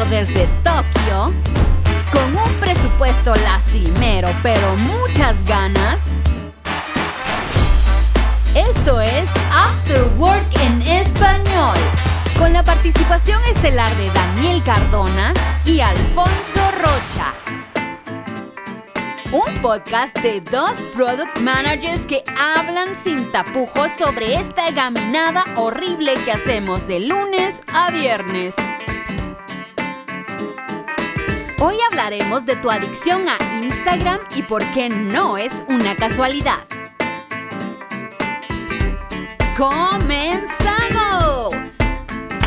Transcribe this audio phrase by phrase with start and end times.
[0.00, 1.34] desde Tokio,
[2.10, 6.00] con un presupuesto lastimero pero muchas ganas.
[8.54, 11.76] Esto es After Work en español,
[12.38, 15.34] con la participación estelar de Daniel Cardona
[15.66, 17.34] y Alfonso Rocha.
[19.30, 26.32] Un podcast de dos product managers que hablan sin tapujos sobre esta gaminada horrible que
[26.32, 28.54] hacemos de lunes a viernes.
[31.64, 36.58] Hoy hablaremos de tu adicción a Instagram y por qué no es una casualidad.
[39.56, 39.94] ¡Comenzamos!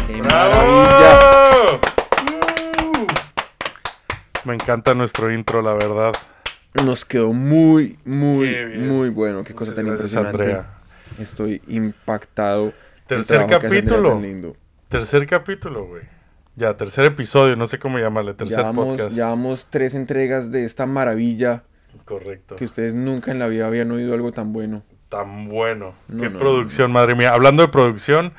[0.05, 0.19] ¡Qué.
[0.19, 1.77] Uh.
[4.43, 6.11] Me encanta nuestro intro, la verdad.
[6.83, 9.45] Nos quedó muy, muy, muy bueno.
[9.45, 10.43] Qué cosa Muchas tan gracias, impresionante.
[10.43, 10.73] Andrea.
[11.19, 12.73] Estoy impactado.
[13.07, 14.21] Tercer capítulo.
[14.89, 16.14] Tercer capítulo, güey.
[16.55, 19.15] Ya, tercer episodio, no sé cómo llamarle, tercer Llevamos, podcast.
[19.15, 21.63] llevamos tres entregas de esta maravilla
[22.05, 22.55] Correcto.
[22.55, 24.83] que ustedes nunca en la vida habían oído algo tan bueno.
[25.09, 25.93] Tan bueno.
[26.07, 27.33] No, Qué no, producción, madre mía.
[27.33, 28.31] Hablando de producción,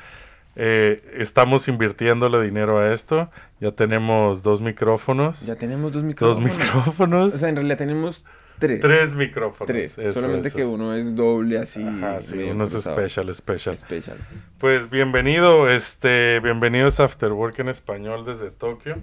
[0.55, 3.29] eh, estamos invirtiéndole dinero a esto.
[3.59, 5.45] Ya tenemos dos micrófonos.
[5.45, 6.57] Ya tenemos dos dos micrófonos.
[6.57, 7.35] micrófonos.
[7.35, 8.25] O sea, en realidad tenemos
[8.59, 8.79] tres.
[8.81, 9.67] tres micrófonos.
[9.67, 9.97] Tres.
[9.97, 11.83] Eso, Solamente eso que uno es doble así.
[11.83, 13.75] Ajá, sí, uno es special, special.
[13.75, 14.17] Especial.
[14.57, 18.97] Pues bienvenido, este, bienvenidos a After Work en español desde Tokio.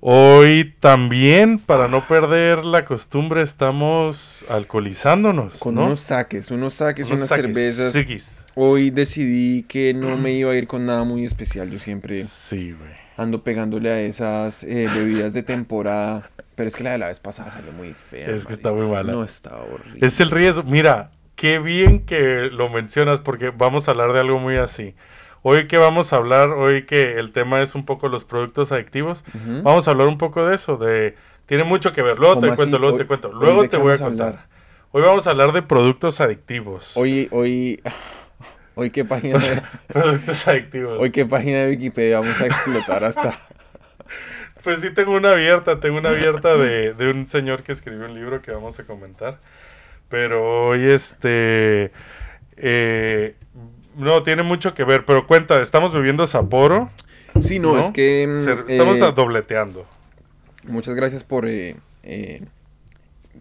[0.00, 5.86] Hoy también, para no perder la costumbre, estamos alcoholizándonos, Con ¿no?
[5.86, 8.44] unos saques, unos saques, Unos unas saques, cervezas.
[8.54, 11.70] Hoy decidí que no me iba a ir con nada muy especial.
[11.70, 13.01] Yo siempre Sí, güey.
[13.22, 16.30] Ando pegándole a esas eh, bebidas de temporada.
[16.54, 18.26] Pero es que la de la vez pasada salió muy fea.
[18.28, 18.52] Es que marica.
[18.52, 19.12] está muy mala.
[19.12, 20.06] No, está horrible.
[20.06, 20.62] Es el riesgo.
[20.64, 24.94] Mira, qué bien que lo mencionas porque vamos a hablar de algo muy así.
[25.42, 29.24] Hoy que vamos a hablar, hoy que el tema es un poco los productos adictivos,
[29.64, 31.16] vamos a hablar un poco de eso, de
[31.46, 32.16] tiene mucho que ver.
[32.20, 33.32] Luego te ¿Cómo cuento, luego Hoy- te cuento.
[33.32, 34.46] Luego te voy a contar.
[34.92, 36.96] Hoy vamos a hablar de productos adictivos.
[36.96, 37.82] Hoy, hoy,
[38.74, 40.98] hoy qué página, de, productos adictivos.
[41.00, 43.38] hoy qué página de Wikipedia vamos a explotar hasta.
[44.62, 48.14] Pues sí tengo una abierta, tengo una abierta de, de un señor que escribió un
[48.14, 49.38] libro que vamos a comentar.
[50.08, 51.90] Pero hoy este
[52.56, 53.34] eh,
[53.96, 56.90] no tiene mucho que ver, pero cuenta, estamos bebiendo Sapporo.
[57.40, 57.80] Sí, no, ¿No?
[57.80, 59.84] es que Se- estamos eh, dobleteando.
[60.62, 62.44] muchas gracias por eh, eh,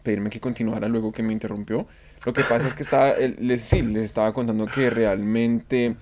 [0.01, 1.85] pedirme que continuara luego que me interrumpió.
[2.25, 5.95] Lo que pasa es que estaba, les, sí, les estaba contando que realmente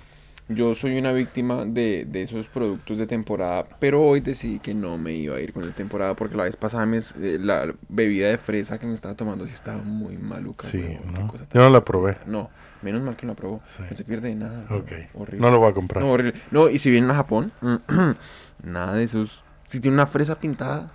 [0.49, 4.97] yo soy una víctima de, de esos productos de temporada, pero hoy decidí que no
[4.97, 8.29] me iba a ir con la temporada porque la vez pasada me, eh, la bebida
[8.29, 10.67] de fresa que me estaba tomando sí estaba muy maluca.
[10.67, 11.27] Sí, ¿no?
[11.27, 12.17] cosa Yo no la probé.
[12.25, 12.49] No,
[12.81, 13.61] menos mal que no la probó.
[13.77, 13.83] Sí.
[13.89, 14.65] No se pierde de nada.
[14.71, 14.91] Ok.
[15.13, 15.39] Horrible.
[15.39, 16.03] No lo voy a comprar.
[16.03, 16.33] No, horrible.
[16.51, 17.51] No, y si vienen a Japón,
[18.63, 19.43] nada de esos.
[19.65, 20.91] Si tiene una fresa pintada,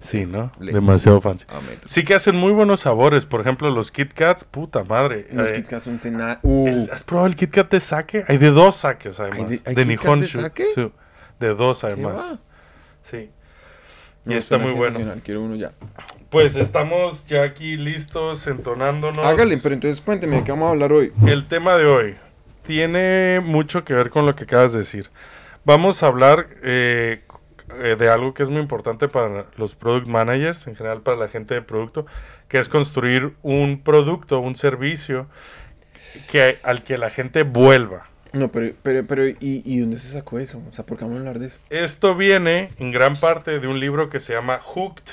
[0.00, 0.52] Sí, ¿no?
[0.60, 1.44] Le- Demasiado fancy.
[1.48, 1.58] ah.
[1.84, 3.26] Sí que hacen muy buenos sabores.
[3.26, 5.26] Por ejemplo, los Kit Kats, puta madre.
[5.32, 6.38] Los Eh, Kit Kats son cena.
[6.42, 8.24] Uh, ¿Has probado el Kit Kat de sake?
[8.28, 9.38] Hay de dos saques, además.
[9.40, 10.40] de- de hay Kit Kat de Nihonshu.
[10.74, 10.92] Sí,
[11.40, 12.38] de dos, ¿qué además.
[13.02, 13.30] Sí.
[14.24, 15.00] No, y está muy bueno.
[15.24, 15.72] Quiero uno ya.
[16.30, 19.24] Pues estamos ya aquí listos, entonándonos.
[19.26, 21.12] Hágale, pero entonces cuénteme, ¿de qué vamos a hablar hoy?
[21.26, 22.16] El tema de hoy
[22.62, 25.10] tiene mucho que ver con lo que acabas de decir.
[25.64, 27.22] Vamos a hablar eh,
[27.82, 31.28] eh, de algo que es muy importante para los product managers, en general para la
[31.28, 32.06] gente de producto,
[32.48, 35.26] que es construir un producto, un servicio
[36.30, 38.06] que, al que la gente vuelva.
[38.32, 40.62] No, pero, pero, pero, ¿y, ¿y dónde se sacó eso?
[40.70, 41.56] O sea, ¿por qué vamos a hablar de eso?
[41.70, 45.04] Esto viene en gran parte de un libro que se llama Hooked,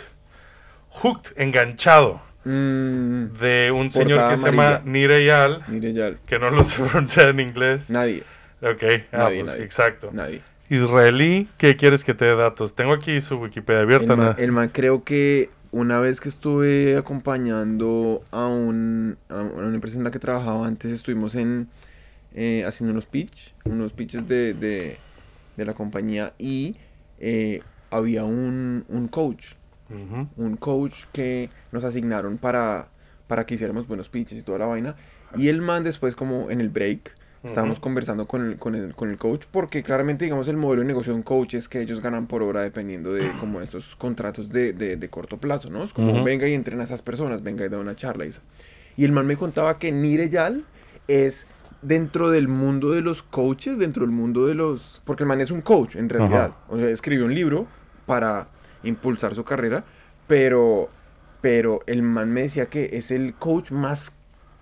[0.89, 4.81] Hooked, enganchado, Mmm, de un señor que se llama.
[4.85, 6.13] Nireyal, mire ya.
[6.27, 7.89] que no lo sé pronunciar en inglés.
[7.89, 8.23] Nadie,
[8.61, 9.63] Ok, ah, pues, nadie.
[9.63, 10.09] exacto.
[10.13, 10.41] nadie.
[10.69, 12.75] Israelí, ¿qué quieres que te dé datos?
[12.75, 14.13] Tengo aquí su Wikipedia abierta.
[14.13, 14.35] El man, nada.
[14.39, 20.03] el man creo que una vez que estuve acompañando a, un, a una empresa en
[20.03, 21.67] la que trabajaba antes, estuvimos en
[22.33, 24.97] eh, haciendo unos pitch, unos pitches de, de,
[25.55, 26.75] de la compañía y
[27.19, 27.61] eh,
[27.91, 29.53] había un, un coach,
[30.35, 32.89] un coach que nos asignaron para,
[33.27, 34.95] para que hiciéramos buenos pitches y toda la vaina.
[35.37, 37.15] Y el man después como en el break
[37.45, 37.83] estábamos Ujú.
[37.83, 41.13] conversando con el, con, el, con el coach porque claramente digamos el modelo de negocio
[41.13, 44.73] de un coach es que ellos ganan por hora dependiendo de como estos contratos de,
[44.73, 45.83] de, de corto plazo, ¿no?
[45.83, 46.23] Es como Ujú.
[46.23, 48.25] venga y entrena a esas personas, venga y da una charla
[48.97, 50.63] y el man me contaba que Nireyal
[51.07, 51.47] es
[51.81, 55.01] dentro del mundo de los coaches, dentro del mundo de los...
[55.05, 56.53] Porque el man es un coach en realidad.
[56.69, 57.67] O sea, escribió un libro
[58.05, 58.47] para
[58.83, 59.83] impulsar su carrera,
[60.27, 60.89] pero,
[61.41, 64.15] pero el man me decía que es el coach más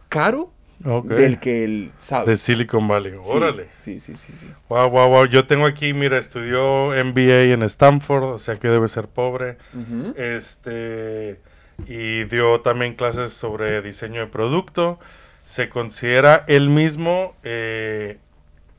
[0.10, 0.52] caro
[0.84, 2.32] Del que él sabe.
[2.32, 3.14] De Silicon Valley.
[3.14, 3.68] Sí, Órale.
[3.80, 4.50] Sí, sí, sí, sí.
[4.68, 5.26] Wow, wow, wow.
[5.26, 9.58] Yo tengo aquí, mira, estudió MBA en Stanford, o sea que debe ser pobre.
[10.16, 11.40] Este.
[11.88, 15.00] Y dio también clases sobre diseño de producto.
[15.46, 18.18] Se considera él mismo eh,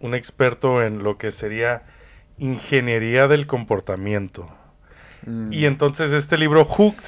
[0.00, 1.82] un experto en lo que sería
[2.38, 4.48] ingeniería del comportamiento.
[5.26, 5.52] Mm.
[5.52, 7.02] Y entonces este libro, Hooked,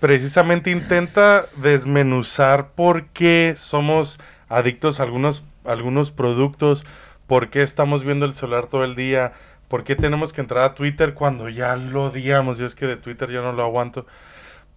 [0.00, 4.18] precisamente intenta desmenuzar por qué somos
[4.48, 6.86] adictos a algunos, algunos productos,
[7.26, 9.34] por qué estamos viendo el celular todo el día,
[9.68, 12.58] por qué tenemos que entrar a Twitter cuando ya lo odiamos.
[12.58, 14.06] Yo es que de Twitter ya no lo aguanto.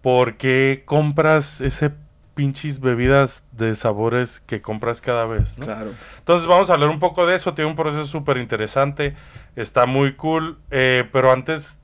[0.02, 1.90] ¿Por qué compras ese
[2.34, 5.56] pinches bebidas de sabores que compras cada vez?
[5.58, 5.64] ¿no?
[5.64, 5.90] Claro.
[6.18, 7.54] Entonces vamos a hablar un poco de eso.
[7.54, 9.16] Tiene un proceso súper interesante.
[9.56, 10.58] Está muy cool.
[10.70, 11.80] eh, pero antes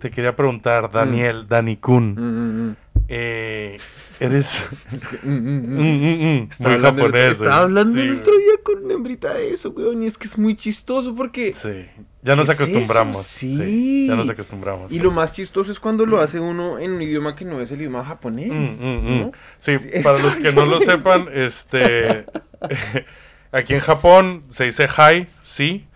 [0.00, 2.14] te quería preguntar, Daniel, Dani Kun.
[2.14, 2.76] Mm, mm, mm.
[3.08, 3.78] eh,
[4.18, 5.78] eres Es que, mm, mm, mm.
[5.78, 7.32] Mm, mm, mm, Estaba muy hablando el otro- japonés.
[7.32, 10.02] Estaba hablando Sí, el otro día con una hembrita de eso, weón.
[10.02, 11.54] Y es que es muy chistoso porque.
[11.54, 11.86] Sí.
[12.22, 13.24] Ya nos ¿Qué es acostumbramos.
[13.26, 14.06] Sí.
[14.08, 14.92] Ya nos acostumbramos.
[14.92, 17.70] Y lo más chistoso es cuando lo hace uno en un idioma que no es
[17.70, 18.48] el idioma japonés.
[18.48, 19.20] Mm, mm, mm.
[19.20, 19.32] ¿no?
[19.58, 22.26] Sí, Sí, para los que no lo sepan, este
[23.52, 25.86] aquí en Japón se dice hi, sí,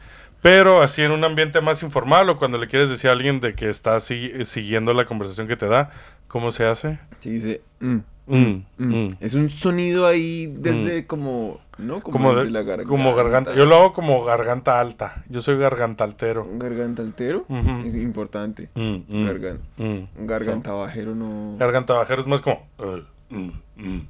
[0.45, 3.55] pero así en un ambiente más informal o cuando le quieres decir a alguien de
[3.55, 5.91] que está sigui- siguiendo la conversación que te da,
[6.29, 6.99] ¿cómo se hace?
[7.21, 7.63] Sí, dice.
[7.81, 7.97] mm,
[8.27, 8.37] Mm,
[8.79, 8.85] mm.
[9.07, 9.11] mm.
[9.21, 11.61] Es un sonido ahí desde como.
[11.77, 12.01] ¿No?
[12.03, 12.89] Como, desde de- la garganta.
[12.89, 13.55] como garganta.
[13.55, 15.25] Yo lo hago como garganta alta.
[15.29, 16.45] Yo soy gargantaltero.
[16.45, 17.83] Un garganta altero Ujú.
[17.87, 18.69] es importante.
[18.75, 20.27] Mm, mm, Gargan- mm.
[20.27, 21.57] Garganta bajero no.
[21.59, 22.67] Garganta bajero es más como.
[22.79, 24.09] eh, mm, mm.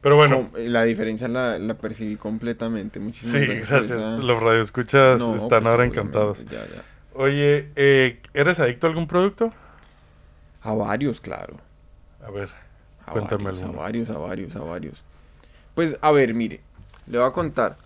[0.00, 3.00] Pero bueno, No, la diferencia la, la percibí completamente.
[3.00, 3.68] Muchísimas sí, gracias.
[3.68, 3.98] por gracias.
[4.00, 6.44] esa- Los radioescuchas No, están pues, ahora encantados.
[6.44, 6.82] Ya, ya.
[7.14, 9.52] Oye, eh, ¿eres adicto a algún producto?
[10.62, 11.56] A varios, claro.
[12.24, 12.48] A ver,
[13.06, 13.78] A Cuéntame varios, alguno.
[13.80, 15.04] A varios, a varios, a varios.
[15.74, 16.60] Pues, a ver, mire,
[17.06, 17.76] le voy a contar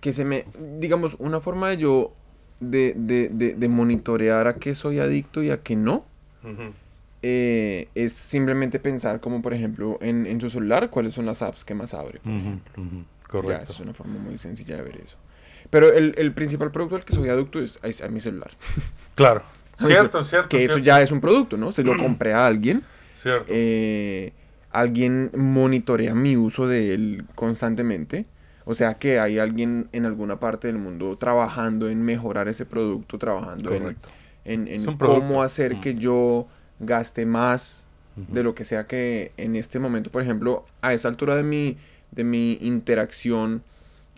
[0.00, 0.46] que se me,
[0.80, 2.12] digamos, una forma de yo,
[2.58, 6.04] de, de, de, de monitorear a qué soy adicto y a qué no,
[6.42, 6.72] Ujú.
[7.22, 11.64] Eh, es simplemente pensar como, por ejemplo, en, en su celular, cuáles son las apps
[11.64, 12.18] que más abre.
[12.20, 12.82] por Ujú, ejemplo.
[12.82, 13.72] ujú, Ya, correcto.
[13.72, 15.16] es una forma muy sencilla de ver eso.
[15.70, 18.50] Pero el, el principal producto al que soy adicto es, es a mi celular.
[19.14, 19.42] Claro.
[19.78, 20.48] A Cierto, cel- cierto.
[20.48, 21.70] Que eso cierto, ya es un producto, ¿no?
[21.72, 22.82] Se lo compré a alguien.
[23.14, 23.46] Cierto.
[23.54, 24.32] eh,
[24.70, 28.26] alguien monitorea mi uso de él constantemente.
[28.64, 33.18] O sea que hay alguien en alguna parte del mundo trabajando en mejorar ese producto,
[33.18, 34.08] trabajando en, Correcto.
[34.44, 35.24] en, en Es un producto.
[35.28, 35.80] cómo hacer Mm.
[35.80, 36.46] que yo
[36.82, 41.34] gaste más de lo que sea que en este momento, por ejemplo, a esa altura
[41.34, 41.78] de mi,
[42.10, 43.62] de mi interacción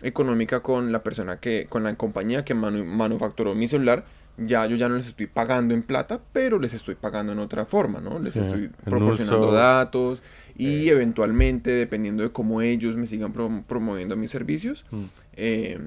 [0.01, 4.03] económica con la persona que, con la compañía que manu- manufacturó mi celular,
[4.37, 7.65] ya yo ya no les estoy pagando en plata, pero les estoy pagando en otra
[7.65, 8.19] forma, ¿no?
[8.19, 10.21] Les Sí, estoy proporcionando datos
[10.57, 15.03] y eventualmente, dependiendo de cómo ellos me sigan prom- promoviendo mis servicios, Mm.
[15.37, 15.79] eh,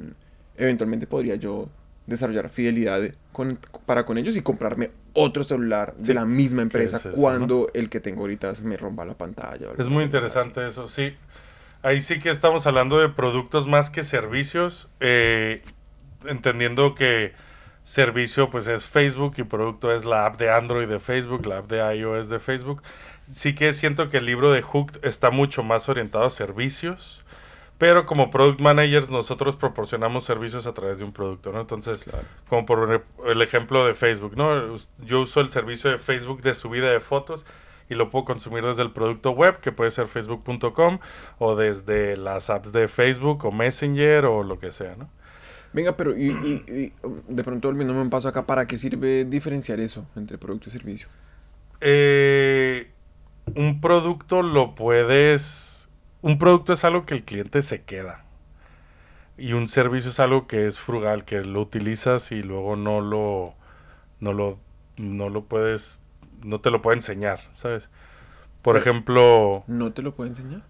[0.56, 1.68] eventualmente podría yo
[2.08, 3.00] desarrollar fidelidad
[3.32, 7.14] con- para con ellos y comprarme otro celular Sí, de la misma empresa es eso,
[7.14, 9.68] cuando el que tengo ahorita se me rompa la pantalla.
[9.78, 11.14] Es muy interesante eso, sí.
[11.82, 15.62] Ahí sí que estamos hablando de productos más que servicios, eh,
[16.26, 17.32] entendiendo que
[17.84, 21.70] servicio pues es Facebook y producto es la app de Android de Facebook, la app
[21.70, 22.82] de iOS de Facebook.
[23.30, 27.24] Sí que siento que el libro de Hooked está mucho más orientado a servicios,
[27.78, 31.60] pero como product managers nosotros proporcionamos servicios a través de un producto, ¿no?
[31.60, 32.24] Entonces, Claro.
[32.48, 34.76] como por el ejemplo de Facebook, ¿no?
[34.98, 37.46] Yo uso el servicio de Facebook de subida de fotos
[37.88, 40.98] y lo puedo consumir desde el producto web, que puede ser facebook.com,
[41.38, 45.08] o desde las apps de Facebook o Messenger o lo que sea, ¿no?
[45.72, 46.92] Venga, pero y, y- y,
[47.28, 51.08] de pronto olvidándome un paso acá, ¿para qué sirve diferenciar eso entre producto y servicio?
[51.80, 52.90] Eh,
[53.54, 55.77] un producto lo puedes...
[56.22, 58.24] Un producto es algo que el cliente se queda.
[59.36, 63.54] Y un servicio es algo que es frugal, que lo utilizas y luego no lo...
[64.20, 64.58] No lo,
[64.96, 66.00] no lo puedes...
[66.42, 67.90] No te lo puede enseñar, ¿sabes?
[68.62, 69.64] Por ejemplo...
[69.66, 70.62] ¿No te lo puedo enseñar?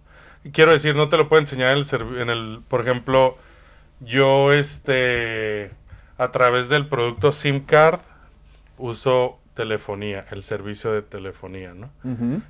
[0.53, 3.37] Quiero decir, no te lo puedo enseñar en el, en el por ejemplo,
[3.99, 5.71] yo este
[6.17, 7.99] a través del producto SIM card
[8.77, 11.89] uso telefonía, el servicio de telefonía, ¿no?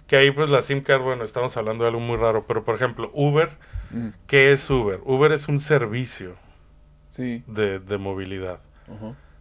[0.06, 2.76] Que ahí pues la SIM card, bueno, estamos hablando de algo muy raro, pero por
[2.76, 3.50] ejemplo, Uber,
[3.92, 5.00] Mm, ¿qué es Uber?
[5.04, 6.36] Uber es un servicio
[7.10, 7.44] Sí.
[7.48, 8.60] de, de movilidad.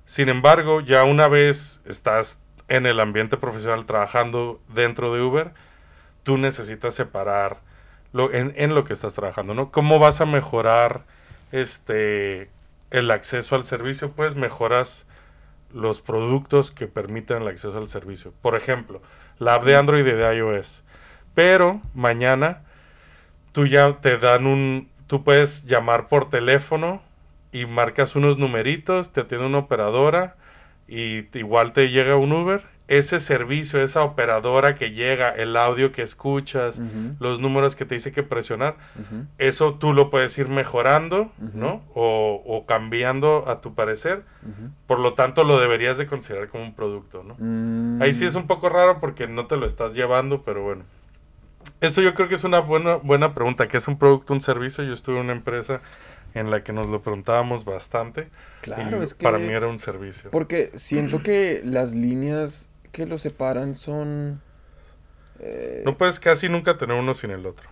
[0.06, 5.52] Sin embargo, ya una vez estás en el ambiente profesional trabajando dentro de Uber,
[6.22, 7.58] tú necesitas separar
[8.14, 9.70] lo, en, en lo que estás trabajando, ¿no?
[9.70, 11.04] ¿Cómo vas a mejorar
[11.52, 12.48] este
[12.90, 14.12] el acceso al servicio?
[14.12, 15.06] Pues mejoras
[15.72, 18.32] los productos que permiten el acceso al servicio.
[18.42, 19.02] Por ejemplo,
[19.38, 20.82] la app de Android y de iOS.
[21.34, 22.62] Pero mañana
[23.52, 27.02] tú ya te dan un tú puedes llamar por teléfono
[27.50, 30.36] y marcas unos numeritos, te atiende una operadora
[30.86, 32.62] y igual te llega un Uber.
[32.88, 36.80] Ese servicio, esa operadora que llega, el audio que escuchas,
[37.20, 38.76] los números que te dice que presionar,
[39.38, 41.30] eso tú lo puedes ir mejorando.
[41.54, 41.82] ¿no?
[41.94, 44.22] O, o cambiando a tu parecer.
[44.86, 47.36] Por lo tanto, lo deberías de considerar como un producto, ¿no?
[47.38, 48.00] Mm.
[48.02, 50.84] Ahí sí es un poco raro porque no te lo estás llevando, pero bueno.
[51.80, 53.68] Eso yo creo que es una buena, buena pregunta.
[53.68, 54.84] ¿Qué es un producto, un servicio?
[54.84, 55.80] Yo estuve en una empresa
[56.34, 58.28] en la que nos lo preguntábamos bastante.
[58.62, 59.24] Claro, y es que...
[59.24, 60.30] Para mí era un servicio.
[60.30, 64.42] Porque siento que las líneas que lo separan son...
[65.40, 67.68] eh, No puedes casi nunca tener uno sin el otro.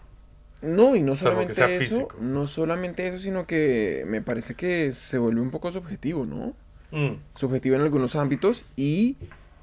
[0.62, 2.16] No, y no solamente sea eso, físico.
[2.18, 6.54] no solamente eso, sino que me parece que se vuelve un poco subjetivo, ¿no?
[6.90, 7.16] Mm.
[7.34, 9.16] Subjetivo en algunos ámbitos y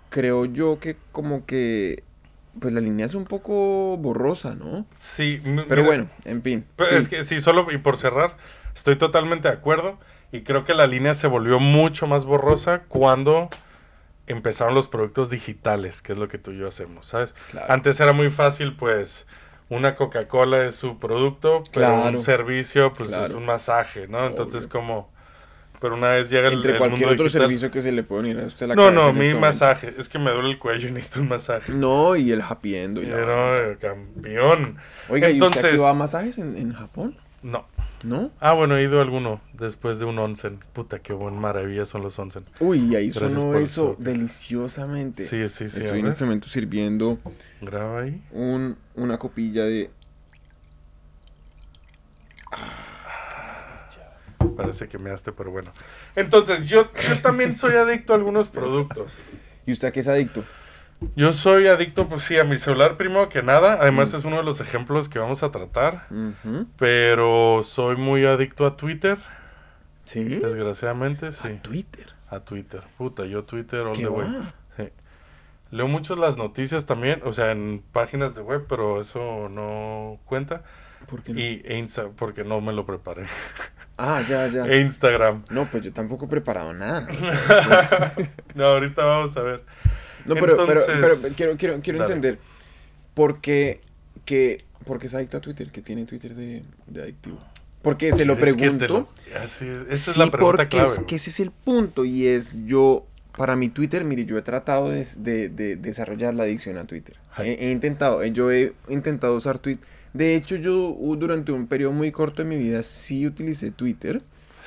[0.10, 2.04] creo yo que como que
[2.60, 4.86] pues la línea es un poco borrosa, ¿no?
[5.00, 6.66] Sí, Pero mira, bueno, en fin.
[6.76, 6.96] Pero sí.
[6.96, 8.38] es que sí, solo y por cerrar,
[8.76, 10.00] estoy totalmente de acuerdo
[10.32, 13.50] y creo que la línea se volvió mucho más borrosa cuando
[14.28, 17.34] empezaron los productos digitales, que es lo que tú y yo hacemos, ¿sabes?
[17.52, 17.72] Claro.
[17.72, 19.28] Antes era muy fácil, pues,
[19.70, 22.10] una Coca-Cola es su producto, pero Claro.
[22.10, 23.38] un servicio, pues, es Claro.
[23.38, 24.26] un masaje, ¿no?
[24.28, 24.70] Entonces, Obvio.
[24.72, 25.14] como...
[25.82, 28.04] Pero una vez llega el, Entre el cualquier mundo otro digital- servicio que se le
[28.04, 29.40] puede unir a usted la No, no, mi este momento.
[29.42, 29.94] masaje.
[29.98, 31.74] Es que me duele el cuello y necesito un masaje.
[31.74, 33.00] No, y el happy end.
[33.00, 33.58] y la Pero, vaina.
[33.72, 34.78] eh, campeón.
[35.10, 35.66] Oiga, ¿y usted Entonces...
[35.66, 37.18] aquí va a masajes en, en Japón?
[37.42, 37.66] No.
[38.04, 38.32] ¿No?
[38.42, 40.60] Ah, bueno, he ido a alguno después de un onsen.
[40.74, 42.44] Puta, qué buen maravilla son los onsen.
[42.60, 45.24] Uy, y ahí Gracias sonó eso deliciosamente.
[45.26, 45.80] Sí, sí, sí.
[45.80, 47.18] Estoy en este momento sirviendo
[47.62, 48.22] Graba ahí.
[48.32, 49.90] un, una copilla de...
[54.58, 55.72] Parece que me haste, pero bueno.
[56.16, 59.24] Entonces, yo, yo también soy adicto a algunos productos.
[59.66, 60.44] ¿Y usted a qué es adicto?
[61.16, 63.78] Yo soy adicto, pues sí, a mi celular primero que nada.
[63.82, 66.08] Además, es uno de los ejemplos que vamos a tratar.
[66.78, 69.18] Pero soy muy adicto a Twitter.
[70.06, 70.24] ¿Sí?
[70.24, 71.48] Desgraciadamente, sí.
[71.48, 72.14] A Twitter.
[72.30, 72.82] A Twitter.
[72.98, 74.28] Puta, yo Twitter all ¿Qué the way.
[74.78, 74.90] Sí.
[75.72, 80.64] Leo mucho las noticias también, o sea, en páginas de web, pero eso no cuenta.
[81.10, 81.40] ¿Por qué no?
[81.40, 83.26] Y e Insta, porque no me lo preparé.
[83.98, 84.66] Ah, ya, ya.
[84.68, 85.44] E Instagram.
[85.50, 87.08] No, pues yo tampoco he preparado nada.
[88.56, 89.64] No, ahorita vamos a ver.
[90.26, 92.14] No, pero, pero, Entonces- pero quiero, quiero, quiero Dale.
[92.14, 92.40] entender
[93.14, 93.80] por qué,
[94.26, 97.40] que, por qué es adicto a Twitter, que tiene Twitter de, de adictivo.
[97.82, 99.10] Porque se lo ¿Quieres que te pregunto.
[99.34, 100.90] lo- Así es, esa es Sí, la pregunta porque clave.
[100.92, 103.06] es que ese es el punto y es yo,
[103.38, 107.18] para mi Twitter, mire, yo he tratado de, de- de desarrollar la adicción a Twitter.
[107.38, 109.86] He, he intentado, eh, yo he intentado usar Twitter.
[110.14, 114.22] De hecho, yo durante un periodo muy corto de mi vida sí utilicé Twitter,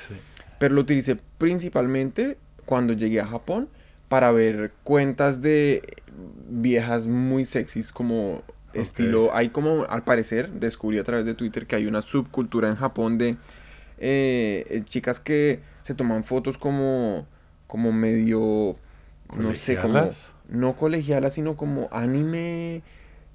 [0.07, 0.13] Sí.
[0.59, 3.67] pero lo utilicé principalmente cuando llegué a Japón
[4.09, 5.81] para ver cuentas de
[6.49, 11.75] viejas muy sexys como estilo, hay como al parecer descubrí a través de Twitter que
[11.75, 13.37] hay una subcultura en Japón de
[13.99, 17.25] eh, eh, chicas que se toman fotos como
[17.65, 18.75] como medio
[19.35, 20.09] no sé como
[20.49, 22.83] no colegialas sino como anime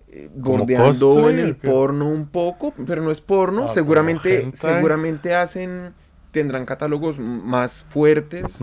[0.09, 4.50] eh, ¿Como bordeando cosplay en el porno un poco pero no es porno Ah, seguramente
[4.55, 5.95] seguramente hacen
[6.31, 8.59] tendrán catálogos más fuertes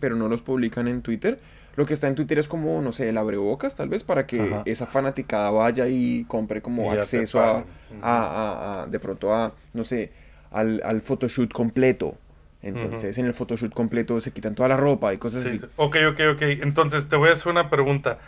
[0.00, 1.40] pero no los publican en Twitter.
[1.76, 4.52] Lo que está en Twitter es como, no sé, el abrebocas, tal vez, para que
[4.52, 4.62] Ajá.
[4.64, 7.64] esa fanaticada vaya y compre como acceso a, a,
[8.02, 10.12] a- a- de pronto a, no sé,
[10.50, 12.14] al, al photoshoot completo.
[12.62, 15.58] Entonces, en el photoshoot completo se quitan toda la ropa y cosas Sí, así.
[15.58, 15.66] sí.
[15.76, 16.42] Ok, ok, ok.
[16.62, 18.18] Entonces te voy a hacer una pregunta.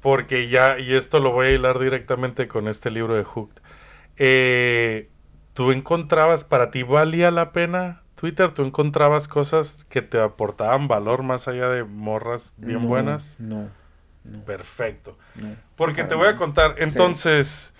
[0.00, 3.60] Porque ya, y esto lo voy a hilar directamente con este libro de Hooked.
[4.16, 5.10] Eh,
[5.54, 8.52] ¿Tú encontrabas, para ti valía la pena Twitter?
[8.52, 13.36] ¿Tú encontrabas cosas que te aportaban valor más allá de morras bien No, buenas?
[13.38, 13.68] No,
[14.24, 15.16] no, Perfecto.
[15.36, 15.54] no.
[15.76, 17.72] Porque te voy a contar, entonces,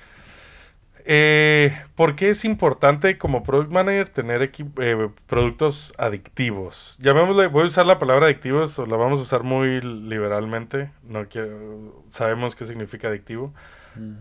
[1.04, 6.96] eh, ¿por qué es importante como product manager tener eh, productos adictivos?
[7.00, 11.28] Llamémosle, voy a usar la palabra adictivos, o la vamos a usar muy liberalmente, no
[11.28, 13.52] quiero, sabemos qué significa adictivo,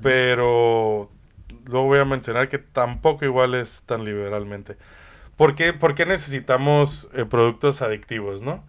[0.01, 1.11] pero
[1.65, 4.77] luego voy a mencionar que tampoco igual es tan liberalmente.
[5.37, 8.63] ¿Por qué, necesitamos eh, productos adictivos, no?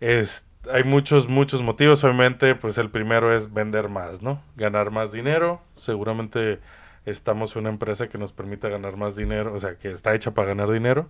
[0.00, 2.02] Es, hay muchos, muchos motivos.
[2.04, 4.42] Obviamente, pues el primero es vender más, ¿no?
[4.56, 5.62] Ganar más dinero.
[5.76, 6.58] Seguramente
[7.06, 10.48] estamos una empresa que nos permita ganar más dinero, o sea, que está hecha para
[10.48, 11.08] ganar dinero.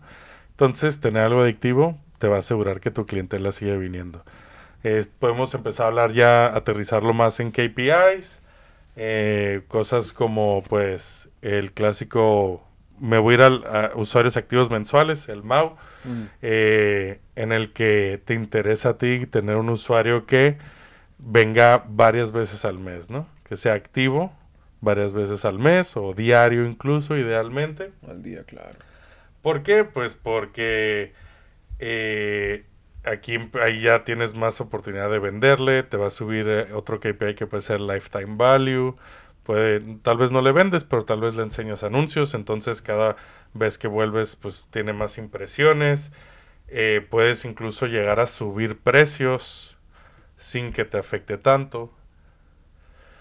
[0.50, 4.22] Entonces, tener algo adictivo te va a asegurar que tu clientela sigue viniendo.
[5.18, 8.42] Podemos empezar a hablar ya, aterrizarlo más en KPIs,
[8.96, 12.67] eh, cosas como, pues, el clásico,
[13.00, 16.22] me voy a ir al- a usuarios activos mensuales, el MAU, Mm.
[16.42, 20.58] eh, en el que te interesa a ti tener un usuario que
[21.18, 23.26] venga varias veces al mes, ¿no?
[23.48, 24.32] Que sea activo
[24.80, 27.90] varias veces al mes o diario incluso, idealmente.
[28.06, 28.78] Al día, claro.
[29.42, 29.82] ¿Por qué?
[29.84, 31.12] Pues porque
[31.80, 32.64] eh,
[33.04, 37.34] aquí ahí ya tienes más oportunidad de venderle, te va a subir eh, otro KPI
[37.34, 38.96] que puede ser lifetime value,
[39.48, 43.16] puede, tal vez no le vendes, pero tal vez le enseñas anuncios, entonces cada
[43.54, 46.12] vez que vuelves pues tiene más impresiones,
[46.66, 49.78] eh, puedes incluso llegar a subir precios
[50.36, 51.90] sin que te afecte tanto.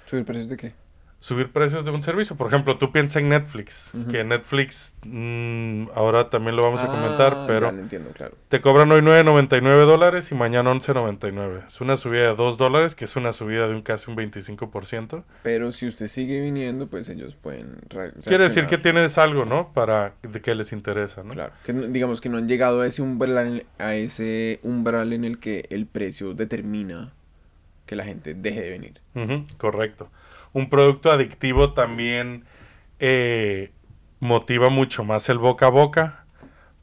[0.06, 0.87] ¿Subir precios de qué?
[1.20, 2.36] Subir precios de un servicio.
[2.36, 7.34] Por ejemplo, tú piensas en Netflix, que Netflix, mm, ahora también lo vamos a comentar,
[7.36, 8.36] Ah, pero ya lo entiendo, claro.
[8.50, 11.64] te cobran hoy 9.99 dólares y mañana 11.99.
[11.68, 15.24] Es una subida de 2 dólares, que es una subida de un casi un 25%.
[15.42, 17.78] Pero si usted sigue viniendo, pues ellos pueden...
[17.90, 19.74] re- Quiere decir que tienes algo, ¿no?
[19.74, 21.34] Para de que les interesa, ¿no?
[21.34, 25.40] Claro, que digamos que no han llegado a ese umbral, a ese umbral en el
[25.40, 27.12] que el precio determina
[27.88, 29.02] que la gente deje de venir.
[29.58, 30.10] Correcto.
[30.54, 32.46] Un producto adictivo también
[33.00, 33.72] eh,
[34.20, 36.26] motiva mucho más el boca a boca,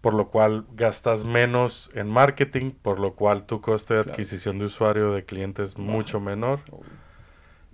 [0.00, 4.66] por lo cual gastas menos en marketing, por lo cual tu coste de adquisición de
[4.66, 6.60] usuario de cliente es mucho menor.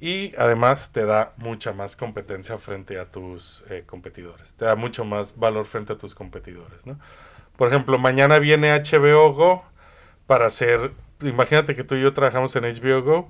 [0.01, 4.55] Y además te da mucha más competencia frente a tus eh, competidores.
[4.55, 6.99] Te da mucho más valor frente a tus competidores, ¿no?
[7.57, 9.65] Por ejemplo, mañana viene HBO Go
[10.27, 10.93] para hacer...
[11.21, 13.29] Imagínate que tú y yo trabajamos en HBO Go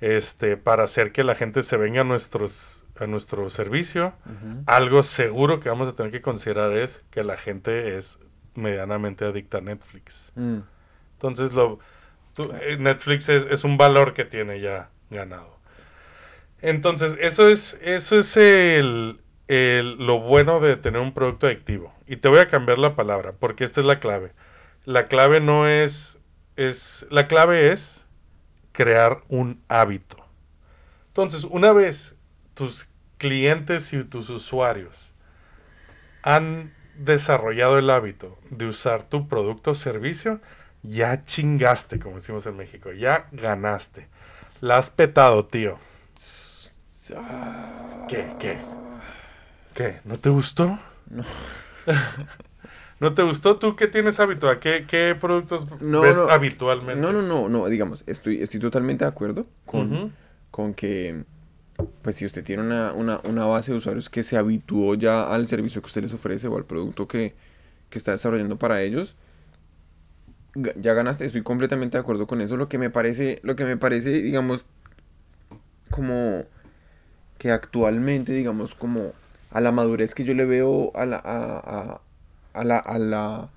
[0.00, 4.14] este, para hacer que la gente se venga a, nuestros, a nuestro servicio.
[4.66, 8.18] Algo seguro que vamos a tener que considerar es que la gente es
[8.54, 10.32] medianamente adicta a Netflix.
[10.34, 10.58] Mm,
[11.14, 11.78] Entonces, lo,
[12.34, 15.58] tú- eh, Netflix es, es un valor que tiene ya ganado.
[16.60, 21.94] Entonces, eso es, eso es el, el- lo bueno de tener un producto adictivo.
[22.06, 24.32] Y te voy a cambiar la palabra, porque esta es la clave.
[24.84, 26.18] La clave no es,
[26.56, 28.06] es, la clave es
[28.78, 30.24] crear un hábito.
[31.08, 32.14] Entonces, una vez
[32.54, 35.12] tus clientes y tus usuarios
[36.22, 40.40] han desarrollado el hábito de usar tu producto o servicio,
[40.84, 44.06] ya chingaste, como decimos en México, ya ganaste.
[44.60, 45.76] La has petado, tío.
[48.08, 48.32] ¿Qué?
[48.38, 48.58] ¿Qué?
[49.74, 50.00] ¿Qué?
[50.04, 50.78] ¿No te gustó?
[51.10, 51.24] No.
[53.00, 53.58] ¿No te gustó?
[53.58, 54.48] ¿Tú qué tienes hábito?
[54.48, 56.28] ¿A qué, qué productos No, ves no.
[56.28, 57.00] habitualmente?
[57.00, 60.12] No, no, no, no, digamos, estoy, estoy totalmente de acuerdo con,
[60.50, 61.24] con que,
[62.02, 65.48] pues si usted tiene una, una, una base de usuarios que se habituó ya al
[65.48, 67.34] servicio que usted les ofrece o al producto que,
[67.90, 69.16] que está desarrollando para ellos,
[70.54, 72.56] ya ganaste, estoy completamente de acuerdo con eso.
[72.56, 74.66] Lo que me parece, lo que me parece, digamos,
[75.90, 76.44] como
[77.38, 79.12] que actualmente, digamos, como
[79.50, 81.58] a la madurez que yo le veo a la, a,
[81.94, 82.02] a-
[82.52, 83.48] a la, a la,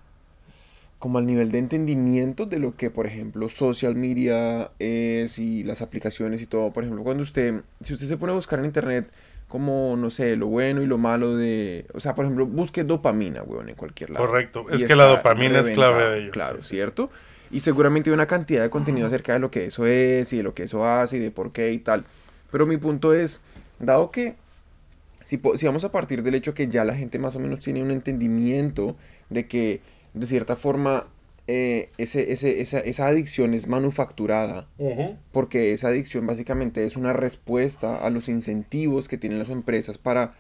[0.99, 5.81] como al nivel de entendimiento de lo que, por ejemplo, social media es y las
[5.81, 6.71] aplicaciones y todo.
[6.71, 9.09] Por ejemplo, cuando usted, si usted se pone a buscar en internet
[9.47, 13.43] como, no sé, lo bueno y lo malo de, o sea, por ejemplo, busque dopamina,
[13.43, 14.25] weón, en cualquier lado.
[14.25, 14.65] Correcto.
[14.71, 16.75] Y Es que la dopamina es clave de ello, Claro, sí, sí.
[16.75, 17.09] ¿cierto?
[17.51, 20.43] Y seguramente hay una cantidad de contenido acerca de lo que eso es y de
[20.43, 22.05] lo que eso hace y de por qué y tal.
[22.49, 23.41] Pero mi punto es,
[23.79, 24.35] dado que
[25.31, 27.81] si, si vamos a partir del hecho que ya la gente más o menos tiene
[27.83, 28.97] un entendimiento
[29.29, 29.81] de que
[30.13, 31.07] de cierta forma
[31.47, 34.67] eh, ese, ese- esa, esa adicción es manufacturada,
[35.31, 40.35] porque esa adicción básicamente es una respuesta a los incentivos que tienen las empresas para,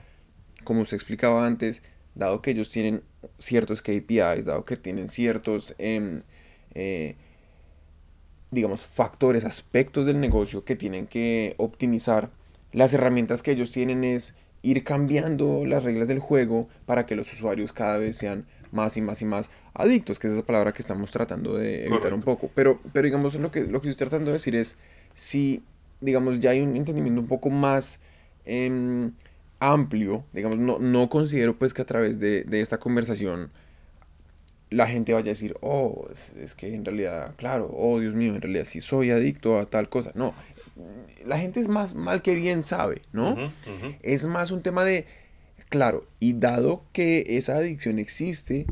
[0.63, 1.83] como usted explicaba antes,
[2.15, 3.03] dado que ellos tienen
[3.39, 6.23] ciertos KPIs, dado que tienen ciertos, em,
[6.75, 7.15] eh,
[8.51, 12.29] digamos, factores, aspectos del negocio que tienen que optimizar,
[12.73, 17.31] las herramientas que ellos tienen es ir cambiando las reglas del juego para que los
[17.33, 20.81] usuarios cada vez sean más y más y más adictos, que es esa palabra que
[20.81, 22.15] estamos tratando de evitar Correcto.
[22.15, 22.51] un poco.
[22.55, 24.77] Pero, pero digamos, lo que, lo que estoy tratando de decir es,
[25.13, 25.63] si,
[25.99, 27.99] digamos, ya hay un entendimiento un poco más
[28.45, 29.11] em,
[29.59, 33.51] amplio, digamos, no, no considero pues que a través de, de esta conversación
[34.69, 38.33] la gente vaya a decir, oh, es, es que en realidad, claro, oh, Dios mío,
[38.35, 40.11] en realidad sí soy adicto a tal cosa.
[40.15, 40.33] No,
[41.25, 43.35] la gente es más mal que bien sabe, ¿no?
[44.01, 45.05] Es más un tema de,
[45.69, 48.65] claro, y dado que esa adicción existe,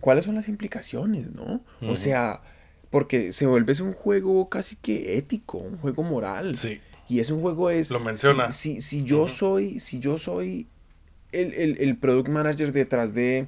[0.00, 1.60] ¿cuáles son las implicaciones, no?
[1.82, 2.42] O sea,
[2.90, 6.54] porque se vuelve es un juego casi que ético, un juego moral.
[6.54, 6.80] Sí.
[7.08, 7.90] Y es un juego es...
[7.90, 8.52] Lo menciona.
[8.52, 10.68] Si, si, si yo soy, si yo soy
[11.32, 13.46] el, el, el product manager detrás de...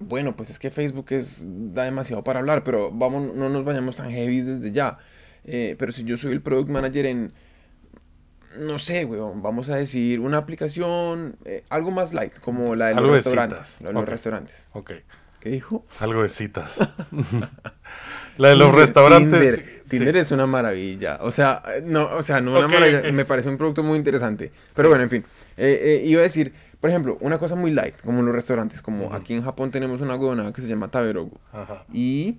[0.00, 3.96] Bueno, pues es que Facebook es, da demasiado para hablar, pero vamos, no nos vayamos
[3.96, 4.98] tan heavy desde ya.
[5.50, 7.32] Eh, pero si yo soy el product manager en,
[8.58, 12.94] no sé, weón, vamos a decir una aplicación, eh, algo más light, como la de
[12.94, 13.80] los Algo restaurantes.
[13.80, 14.68] La de los restaurantes.
[14.72, 14.92] Ok.
[15.40, 15.84] ¿Qué dijo?
[16.00, 16.78] Algo de citas.
[18.38, 19.40] la de los Tinder, restaurantes.
[19.40, 19.88] Tinder, sí.
[19.88, 21.18] Tinder es una maravilla.
[21.22, 23.12] O sea, no, o sea, no una maravilla.
[23.12, 24.50] Me parece un producto muy interesante.
[24.74, 25.24] Pero bueno, en fin.
[25.56, 29.12] Eh, eh, iba a decir, Por ejemplo, una cosa muy light, como los restaurantes, como
[29.12, 31.36] aquí en Japón tenemos una huevonada que se llama Taberogu.
[31.52, 31.84] Ajá.
[31.92, 32.38] Y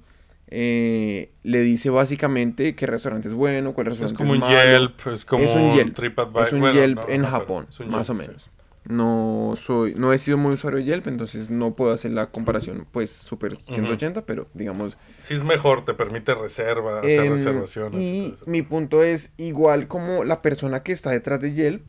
[0.51, 4.79] eh, le dice básicamente qué restaurante es bueno, cuál Es restaurante como un malo.
[4.79, 5.93] Yelp, es como es un Yelp.
[5.93, 6.47] TripAdvisor.
[6.47, 8.19] Es un bueno, Yelp no, en no, Japón, es un más o sí.
[8.19, 8.49] menos.
[8.85, 12.87] No soy, no he sido muy usuario de Yelp, entonces no puedo hacer la comparación,
[12.91, 14.97] pues, súper 180, pero digamos...
[15.19, 18.01] Sí, es mejor, te permite reserva, hacer reservaciones.
[18.01, 21.83] y mi punto es, igual como la persona que está detrás de Yelp,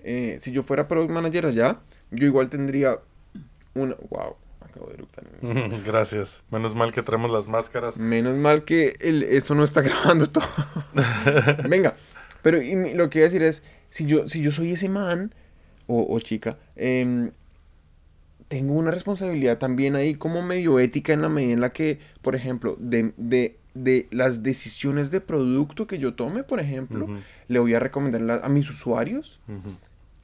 [0.00, 2.98] eh, si yo fuera product manager allá, yo igual tendría
[3.72, 3.96] una...
[4.10, 4.36] Wow,
[4.74, 5.24] acabo de eructar.
[5.86, 6.42] Gracias.
[6.50, 7.96] Menos mal que traemos las máscaras.
[7.96, 10.44] Menos mal que el- eso no está grabando todo.
[11.68, 11.96] Venga,
[12.42, 15.34] pero y lo que iba a decir es, si yo, si yo soy ese man
[15.86, 17.30] o, o chica, em,
[18.48, 22.34] tengo una responsabilidad también ahí como medio ética en la medida en la que, por
[22.36, 27.08] ejemplo, de, de, de las decisiones de producto que yo tome, por ejemplo,
[27.48, 29.40] le voy a recomendar la- a mis usuarios,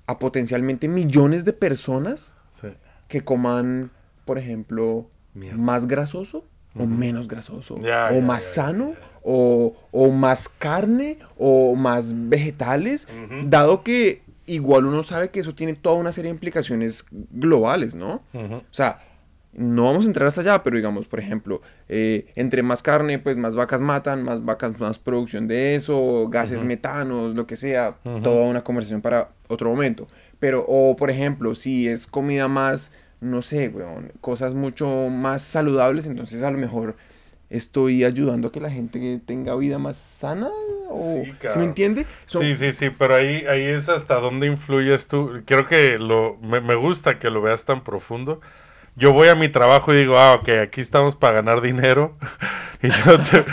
[0.06, 2.68] a potencialmente millones de personas Sí.
[3.08, 3.90] que coman,
[4.30, 5.58] por ejemplo, Mierda.
[5.58, 6.44] más grasoso
[6.76, 8.92] o menos grasoso, o más sano,
[9.24, 13.08] O, o más carne, o más vegetales,
[13.46, 18.22] dado que igual uno sabe que eso tiene toda una serie de implicaciones globales, ¿no?
[18.32, 19.00] O sea,
[19.52, 23.36] no vamos a entrar hasta allá, pero digamos, por ejemplo, eh, entre más carne, pues
[23.36, 28.46] más vacas matan, más vacas, más producción de eso, gases metanos, lo que sea, toda
[28.46, 30.06] una conversación para otro momento.
[30.38, 36.06] Pero, o por ejemplo, si es comida más, no sé, weón, cosas mucho más saludables,
[36.06, 36.96] entonces a lo mejor
[37.50, 40.48] estoy ayudando a que la gente tenga vida más sana,
[40.88, 41.58] o, Sí, ¿sí cabrón.
[41.60, 42.06] me entiende?
[42.26, 45.42] Son- Sí, sí, sí, pero ahí, ahí es hasta dónde influyes tú.
[45.46, 48.40] Creo que lo, me, me gusta que lo veas tan profundo.
[48.96, 52.16] Yo voy a mi trabajo y digo, ah, ok, aquí estamos para ganar dinero.
[52.82, 53.44] y yo te,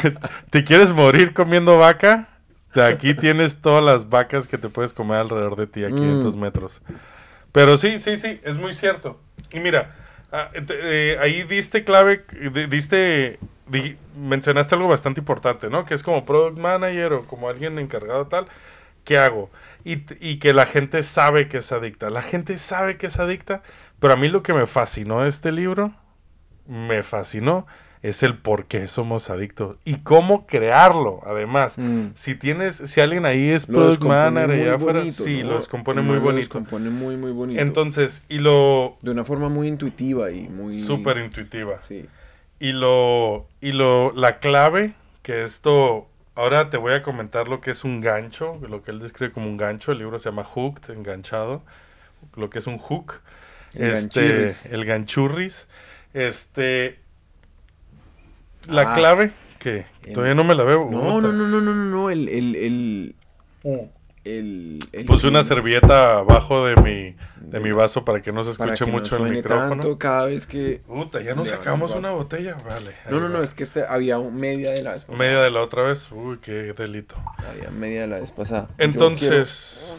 [0.50, 2.28] ¿te quieres morir comiendo vaca?
[2.74, 6.36] De aquí tienes todas las vacas que te puedes comer alrededor de ti a 500
[6.36, 6.40] Mm.
[6.40, 6.82] metros.
[7.56, 9.18] Pero sí, sí, sí, es muy cierto.
[9.50, 9.96] Y mira,
[10.30, 15.86] ah, eh, ahí diste clave, di- diste, di- mencionaste algo bastante importante, ¿no?
[15.86, 18.46] Que es como product manager o como alguien encargado tal,
[19.04, 19.50] ¿qué hago?
[19.84, 22.10] Y, y que la gente sabe que es adicta.
[22.10, 23.62] La gente sabe que es adicta,
[24.00, 25.94] pero a mí lo que me fascinó de este libro,
[26.66, 27.66] me fascinó,
[28.08, 31.76] es el por qué somos adictos y cómo crearlo, además.
[31.76, 32.10] Mm.
[32.14, 35.50] Si tienes, si alguien ahí es product manager allá afuera, bonito, sí, ¿no?
[35.50, 36.38] lo descompone No, muy bonito.
[36.38, 37.60] descompone muy, muy bonito.
[37.60, 40.80] Entonces, y lo de una forma muy intuitiva y muy...
[40.80, 41.80] súper intuitiva.
[41.80, 42.06] Sí.
[42.60, 47.72] Y lo, y lo, la clave, que esto, ahora te voy a comentar lo que
[47.72, 50.92] es un gancho, lo que él describe como un gancho, el libro se llama Hooked,
[50.92, 51.62] enganchado,
[52.36, 53.14] lo que es un hook,
[53.74, 55.66] El este, el ganchurris,
[56.14, 57.00] este,
[58.68, 58.92] la Ah.
[58.94, 60.88] clave, que El- todavía no me la veo.
[60.90, 63.14] No, no, no, no, no, no, no, el, el, el,
[64.24, 68.50] el, el- Puse una servilleta abajo de mi, de mi vaso para que no se
[68.50, 69.68] escuche no mucho el micrófono.
[69.82, 70.82] tanto cada vez que...
[70.86, 72.92] Puta, ya nos sacamos una botella, vale.
[73.10, 75.18] No, no, no, es que este, había un- media de la vez pasada.
[75.24, 77.14] Media de la otra vez, uy, qué delito.
[77.38, 78.68] Había media de la vez pasada.
[78.78, 79.96] Entonces,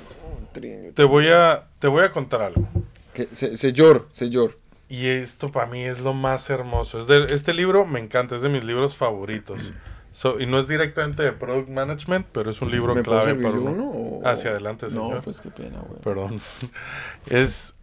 [0.53, 2.67] quiero te voy a, te voy a contar algo.
[3.13, 4.57] que- se- Señor, señor.
[4.89, 6.97] Y esto para mí es lo más hermoso.
[6.97, 9.73] Es de, este libro me encanta, es de mis libros favoritos.
[10.09, 13.35] So- y no es directamente de Product Management, pero es un libro ¿Me puedo clave
[13.39, 13.83] para uno?
[13.91, 15.15] o- Hacia adelante, señor.
[15.17, 16.01] No, pues qué pena, güey.
[16.01, 16.39] Perdón.
[17.27, 17.75] Es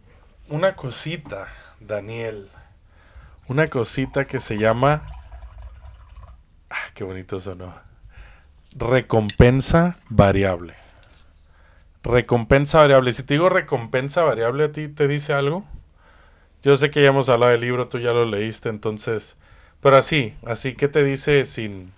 [0.49, 1.47] una cosita,
[1.79, 2.49] Daniel.
[3.47, 5.03] Una cosita que se llama...
[6.69, 7.73] Ah, qué bonito sonó.
[8.73, 10.73] Recompensa variable.
[12.03, 13.13] Recompensa variable.
[13.13, 15.63] Si te digo recompensa variable, ¿a ti te dice algo?
[16.65, 19.37] Yo sé que ya hemos hablado del libro, tú ya lo leíste, entonces...
[19.81, 21.91] Pero así, así, ¿qué te dice sin,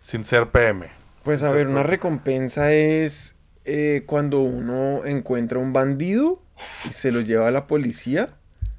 [0.00, 0.88] sin ser PM?
[1.22, 6.42] Pues Sin a ver, una recompensa es eh, cuando uno encuentra un bandido
[6.90, 8.30] y se lo lleva a la policía.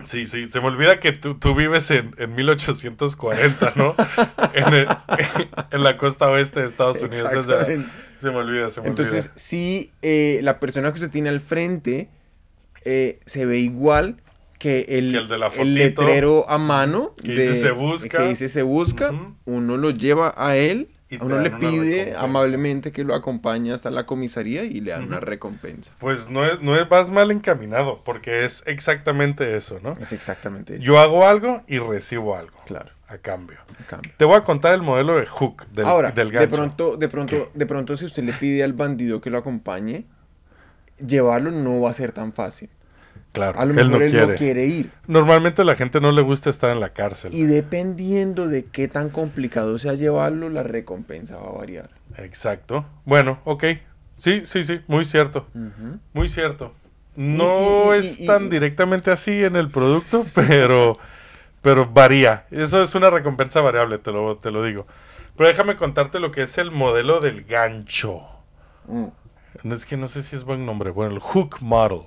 [0.04, 3.96] Sí, sí, se me olvida que tú, tú vives en, en 1840, ¿no?
[4.54, 4.88] en, el-
[5.72, 7.28] en la costa oeste de Estados Unidos.
[7.34, 7.90] o sea, Exactamente.
[8.18, 9.34] se me olvida, se me Entonces, olvida.
[9.38, 12.10] si eh, la persona que usted tiene al frente
[12.84, 14.18] eh, se ve igual
[14.60, 15.74] que el, Que el de la el fotito.
[16.04, 18.18] letrero a mano Que dice se busca.
[18.20, 19.12] que dice se busca,
[19.46, 23.90] uno lo lleva a él, Y a uno le pide amablemente que lo acompañe hasta
[23.90, 25.92] la comisaría y le dan una recompensa.
[25.98, 29.94] Pues no es, no es vas mal encaminado, porque es exactamente eso, ¿no?
[30.00, 30.84] Es exactamente eso.
[30.84, 33.58] Yo hago algo y recibo algo Claro, a cambio.
[34.18, 36.56] Te voy a contar el modelo de Hook, del, Ahora, del de gancho.
[36.56, 40.06] pronto, de pronto, de pronto, si usted le pide al bandido que lo acompañe,
[41.04, 42.70] llevarlo no va a ser tan fácil.
[43.40, 44.28] Claro, A lo él mejor no él quiere.
[44.28, 44.92] no quiere ir.
[45.08, 47.34] Normalmente a la gente no le gusta estar en la cárcel.
[47.34, 51.90] Y dependiendo de qué tan complicado sea llevarlo, la recompensa va a variar.
[52.18, 52.86] Exacto.
[53.06, 53.64] Bueno, ok.
[54.18, 55.48] Sí, sí, sí, muy cierto.
[56.14, 56.74] Muy cierto.
[57.16, 60.98] No Y- y- y- es y- tan directamente así en el producto, pero,
[61.62, 62.46] pero varía.
[62.52, 64.86] Eso es una recompensa variable, te lo, te lo digo.
[65.38, 68.22] Pero déjame contarte lo que es el modelo del gancho.
[68.88, 69.06] Mm.
[69.72, 70.92] Es que no sé si es buen nombre.
[70.92, 72.02] Bueno, el hook model.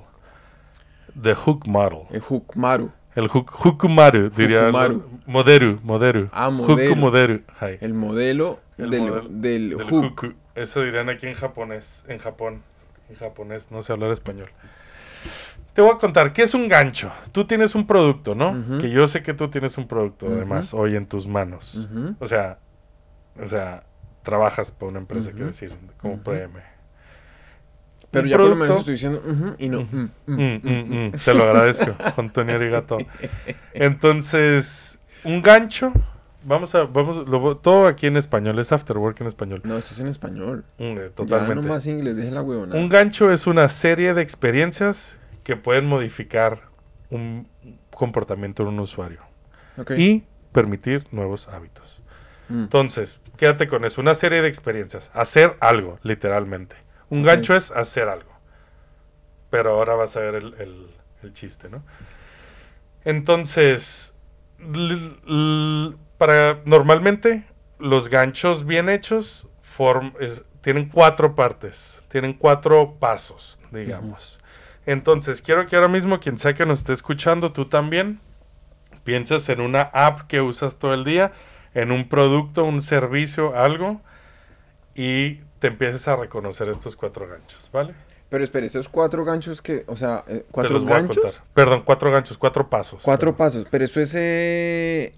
[1.21, 2.01] The hook model.
[2.11, 2.91] El Hukmaru.
[3.15, 4.63] El hook, Hukumaru, diría.
[4.69, 5.05] Hukumaru.
[5.27, 6.29] Moderu, Moderu.
[6.33, 6.91] Ah, modelo.
[6.93, 7.43] Hukumoderu.
[7.61, 7.77] Hi.
[7.81, 10.05] El modelo El del, modelo del, del hook.
[10.05, 10.33] huku.
[10.55, 12.63] Eso dirían aquí en japonés, en Japón.
[13.11, 14.49] En japonés, no sé hablar español.
[15.75, 17.11] Te voy a contar, ¿qué es un gancho?
[17.33, 18.79] Tú tienes un producto, ¿no?
[18.81, 21.89] Que yo sé que tú tienes un producto, además, hoy en tus manos.
[22.19, 22.59] O sea,
[23.43, 23.85] o sea,
[24.23, 26.23] trabajas para una empresa, quiero decir, como.
[26.23, 26.61] PM.
[28.13, 29.81] Pero ya por lo menos producto- estoy diciendo y no.
[29.81, 32.99] mm, mm, Mm, Te lo agradezco, Antonio Arigato.
[33.75, 35.93] Entonces, un gancho,
[36.45, 39.61] vamos a, vamos, lo todo aquí en español, es after work en español.
[39.65, 40.65] No, esto es en español.
[40.79, 41.63] Mm, eh, Ya totalmente.
[41.67, 42.77] no más inglés, dejen la huevona.
[42.77, 46.61] Un gancho es una serie de experiencias que pueden modificar
[47.11, 47.49] un
[47.95, 49.21] comportamiento en un usuario
[49.97, 50.23] y
[50.53, 52.03] permitir nuevos hábitos.
[52.49, 52.65] Mm.
[52.65, 56.77] Entonces, quédate con eso, una serie de experiencias, hacer algo, literalmente.
[57.13, 58.31] Un gancho es hacer algo.
[59.51, 60.91] Pero ahora vas a ver el, el-
[61.23, 61.83] el chiste, ¿no?
[63.05, 64.15] Entonces,
[66.19, 67.45] para normalmente
[67.79, 74.39] los ganchos bien hechos form- es- tienen cuatro partes, tienen cuatro pasos, digamos.
[74.87, 78.21] Entonces, quiero que ahora mismo quien sea que nos esté escuchando, tú también,
[79.05, 81.33] pienses en una app que usas todo el día,
[81.75, 84.01] en un producto, un servicio, algo,
[84.95, 87.95] y te empieces a reconocer estos cuatro ganchos, ¿vale?
[88.29, 91.33] Pero espere, esos cuatro ganchos que, o sea, eh, Te cuatro los voy a contar.
[91.55, 93.01] Perdón, cuatro ganchos, cuatro pasos.
[93.05, 93.47] cuatro perdón.
[93.63, 93.67] pasos.
[93.71, 95.15] Pero eso es eh,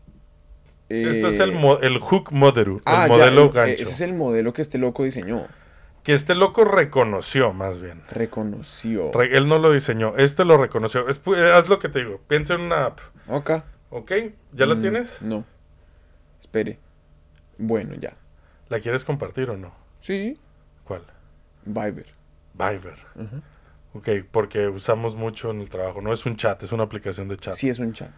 [0.90, 3.82] Esto es eh, el, mo- el hook model, ah, el ya, modelo el- eh, gancho.
[3.84, 5.46] Ese es el modelo que este loco diseñó,
[6.02, 8.02] Que este loco reconoció, más bien.
[8.10, 9.10] reconoció.
[9.12, 11.08] Re- él no lo diseñó, este lo reconoció.
[11.08, 13.50] Es eh, haz lo que te digo, piensa en una app, Ok.
[13.88, 14.12] ¿ok?
[14.52, 15.22] ¿Ya la Mm, tienes?
[15.22, 15.44] No.
[16.42, 16.78] Espere.
[17.56, 18.14] Bueno, ya.
[18.68, 19.72] ¿La quieres compartir o no?
[20.04, 20.38] Sí.
[20.84, 21.00] ¿Cuál?
[21.64, 22.04] Viber.
[22.52, 22.94] Viber.
[23.14, 23.40] Ujú.
[23.94, 26.02] Ok, porque usamos mucho en el trabajo.
[26.02, 27.54] No es un chat, es una aplicación de chat.
[27.54, 28.10] Sí, es un chat.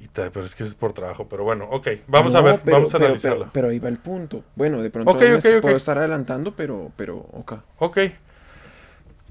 [0.00, 1.28] Y te- pero es que es por trabajo.
[1.28, 1.86] Pero bueno, ok.
[2.08, 3.38] Vamos No, a ver, pero- vamos a pero- analizarlo.
[3.44, 4.42] Pero, pero ahí va el punto.
[4.56, 5.60] Bueno, de pronto Ok, me ok, est- ok.
[5.62, 7.52] puedo estar adelantando, pero, pero, ok.
[7.78, 7.98] Ok.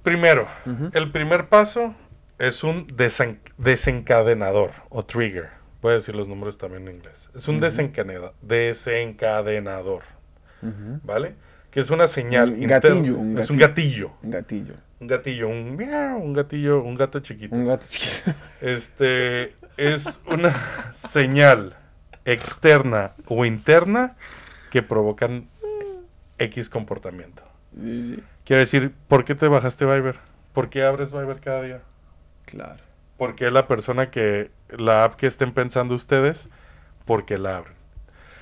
[0.03, 0.47] Primero,
[0.93, 1.93] el primer paso
[2.37, 5.49] es un desen- desencadenador o trigger.
[5.81, 7.29] Voy a decir los nombres también en inglés.
[7.35, 10.03] Es un desencadenador,
[10.61, 10.99] Ujú.
[11.03, 11.35] ¿vale?
[11.71, 12.95] Que es una señal Un interna.
[12.95, 14.11] gatillo, un Es un gatillo.
[14.21, 14.21] gatillo.
[14.23, 14.73] Un gatillo.
[14.99, 17.55] Un gatillo, un miau, un gatillo, un gato chiquito.
[17.55, 18.33] Un gato chiquito.
[18.59, 20.53] Este es una
[20.93, 21.75] señal
[22.25, 24.15] externa o interna
[24.71, 25.47] que provocan
[26.37, 27.43] X comportamiento.
[28.43, 30.15] Quiero decir, ¿por qué te bajaste Viber?
[30.53, 31.81] ¿Por qué abres Viber cada día?
[32.45, 32.83] Claro.
[33.17, 36.49] ¿Por qué la persona que, la app que estén pensando ustedes,
[37.05, 37.73] por qué la abren?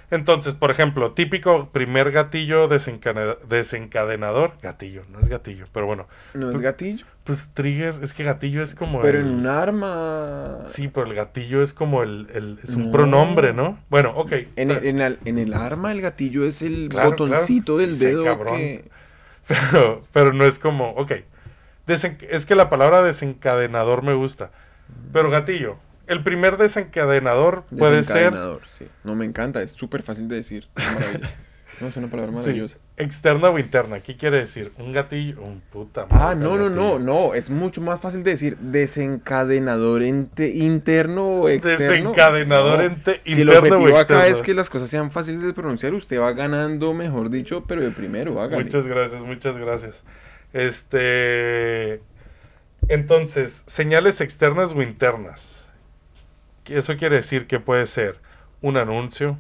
[0.10, 6.62] Entonces, por ejemplo, típico primer gatillo desencadenador, gatillo, no es gatillo, pero bueno, No es
[6.62, 10.60] gatillo, pues trigger, es que gatillo es como pero el- en un arma.
[10.64, 12.92] Sí, pero el gatillo es como el, el- es un No.
[12.92, 13.80] pronombre, ¿no?
[13.90, 14.32] Bueno, ok.
[14.56, 17.78] En el, en, el, en el arma el gatillo es el Claro, botoncito claro.
[17.80, 18.56] del Sí sé, dedo cabrón.
[18.56, 18.90] que...
[19.48, 21.12] Pero, pero no es como, ok.
[21.88, 24.52] Desen- es que la palabra desencadenador me gusta.
[25.14, 28.88] Pero gatillo, el primer desencadenador puede ser Desencadenador, sí.
[29.04, 30.68] No me encanta, es súper fácil de decir.
[31.80, 32.78] No, es una palabra sí, maravillosa.
[32.98, 34.00] externa o interna.
[34.00, 34.72] ¿Qué quiere decir?
[34.80, 37.00] Un gatillo, un puta Ah, madre, no, no, no, gatillo.
[37.00, 37.34] no.
[37.36, 41.78] Es mucho más fácil de decir desencadenador ente- interno o externo.
[41.88, 42.84] Desencadenador No.
[42.84, 44.36] ente- Si el interno o objetivo acá externo.
[44.38, 47.92] es que las cosas sean fáciles de pronunciar, usted va ganando, mejor dicho, pero de
[47.92, 48.64] primero, hágale.
[48.64, 50.04] Muchas gracias, muchas gracias.
[50.52, 52.02] Este.
[52.88, 55.67] Entonces, señales externas o internas.
[56.68, 58.20] Que Eso quiere decir que puede ser
[58.62, 59.38] un anuncio,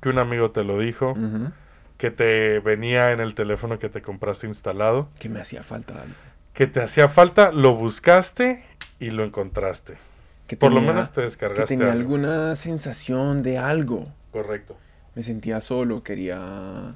[0.00, 1.14] que un amigo te lo dijo,
[1.98, 6.14] que te venía en el teléfono que te compraste instalado, Que me hacía falta algo.
[6.52, 8.64] que te hacía falta, lo buscaste
[8.98, 9.96] y lo encontraste.
[10.48, 12.00] Que Por lo tenía- menos te Que descargaste tenía algo.
[12.14, 14.08] alguna sensación de algo.
[14.32, 14.76] Correcto.
[15.14, 16.94] Me sentía solo, quería...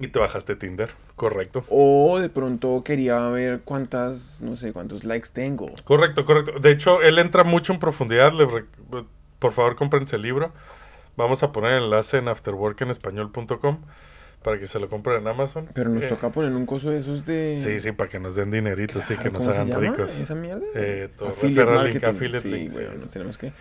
[0.00, 0.90] Y te bajaste Tinder.
[1.16, 1.64] Correcto.
[1.68, 5.70] O de pronto quería ver cuántas, no sé, cuántos likes tengo.
[5.84, 6.60] Correcto, correcto.
[6.60, 8.32] De hecho, él entra mucho en profundidad.
[8.32, 8.64] le re-
[9.40, 10.52] por favor, cómprense el libro.
[11.16, 13.78] Vamos a poner el enlace en afterworkenespañol.com
[14.42, 15.68] para que se lo compren en Amazon.
[15.74, 17.56] Pero nos Eh, toca poner un coso de esos de...
[17.58, 19.96] Sí, sí, para que nos den dineritos y que Claro, nos ¿cómo se hagan llama
[19.96, 20.20] ricos.
[20.20, 20.64] esa mierda?
[20.74, 22.06] Eh, todo, Affiliate marketing.
[22.06, 22.82] affiliate sí, link, sí, sí.
[23.00, 23.52] nos tenemos que...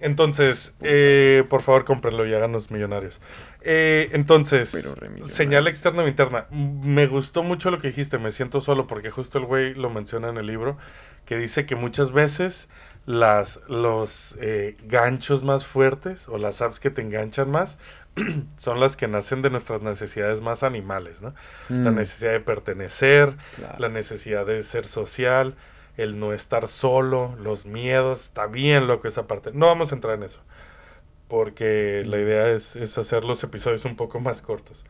[0.00, 3.20] Entonces, eh, por favor, cómprenlo y háganos millonarios.
[3.64, 4.70] Eh, entonces,
[5.24, 6.46] señal externa o interna.
[6.50, 10.28] Me gustó mucho lo que dijiste, me siento solo, porque justo el güey lo menciona
[10.28, 10.76] en el libro,
[11.26, 12.68] que dice que muchas veces
[13.06, 17.78] las, los eh, ganchos más fuertes o las apps que te enganchan más
[18.56, 21.34] son las que nacen de nuestras necesidades más animales, ¿no?
[21.82, 23.78] La Mm, necesidad de pertenecer, claro.
[23.78, 25.56] la necesidad de ser social,
[25.96, 29.50] el no estar solo, los miedos, está bien loco esa parte.
[29.52, 30.40] No vamos a entrar en eso,
[31.28, 34.84] porque la idea es, es hacer los episodios un poco más cortos.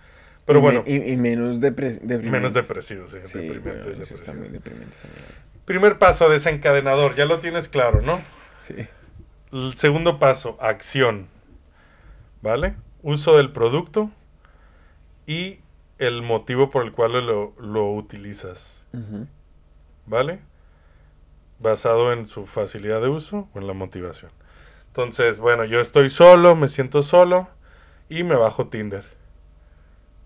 [0.44, 2.30] Pero Y bueno, me- y, y menos depre- deprimentes.
[2.30, 4.94] menos depresivos, sí, deprimentes, está muy deprimente.
[5.64, 8.20] Primer paso, desencadenador, ya lo tienes claro, ¿no?
[8.66, 8.74] Sí.
[9.52, 11.28] El segundo paso, acción.
[12.42, 12.74] ¿Vale?
[13.02, 14.10] Uso del producto
[15.26, 15.60] y
[15.98, 18.86] el motivo por el cual lo, lo utilizas.
[20.06, 20.40] ¿Vale?
[21.60, 24.32] Basado en su facilidad de uso o en la motivación.
[24.92, 27.48] Entonces, bueno, yo estoy solo, me siento solo
[28.10, 29.04] y me bajo Tinder.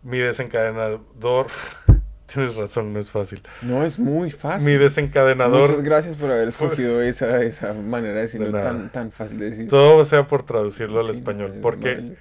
[0.03, 1.47] Mi desencadenador.
[2.27, 3.41] Tienes razón, no es fácil.
[3.63, 4.67] No es muy fácil.
[4.67, 5.69] Mi desencadenador.
[5.69, 9.51] Muchas gracias por haber escogido esa, esa manera de decirlo De tan, tan fácil de
[9.51, 9.69] decir.
[9.69, 11.53] Todo sea por traducirlo al Sí, español.
[11.55, 12.15] no, Porque no,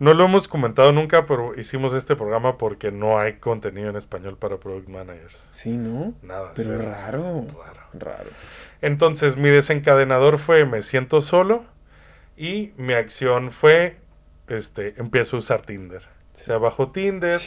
[0.00, 4.36] no lo hemos comentado nunca, pero hicimos este programa porque no hay contenido en español
[4.36, 5.46] para product managers.
[5.52, 6.12] Sí, ¿no?
[6.22, 6.50] Nada.
[6.56, 7.46] Pero raro.
[7.56, 7.80] Raro.
[7.92, 8.30] Raro.
[8.82, 11.64] Entonces, mi desencadenador fue me siento solo
[12.36, 13.96] y mi acción fue
[14.48, 16.02] este empiezo a usar Tinder.
[16.34, 17.40] Se bajo Tinder,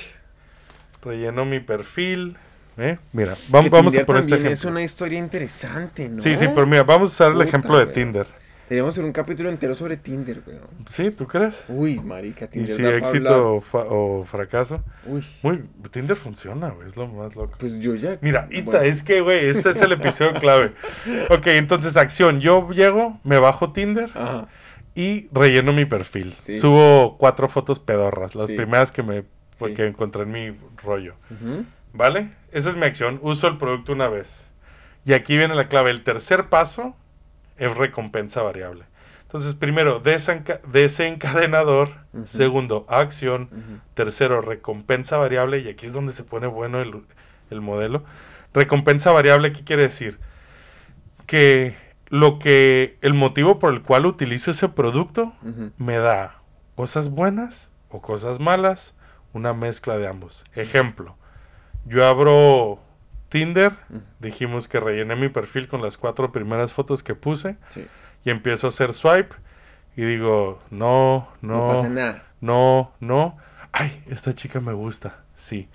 [1.04, 2.38] relleno mi perfil,
[2.78, 2.97] ¿eh?
[3.13, 4.52] Mira, vam- Que vamos a poner este ejemplo.
[4.54, 6.19] es una historia interesante, ¿no?
[6.19, 7.88] Sí, sí, pero mira, vamos a usar el ejemplo de.
[7.88, 8.28] Tinder.
[8.69, 10.60] Deberíamos hacer un capítulo entero sobre Tinder, weón.
[10.89, 11.10] ¿Sí?
[11.12, 11.63] ¿Tú crees?
[11.69, 14.84] Uy, marica, Y Tinder si da pa' éxito o, fa- o fracaso.
[15.06, 17.56] Uy, Muy, Tinder funciona, güey, es lo más loco.
[17.60, 18.17] pues yo ya...
[18.19, 20.73] Mira, Ita, Bueno, es que, güey, este es el episodio clave.
[21.30, 22.41] Ok, entonces, acción.
[22.41, 24.47] Yo llego, me bajo Tinder Ajá.
[24.99, 26.36] Y relleno mi perfil.
[26.43, 26.60] Sí.
[26.60, 28.55] Subo cuatro fotos pedorras, las Sí.
[28.55, 29.23] primeras que me
[29.60, 29.73] Sí.
[29.75, 31.15] que encontré en mi rollo.
[31.93, 32.31] ¿Vale?
[32.51, 33.19] Esa es mi acción.
[33.21, 34.47] Uso el producto una vez.
[35.05, 35.91] Y aquí viene la clave.
[35.91, 36.95] El tercer paso
[37.57, 38.86] es recompensa variable.
[39.23, 41.89] Entonces, primero, desenca- desencadenador.
[42.13, 42.25] Ujú.
[42.25, 43.49] Segundo, acción.
[43.93, 45.60] Tercero, recompensa variable.
[45.60, 47.03] Y aquí es donde se pone bueno el,
[47.49, 48.03] el modelo.
[48.53, 50.19] Recompensa variable, ¿qué quiere decir?
[51.25, 51.75] Que
[52.10, 55.34] lo que, el motivo por el cual utilizo ese producto
[55.78, 56.41] me da
[56.76, 58.96] cosas buenas o cosas malas,
[59.34, 60.43] una mezcla de ambos.
[60.56, 61.15] Ejemplo,
[61.86, 62.80] yo abro
[63.30, 63.74] Tinder,
[64.20, 67.88] dijimos que rellené mi perfil con las cuatro primeras fotos que puse Sí.
[68.24, 69.36] y empiezo a hacer swipe
[69.96, 72.24] y digo, no, No, no, pasa nada.
[72.41, 73.38] no, no.
[73.74, 75.67] Ay, esta chica me gusta, sí.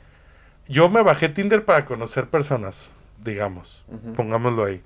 [0.68, 2.90] Yo me bajé Tinder para conocer personas,
[3.23, 3.85] digamos,
[4.16, 4.83] pongámoslo ahí.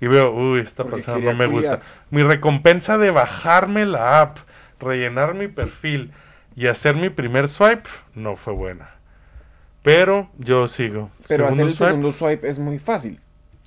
[0.00, 1.80] Y veo, uy, esta Porque persona no me gusta.
[2.10, 4.38] Mi recompensa de bajarme la app,
[4.80, 6.12] rellenar mi perfil
[6.54, 8.90] y hacer mi primer swipe no fue buena.
[9.82, 11.10] Pero yo sigo.
[11.26, 11.84] Pero hacer el swipe.
[11.86, 13.20] segundo swipe es muy fácil.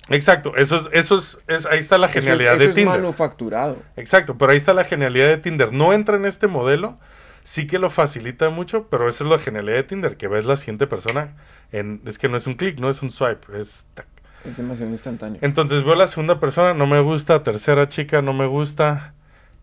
[0.08, 2.74] Exacto, eso es, eso es, es- ahí está la Eso es- genialidad eso de es
[2.76, 3.00] Tinder.
[3.00, 3.76] manufacturado.
[3.96, 5.72] Exacto, pero ahí está la genialidad de Tinder.
[5.72, 6.98] No entra en este modelo,
[7.42, 10.56] sí que lo facilita mucho, pero esa es la genialidad de Tinder, que ves la
[10.56, 11.36] siguiente persona
[11.70, 14.06] en, es que no es un clic, no es un swipe, es tac.
[14.44, 15.38] Es demasiado instantáneo.
[15.42, 19.14] Entonces veo la segunda persona, no me gusta, tercera chica, no me gusta,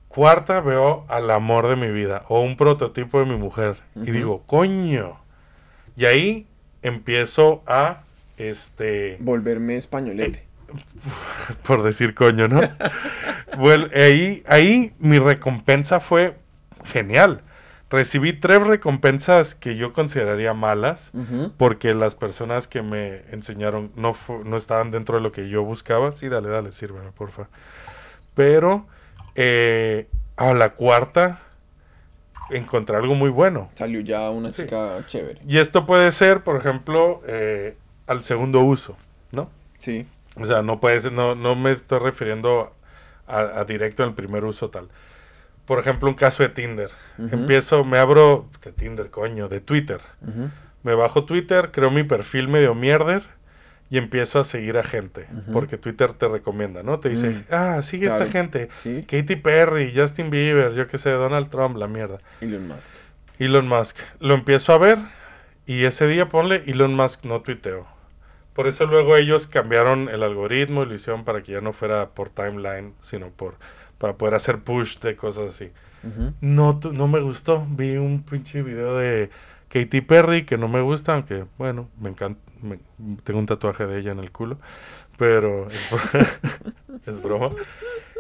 [0.08, 4.44] cuarta veo al amor de mi vida o un prototipo de mi mujer y digo,
[4.46, 5.18] coño.
[5.96, 6.48] Y ahí
[6.82, 8.04] empiezo a,
[8.38, 10.44] este, Volverme españolete.
[11.64, 12.62] por decir coño, ¿no?
[13.58, 16.38] bueno, ahí, ahí mi recompensa fue
[16.86, 17.42] genial.
[17.90, 21.12] Recibí tres recompensas que yo consideraría malas
[21.58, 26.12] porque las personas que me enseñaron no, no estaban dentro de lo que yo buscaba.
[26.12, 27.48] Sí, dale, dale, sírveme, porfa.
[28.36, 28.86] Pero
[29.36, 31.40] eh, a la cuarta
[32.52, 33.70] encontré algo muy bueno.
[33.76, 34.64] Salió ya una Sí.
[34.64, 35.42] chica chévere.
[35.48, 37.76] Y esto puede ser, por ejemplo, eh,
[38.08, 38.96] al segundo uso,
[39.32, 39.50] ¿no?
[39.80, 40.06] Sí.
[40.36, 42.74] O sea, no puede ser- no, no me estoy refiriendo
[43.28, 44.90] a, a directo el primer uso tal.
[45.70, 46.90] Por ejemplo, un caso de Tinder.
[47.18, 50.02] Empiezo, me abro de Tinder, coño, de Twitter.
[50.84, 53.22] Me bajo Twitter, creo mi perfil medio mierder
[53.92, 55.28] y empiezo a seguir a gente.
[55.54, 57.00] Porque Twitter te recomienda, ¿no?
[57.00, 57.44] Te dice, Mm.
[57.52, 58.24] ah, sigue Claro.
[58.24, 58.70] esta gente.
[58.82, 59.06] Sí.
[59.08, 62.18] Katy Perry, Justin Bieber, yo qué sé, Donald Trump, la mierda.
[62.42, 62.90] Elon Musk.
[63.38, 63.98] Elon Musk.
[64.20, 64.98] Lo empiezo a ver
[65.68, 67.86] y ese día ponle Elon Musk no tuiteo.
[68.54, 72.10] Por eso luego ellos cambiaron el algoritmo y lo hicieron para que ya no fuera
[72.10, 73.56] por timeline, sino por
[74.00, 75.72] para poder hacer push de cosas así.
[76.04, 76.34] Ujú.
[76.42, 77.66] No, tu- no me gustó.
[77.70, 79.30] Vi un pinche video de
[79.70, 82.40] Katy Perry que no me gusta, aunque bueno, me encanta.
[82.62, 82.80] me-
[83.24, 84.58] tengo un tatuaje de ella en el culo,
[85.18, 86.40] pero es,
[87.06, 87.52] es broma.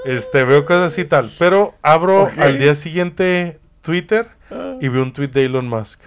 [0.05, 1.31] Este, veo cosas así tal.
[1.39, 2.37] Pero abro Ok.
[2.37, 4.27] al día siguiente Twitter
[4.79, 6.01] y veo un tweet de Elon Musk.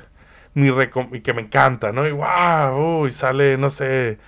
[0.55, 2.07] Mi recom- y que me encanta, ¿no?
[2.07, 4.19] Y wow, y sale, no sé,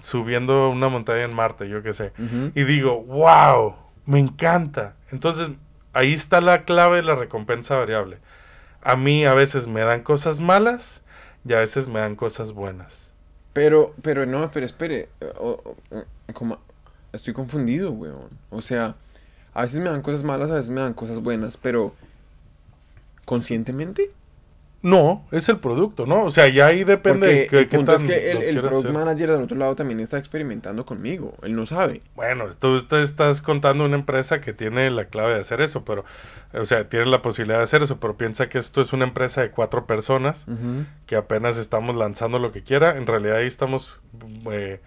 [0.00, 2.12] subiendo una montaña en Marte, yo qué sé.
[2.18, 2.52] Ujú.
[2.54, 3.74] Y digo, wow,
[4.06, 4.94] me encanta.
[5.10, 5.48] Entonces,
[5.92, 8.18] ahí está la clave de la recompensa variable.
[8.82, 11.02] A mí a veces me dan cosas malas
[11.46, 13.12] y a veces me dan cosas buenas.
[13.52, 15.08] Pero, pero no, pero espere.
[15.38, 16.58] o- o- como-
[17.12, 18.28] estoy confundido, weón.
[18.50, 18.96] O sea,
[19.54, 21.94] a veces me dan cosas malas, a veces me dan cosas buenas, pero
[23.24, 24.10] ¿conscientemente?
[24.84, 26.24] No, es el producto, ¿no?
[26.24, 28.60] O sea, ya ahí depende Porque de qué, el qué punto tan es que el,
[28.60, 28.92] product hacer.
[28.92, 31.32] manager del otro lado también está experimentando conmigo.
[31.42, 32.02] Él no sabe.
[32.14, 36.04] Bueno, tú te estás contando una empresa que tiene la clave de hacer eso, pero,
[36.52, 39.40] o sea, tiene la posibilidad de hacer eso, pero piensa que esto es una empresa
[39.40, 40.44] de cuatro personas
[41.06, 42.98] que apenas estamos lanzando lo que quiera.
[42.98, 44.02] En realidad ahí estamos,
[44.52, 44.82] eh,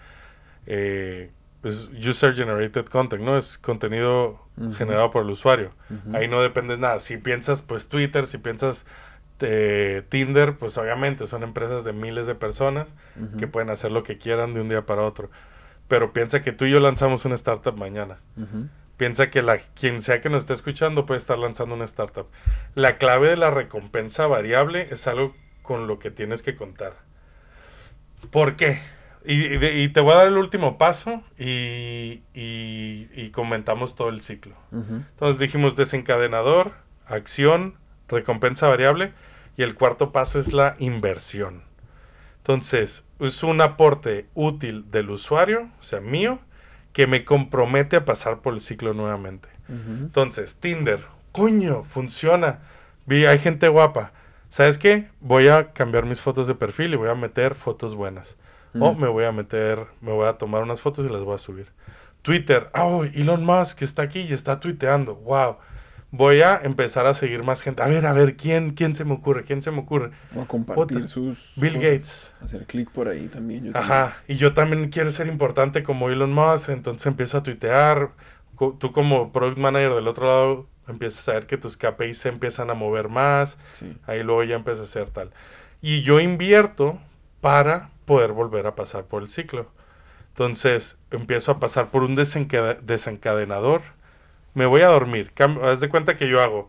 [0.68, 1.32] eh,
[1.64, 3.36] es user generated content, ¿no?
[3.36, 4.46] Es contenido
[4.78, 5.72] generado por el usuario.
[6.14, 7.00] Ahí no dependes nada.
[7.00, 8.86] Si piensas, pues Twitter, si piensas
[9.42, 12.94] eh, Tinder, pues obviamente son empresas de miles de personas
[13.38, 15.30] que pueden hacer lo que quieran de un día para otro.
[15.88, 18.18] Pero piensa que tú y yo lanzamos una startup mañana.
[18.98, 22.28] Piensa que la, quien sea que nos esté escuchando puede estar lanzando una startup.
[22.76, 26.94] La clave de la recompensa variable es algo con lo que tienes que contar.
[28.32, 28.80] ¿Por qué?
[29.26, 33.96] Y, y de- y te voy a dar el último paso y, y- y comentamos
[33.96, 34.56] todo el ciclo.
[34.72, 36.72] Entonces dijimos desencadenador,
[37.06, 37.76] acción,
[38.08, 39.14] recompensa variable
[39.58, 41.64] y el cuarto paso es la inversión.
[42.38, 46.40] Entonces, es un aporte útil del usuario, o sea, mío,
[46.94, 49.50] que me compromete a pasar por el ciclo nuevamente.
[49.68, 51.02] Entonces, Tinder,
[51.34, 52.60] coño, funciona.
[53.06, 54.14] Vi, hay gente guapa.
[54.48, 55.10] ¿Sabes qué?
[55.20, 58.38] Voy a cambiar mis fotos de perfil y voy a meter fotos buenas.
[58.80, 61.40] O me voy a meter, me voy a tomar unas fotos y las voy a
[61.40, 61.68] subir.
[62.22, 65.16] Twitter, oh, Elon Musk está aquí y está tuiteando.
[65.16, 65.58] Wow.
[66.10, 67.84] Voy a empezar a seguir más gente.
[67.84, 69.44] A ver, a ver, ¿quién, quién se me ocurre?
[69.44, 70.12] ¿Quién se me ocurre?
[70.36, 71.08] O a compartir Otra.
[71.08, 71.52] sus...
[71.58, 71.74] Bill.
[71.74, 72.34] Gates.
[72.42, 73.66] Hacer clic por ahí también.
[73.66, 78.12] yo Ajá, y yo también quiero ser importante como Elon Musk, entonces empiezo a tuitear.
[78.80, 82.70] Tú como product manager del otro lado empiezas a ver que tus KPIs se empiezan
[82.70, 83.58] a mover más.
[83.74, 83.98] Sí.
[84.08, 85.32] ahí luego ya empieza a hacer tal.
[85.82, 86.98] Y yo invierto
[87.42, 89.70] para poder volver a pasar por el ciclo.
[90.30, 93.82] Entonces empiezo a pasar por un desencade- desencadenador.
[94.58, 95.34] Me voy a dormir.
[95.36, 96.68] Cam- haz de cuenta que yo hago.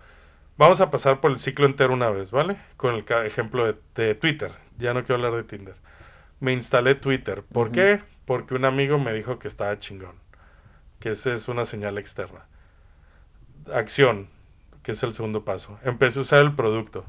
[0.59, 2.59] Vamos a pasar por el ciclo entero una vez, ¿vale?
[2.77, 4.53] Con el ejemplo de, de Twitter.
[4.77, 5.75] Ya no quiero hablar de Tinder.
[6.39, 7.43] Me instalé Twitter.
[7.51, 8.03] ¿Por qué?
[8.27, 10.17] Porque un amigo me dijo que estaba chingón.
[11.01, 12.45] Que esa es una señal externa.
[13.73, 14.29] Acción,
[14.83, 15.79] que es el segundo paso.
[15.83, 17.07] Empecé a usar el producto.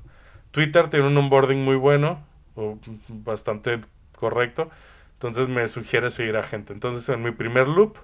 [0.51, 2.25] Twitter tiene un onboarding muy bueno,
[2.55, 3.81] o bastante
[4.15, 4.69] correcto.
[5.15, 6.71] Entonces me sugiere seguir a gente.
[6.71, 7.97] Entonces en mi primer loop,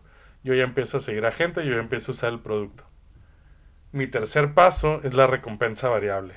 [0.46, 2.84] yo ya empiezo a seguir a gente, yo ya empiezo a usar el producto.
[3.92, 6.36] Mi tercer paso es la recompensa variable.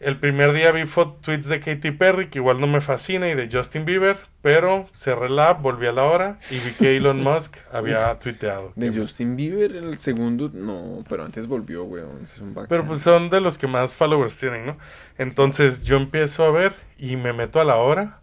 [0.00, 0.82] El primer día vi
[1.22, 5.28] tweets de Katy Perry, que igual no me fascina, y de Justin Bieber, pero cerré
[5.28, 8.72] la app, volví a la hora y vi que Elon Musk había tuiteado.
[8.74, 12.24] De Justin Bieber, el segundo, no, pero antes volvió, weón.
[12.24, 12.54] es un.
[12.68, 14.78] Pero pues son de los que más followers tienen, ¿no?
[15.16, 18.20] Entonces yo empiezo a ver y me meto a la hora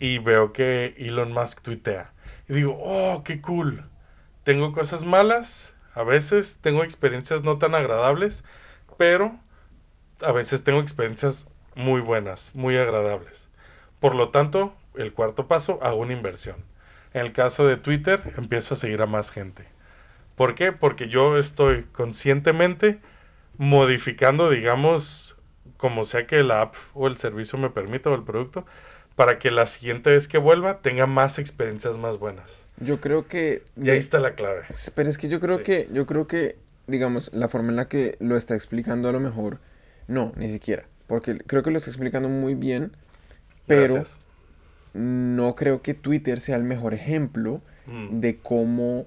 [0.00, 2.15] y veo que Elon Musk tuitea.
[2.48, 3.84] Y digo, oh, qué cool.
[4.44, 8.44] Tengo cosas malas, a veces tengo experiencias no tan agradables,
[8.96, 9.38] pero
[10.22, 13.50] a veces tengo experiencias muy buenas, muy agradables.
[14.00, 16.56] Por lo tanto, el cuarto paso, hago una inversión.
[17.12, 19.66] En el caso de Twitter, empiezo a seguir a más gente.
[20.36, 20.72] ¿Por qué?
[20.72, 23.00] Porque yo estoy conscientemente
[23.56, 25.36] modificando, digamos,
[25.76, 28.66] como sea que la app o el servicio me permita o el producto,
[29.16, 32.68] para que la siguiente vez que vuelva tenga más experiencias más buenas.
[32.78, 33.62] Yo creo que...
[33.82, 34.62] Y ahí está la clave.
[34.94, 35.64] Pero es que yo creo Sí.
[35.64, 36.56] que, yo creo que,
[36.86, 39.58] digamos, la forma en la que lo está explicando a lo mejor,
[40.06, 40.84] no, ni siquiera.
[41.06, 42.92] Porque creo que lo está explicando muy bien,
[43.66, 44.20] pero Gracias.
[44.92, 48.18] no creo que Twitter sea el mejor ejemplo Mm.
[48.20, 49.06] de cómo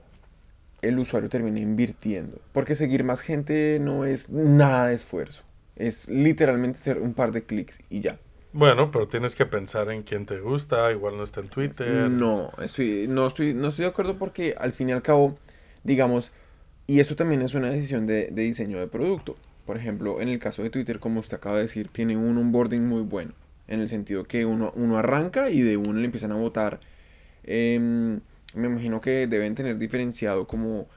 [0.81, 2.39] el usuario termina invirtiendo.
[2.53, 5.43] Porque seguir más gente no es nada de esfuerzo.
[5.75, 8.17] Es literalmente hacer un par de clics y ya.
[8.51, 12.09] Bueno, pero tienes que pensar en quién te gusta, igual no está en Twitter.
[12.09, 15.37] No, estoy, no, estoy, no estoy de acuerdo porque al fin y al cabo,
[15.83, 16.31] digamos,
[16.87, 19.37] y esto también es una decisión de, de diseño de producto.
[19.65, 22.87] Por ejemplo, en el caso de Twitter, como usted acaba de decir, tiene un onboarding
[22.87, 23.33] muy bueno.
[23.67, 26.79] En el sentido que uno, uno arranca y de uno le empiezan a votar.
[27.43, 28.21] em,
[28.55, 30.87] me imagino que deben tener diferenciado como,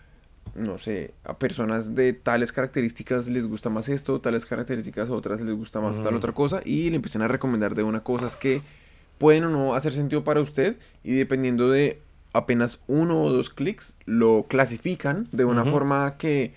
[0.55, 5.41] no sé, a personas de tales características les gusta más esto, tales características a otras
[5.41, 6.17] les gusta más tal Ujú.
[6.17, 6.61] otra cosa.
[6.65, 8.61] Y le empiezan a recomendar de una cosas que
[9.19, 12.01] pueden o no hacer sentido para usted y dependiendo de
[12.33, 16.55] apenas uno o dos clics lo clasifican de una forma que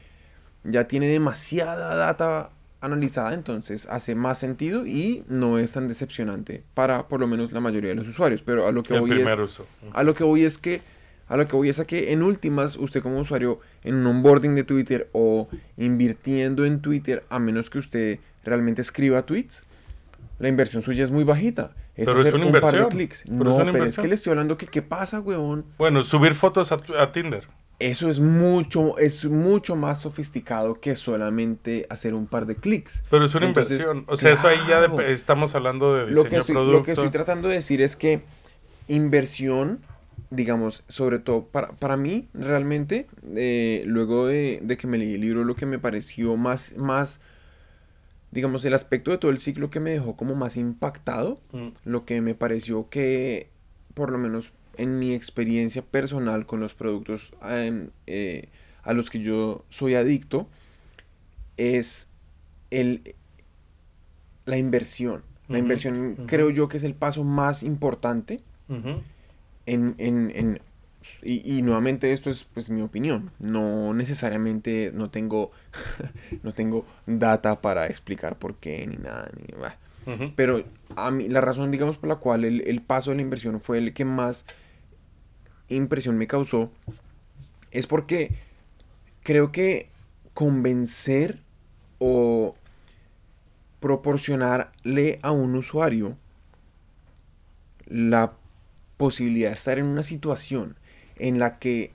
[0.63, 7.07] ya tiene demasiada data analizada, entonces hace más sentido y no es tan decepcionante para
[7.07, 8.41] por lo menos la mayoría de los usuarios.
[8.41, 9.65] Pero a lo que El voy es, uso.
[9.93, 10.81] a lo que voy es que
[11.27, 14.55] a lo que voy es a que en últimas usted como usuario en un onboarding
[14.55, 15.47] de Twitter o
[15.77, 19.63] invirtiendo en Twitter a menos que usted realmente escriba tweets
[20.39, 21.71] la inversión suya es muy bajita.
[21.95, 23.23] Es Pero es hacer una un par de clics.
[23.23, 25.65] Pero es No, una pero es que le estoy hablando que qué pasa, weón.
[25.77, 27.47] Bueno, subir fotos a, Tinder.
[27.79, 33.03] Eso es mucho, es mucho más sofisticado que solamente hacer un par de clics.
[33.09, 34.03] Pero es una Entonces, inversión.
[34.07, 36.77] O sea, eso ahí ya dep- estamos hablando de lo diseño que, estoy, producto.
[36.79, 38.21] lo que estoy tratando de decir es que
[38.89, 39.79] inversión,
[40.29, 45.21] digamos, sobre todo para, para mí, realmente, eh, luego de, de que me leí el
[45.21, 47.19] libro, lo que me pareció más, más,
[48.31, 51.67] digamos, el aspecto de todo el ciclo que me dejó como más impactado, Mm.
[51.85, 53.49] lo que me pareció que,
[53.93, 58.49] por lo menos en mi experiencia personal con los productos em, eh,
[58.83, 60.47] a los que yo soy adicto,
[61.57, 62.09] es
[62.71, 63.15] el,
[64.45, 65.23] la inversión.
[65.47, 68.41] La inversión creo yo que es el paso más importante.
[69.65, 70.61] En, en- en-
[71.21, 73.31] y, y nuevamente esto es pues mi opinión.
[73.39, 75.51] No necesariamente no tengo
[76.43, 79.53] no tengo data para explicar por qué ni nada ni.
[80.11, 80.31] Ujú.
[80.35, 80.63] Pero
[80.95, 83.77] a mí la razón digamos por la cual el, el paso de la inversión fue
[83.79, 84.45] el que más
[85.67, 86.71] impresión me causó
[87.71, 88.35] es porque
[89.23, 89.89] creo que
[90.33, 91.39] convencer
[91.99, 92.55] o
[93.79, 96.17] proporcionarle a un usuario
[97.87, 98.33] la
[98.97, 100.75] posibilidad de estar en una situación
[101.17, 101.91] en la que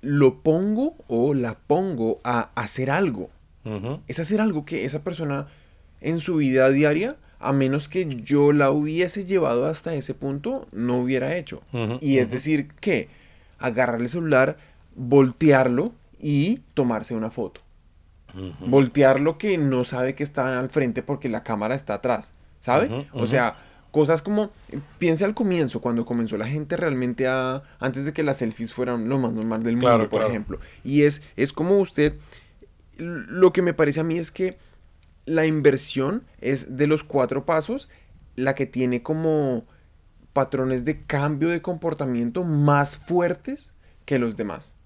[0.00, 3.30] lo pongo o la pongo a hacer algo.
[4.06, 5.48] Es hacer algo que esa persona
[6.00, 10.96] en su vida diaria, a menos que yo la hubiese llevado hasta ese punto, no
[10.96, 11.60] hubiera hecho.
[12.00, 13.08] Y es decir, que
[13.58, 14.56] agarrar el celular,
[14.94, 17.60] voltearlo y tomarse una foto.
[18.60, 23.06] Voltearlo que no sabe que está al frente porque la cámara está atrás, ¿sabe?
[23.12, 23.56] O sea,
[23.98, 24.52] cosas como,
[25.00, 29.08] piense al comienzo, cuando comenzó la gente realmente a, antes de que las selfies fueran
[29.08, 30.28] lo más normal del mundo, Claro, por claro.
[30.28, 30.60] ejemplo.
[30.84, 32.14] Y es, es como usted,
[32.96, 34.56] lo que me parece a mí es que
[35.26, 37.88] la inversión es de los cuatro pasos
[38.36, 39.66] la que tiene como
[40.32, 43.74] patrones de cambio de comportamiento más fuertes
[44.04, 44.76] que los demás.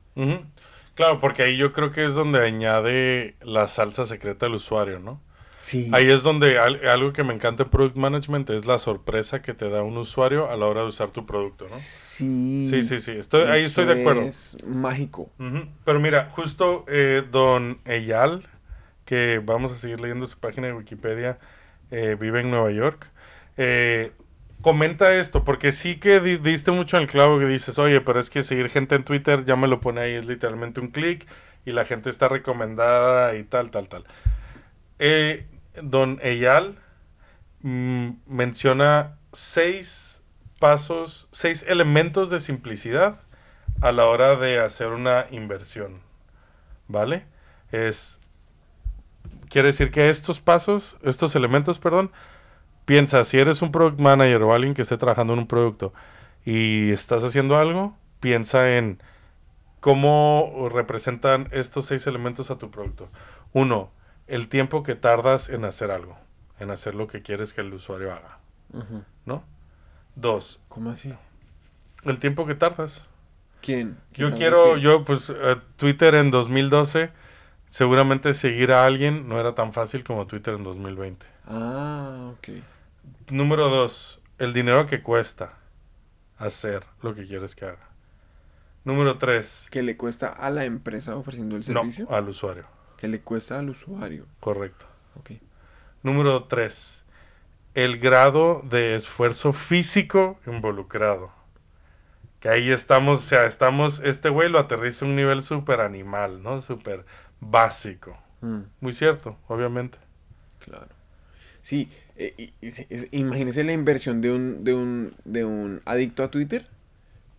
[0.95, 5.21] Claro, porque ahí yo creo que es donde añade la salsa secreta del usuario, ¿no?
[5.63, 5.89] Sí.
[5.93, 9.55] Ahí es donde al- algo que me encanta en Product Management es la sorpresa que
[9.55, 11.77] te da un usuario a la hora de usar tu producto, ¿no?
[11.77, 12.67] Sí.
[12.69, 14.23] Sí, sí, sí, estoy- ahí estoy de acuerdo.
[14.23, 15.31] Es mágico.
[15.85, 18.45] Pero mira, justo eh, Don Eyal,
[19.05, 21.39] que vamos a seguir leyendo su página de Wikipedia,
[21.93, 23.09] eh, vive en Nueva York,
[23.57, 24.11] eh,
[24.63, 28.19] comenta esto, porque sí que di- diste mucho en el clavo que dices, oye, pero
[28.19, 31.27] es que seguir gente en Twitter, ya me lo pone ahí, es literalmente un clic
[31.65, 34.05] y la gente está recomendada y tal, tal, tal.
[34.99, 35.47] Eh,
[35.81, 36.79] don Eyal
[37.63, 40.23] mm, menciona seis
[40.59, 43.21] pasos, seis elementos de simplicidad
[43.81, 46.01] a la hora de hacer una inversión.
[46.89, 47.27] ¿Vale?
[47.71, 48.21] Es.
[49.49, 52.11] Quiere decir que estos pasos, estos elementos, perdón,
[52.85, 55.93] piensa, si eres un product manager o alguien que esté trabajando en un producto
[56.45, 59.03] y estás haciendo algo, piensa en
[59.81, 63.11] cómo representan estos seis elementos a tu producto.
[63.53, 63.91] Uno,
[64.27, 66.17] el tiempo que tardas en hacer algo,
[66.59, 68.39] en hacer lo que quieres que el usuario haga.
[69.27, 69.45] ¿no?
[70.15, 71.15] Dos, ¿Cómo así?
[72.05, 73.07] el tiempo que tardas.
[73.61, 73.99] ¿Quién?
[74.13, 74.81] Yo quiero, ¿Quién?
[74.81, 77.11] yo pues eh, Twitter en 2012,
[77.69, 81.27] seguramente seguir a alguien no era tan fácil como Twitter en 2020.
[81.47, 82.49] Ah, ok.
[83.31, 85.55] Número dos, el dinero que cuesta
[86.39, 87.89] hacer lo que quieres que haga.
[88.85, 92.11] Número tres, ¿Que le cuesta a la empresa ofreciendo el no, servicio?
[92.13, 92.65] al usuario,
[93.03, 94.25] Que le cuesta al usuario.
[94.41, 94.87] correcto.
[96.05, 97.05] Número tres,
[97.75, 101.31] el grado de esfuerzo físico involucrado.
[102.41, 106.43] Que ahí estamos, o sea, estamos, este güey lo aterriza a un nivel súper animal,
[106.43, 106.61] ¿no?
[106.61, 107.05] Súper
[107.41, 108.17] básico.
[108.41, 109.99] Mm, Muy cierto, obviamente.
[110.59, 110.89] claro.
[111.61, 115.83] Sí, eh, y- y- es- es- imagínese la inversión de un, de, un, de un
[115.85, 116.67] adicto a Twitter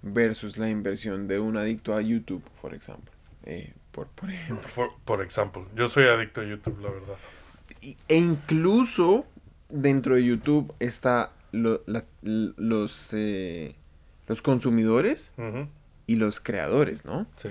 [0.01, 3.11] versus la inversión de un adicto a YouTube, por ejemplo.
[3.45, 4.67] Eh, por, por ejemplo.
[4.75, 7.15] Por, por ejemplo, yo soy adicto a YouTube, la verdad.
[7.81, 9.25] Y- e incluso
[9.69, 13.75] dentro de YouTube está lo- la- l- los, eh,
[14.27, 15.31] los consumidores
[16.07, 17.27] y los creadores, ¿no?
[17.37, 17.49] Sí.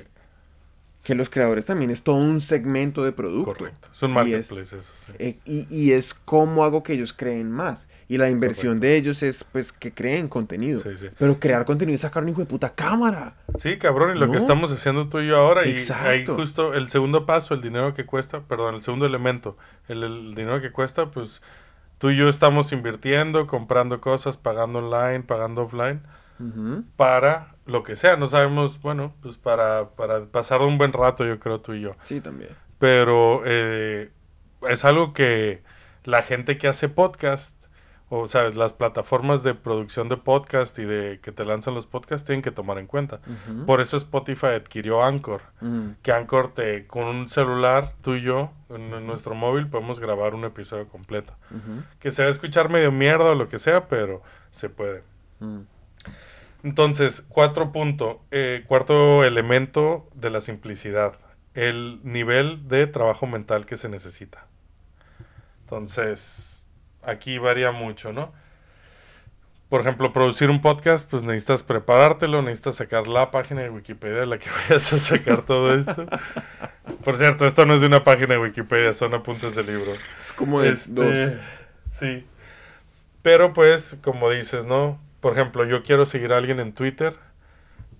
[1.05, 3.55] Que los creadores también es todo un segmento de producto.
[3.55, 3.89] Correcto.
[3.93, 4.77] Es un Y eso, sí.
[5.19, 7.89] Eh, y, y es cómo hago que ellos creen más.
[8.09, 10.81] Y la inversión de ellos es pues que creen contenido.
[10.83, 11.09] Sí, sí.
[11.19, 13.35] Pero crear contenido es sacar un hijo de puta cámara.
[13.59, 14.33] Sí, cabrón, y lo ¿No?
[14.33, 16.37] que estamos haciendo tú y yo ahora, y ahí Exacto.
[16.37, 19.57] justo el segundo paso, el dinero que cuesta, perdón, el segundo elemento,
[19.89, 21.43] el, el dinero que cuesta, pues
[21.99, 26.03] tú y yo estamos invirtiendo, comprando cosas, pagando online, pagando offline,
[26.97, 31.39] para lo que sea, no sabemos, bueno, pues para, para pasar un buen rato, yo
[31.39, 31.93] creo tú y yo.
[32.05, 32.51] Sí, también.
[32.79, 34.11] Pero eh,
[34.69, 35.63] es algo que
[36.05, 37.67] la gente que hace podcast,
[38.09, 42.27] o sabes, las plataformas de producción de podcast y de que te lanzan los podcasts
[42.27, 43.21] tienen que tomar en cuenta.
[43.65, 45.41] Por eso Spotify adquirió Anchor.
[46.03, 50.35] Que Anchor te, con un celular, tú y yo, en, en nuestro móvil, podemos grabar
[50.35, 51.33] un episodio completo.
[52.01, 55.05] Que se va a escuchar medio mierda o lo que sea, pero se puede.
[56.65, 61.15] Entonces, cuatro punto, eh, cuarto elemento de la simplicidad,
[61.55, 64.47] el nivel de trabajo mental que se necesita.
[65.63, 66.65] Entonces,
[67.03, 68.33] aquí varía mucho, ¿no?
[69.69, 74.27] Por ejemplo, producir un podcast, pues necesitas preparártelo, necesitas sacar la página de Wikipedia de
[74.27, 76.07] la que vayas a sacar todo esto.
[77.03, 79.93] Por cierto, esto no es de una página de Wikipedia, son apuntes de libro.
[80.21, 81.33] Es como Este, dos.
[81.91, 82.27] Sí.
[83.23, 85.01] Pero pues, como dices, ¿no?
[85.23, 87.17] Por ejemplo, yo quiero seguir a alguien en Twitter.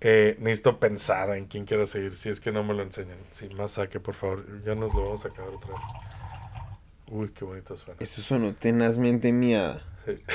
[0.01, 3.19] eh, necesito pensar en quién quiero seguir, si es que no me lo enseñan.
[3.31, 4.45] Sin más saque, por favor.
[4.65, 5.85] Ya nos lo vamos a sacar otra vez.
[7.07, 7.97] Uy, qué bonito suena.
[8.01, 9.83] Eso sonó tenazmente miada.
[10.07, 10.19] Sí.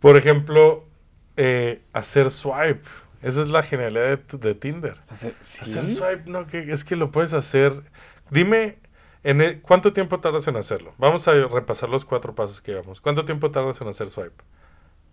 [0.00, 0.88] Por ejemplo,
[1.36, 2.82] eh, hacer swipe.
[3.22, 5.00] Esa es la genialidad de, de Tinder.
[5.08, 7.82] Hacer, swipe, no, que es que lo puedes hacer.
[8.30, 8.78] Dime,
[9.24, 10.94] en el- ¿cuánto tiempo tardas en hacerlo?
[10.98, 13.00] Vamos a repasar los cuatro pasos que llevamos.
[13.00, 14.44] ¿Cuánto tiempo tardas en hacer swipe?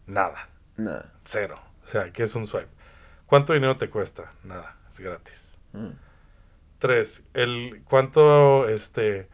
[0.06, 1.12] Nada, Nada.
[1.24, 1.60] cero.
[1.84, 2.68] O sea, ¿qué es un swipe?
[3.26, 4.34] ¿Cuánto dinero te cuesta?
[4.44, 5.58] Nada, es gratis.
[5.74, 5.90] Mm.
[6.80, 9.30] Tres, el, ¿cuánto este,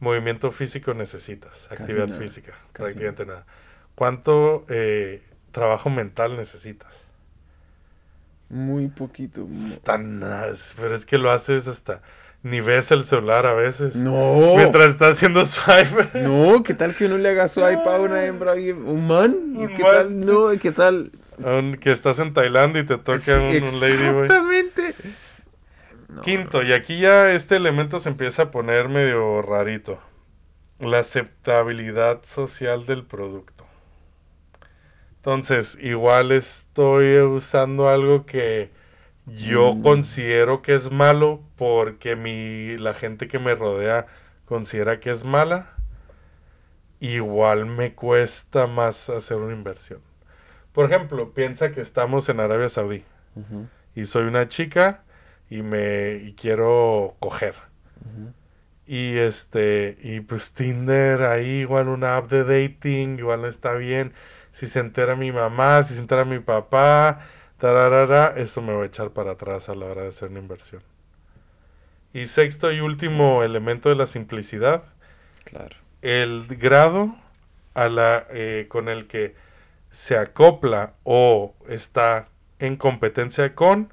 [0.00, 1.66] movimiento físico necesitas?
[1.68, 3.46] Casi Actividad nada, física, casi prácticamente nada.
[3.94, 5.22] ¿Cuánto eh,
[5.52, 7.10] trabajo mental necesitas?
[8.48, 9.48] Muy poquito.
[9.56, 12.02] Está nada, pero es que lo haces hasta
[12.44, 13.96] ni ves el celular a veces.
[13.96, 14.54] No.
[14.56, 16.10] Mientras estás haciendo swipe.
[16.20, 18.86] No, ¿qué tal que uno le haga swipe a una hembra bien?
[18.86, 19.34] ¿Un man?
[19.74, 20.20] ¿Qué man, tal?
[20.20, 21.10] No, ¿qué tal?
[21.42, 24.24] Aunque estás en Tailandia y te toca Sí, un, un ladyboy.
[24.26, 24.94] Exactamente.
[26.08, 29.98] No, Quinto, y aquí ya este elemento se empieza a poner medio rarito.
[30.78, 33.64] La aceptabilidad social del producto.
[35.16, 38.70] Entonces, igual estoy usando algo que
[39.26, 39.82] yo Mm.
[39.82, 44.06] considero que es malo porque mi, la gente que me rodea
[44.44, 45.70] considera que es mala.
[47.00, 50.00] Igual me cuesta más hacer una inversión.
[50.72, 53.04] Por ejemplo, piensa que estamos en Arabia Saudí
[53.94, 55.02] y soy una chica
[55.50, 57.54] y me y quiero coger.
[58.86, 64.12] Y este, y pues Tinder ahí igual una app de dating, igual no está bien.
[64.50, 67.20] Si se entera mi mamá, si se entera mi papá,
[67.58, 70.82] tararara, eso me va a echar para atrás a la hora de hacer una inversión.
[72.12, 74.84] Y sexto y último elemento de la simplicidad,
[75.44, 75.76] Claro.
[76.02, 77.14] el grado
[77.74, 79.34] a la, eh, con el que
[79.90, 82.28] se acopla o está
[82.58, 83.92] en competencia con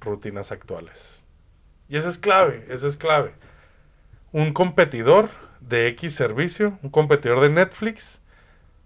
[0.00, 1.26] rutinas actuales.
[1.88, 3.34] Y eso es clave, eso es clave.
[4.32, 5.28] Un competidor
[5.60, 8.22] de X servicio, un competidor de Netflix,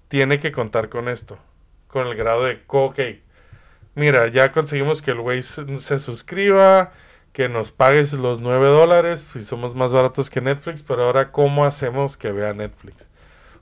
[0.09, 1.39] tiene que contar con esto,
[1.87, 2.99] con el grado de, ok,
[3.95, 6.93] mira, ya conseguimos que el güey se, se suscriba,
[7.33, 11.65] que nos pagues los 9 dólares, pues somos más baratos que Netflix, pero ahora ¿cómo
[11.65, 13.09] hacemos que vea Netflix?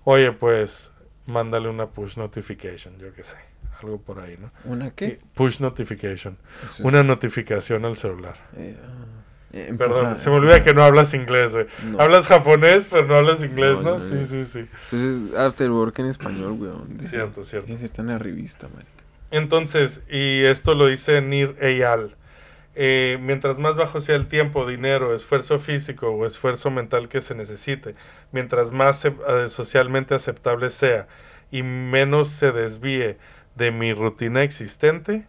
[0.05, 0.91] Oye, pues
[1.27, 3.37] mándale una push notification, yo qué sé,
[3.83, 4.51] algo por ahí, ¿no?
[4.65, 5.19] ¿Una qué?
[5.35, 6.39] Push notification,
[6.81, 8.37] una notificación al celular.
[8.57, 9.05] eh, ah,
[9.53, 11.67] eh, Perdón, se me olvida que no hablas inglés, güey.
[11.85, 12.01] No.
[12.01, 14.67] Hablas japonés, pero no hablas inglés, No, Sí, sí, sí.
[14.93, 16.59] Entonces, after work en español.
[16.89, 17.67] Deja- Cierto, cierto.
[17.69, 18.98] Deja de ser tan arribista, marica.
[19.31, 22.17] Entonces, y esto lo dice Nir Eyal,
[22.75, 27.35] eh, mientras más bajo sea el tiempo, dinero, esfuerzo físico o esfuerzo mental que se
[27.35, 27.95] necesite,
[28.33, 29.13] mientras más eh,
[29.49, 31.09] socialmente aceptable sea
[31.51, 33.19] y menos se desvíe
[33.57, 35.27] de mi rutina existente,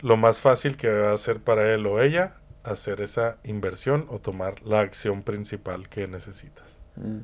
[0.00, 2.34] lo más fácil que va a ser para él o ella
[2.64, 6.80] hacer esa inversión o tomar la acción principal que necesitas.
[6.96, 7.20] Mm.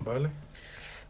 [0.00, 0.30] ¿Vale?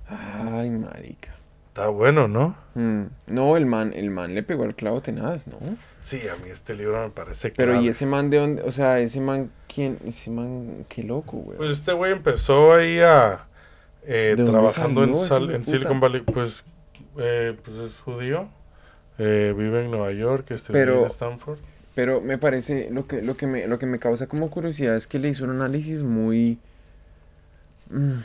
[0.08, 1.37] Ay, marica.
[1.78, 2.56] Está bueno, ¿no?
[2.74, 3.04] Mm.
[3.28, 5.58] No, el man, el man le pegó el clavo tenaz, ¿no?
[6.00, 7.86] Sí, a mí este libro me parece Pero clave.
[7.86, 8.62] ¿y ese man de dónde?
[8.62, 9.98] O sea, ese man, ¿quién?
[10.04, 11.56] Ese man, qué loco, güey.
[11.56, 13.46] Pues este güey empezó ahí a
[14.04, 15.64] eh, ¿De dónde trabajando en, Sal- en?
[15.64, 16.22] Silicon Valley.
[16.22, 16.64] Pues,
[17.18, 18.48] eh, pues es judío.
[19.18, 21.58] eh, vive en Nueva York, estudió Pero- en Stanford.
[21.94, 25.06] Pero me parece, lo que, lo que, me, lo que me causa como curiosidad es
[25.08, 26.58] que le hizo un análisis muy...
[27.90, 28.18] mm,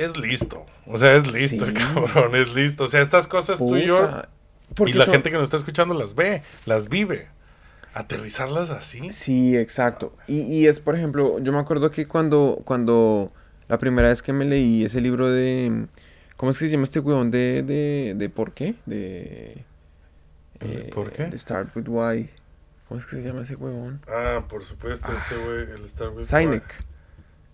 [0.00, 0.64] Es listo.
[0.86, 1.82] O sea, es listo el Sí.
[1.94, 2.84] cabrón, es listo.
[2.84, 3.98] O sea, estas cosas tú y yo.
[4.76, 7.28] Porque y la son- gente que nos está escuchando las ve, las vive.
[7.92, 9.10] Aterrizarlas así.
[9.12, 10.16] Sí, exacto.
[10.28, 13.32] Y, y es, por ejemplo, yo me acuerdo que cuando, cuando
[13.68, 15.86] la primera vez que me leí ese libro de...
[16.36, 18.74] ¿Cómo es que se llama este huevón de, de, de por qué?
[18.86, 19.64] De...
[20.60, 21.24] ¿De por qué?
[21.26, 22.30] De Start With Why.
[22.88, 24.00] ¿Cómo es que se llama ese huevón?
[24.08, 26.28] Ah, por supuesto, este güey, el Star Wars.
[26.28, 26.64] Sinek.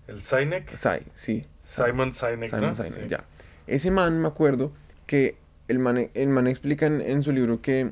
[0.07, 0.77] El Sinek.
[0.77, 1.47] Sai, sí.
[1.67, 2.75] Simon Sinek, Simon ¿no?
[2.77, 3.01] Sinek, Sí.
[3.09, 3.25] ya.
[3.67, 4.73] Ese man, me acuerdo
[5.07, 5.37] que
[5.69, 7.91] el man, el man explica en, en su libro que,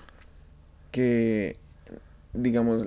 [0.93, 1.57] que,
[2.33, 2.87] digamos,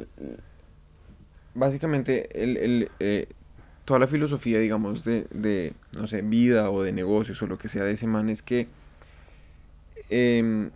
[1.54, 3.28] básicamente el, el, eh,
[3.84, 7.68] toda la filosofía, digamos, de, de, no sé, vida o de negocios o lo que
[7.68, 8.68] sea de ese man es que
[10.10, 10.72] em,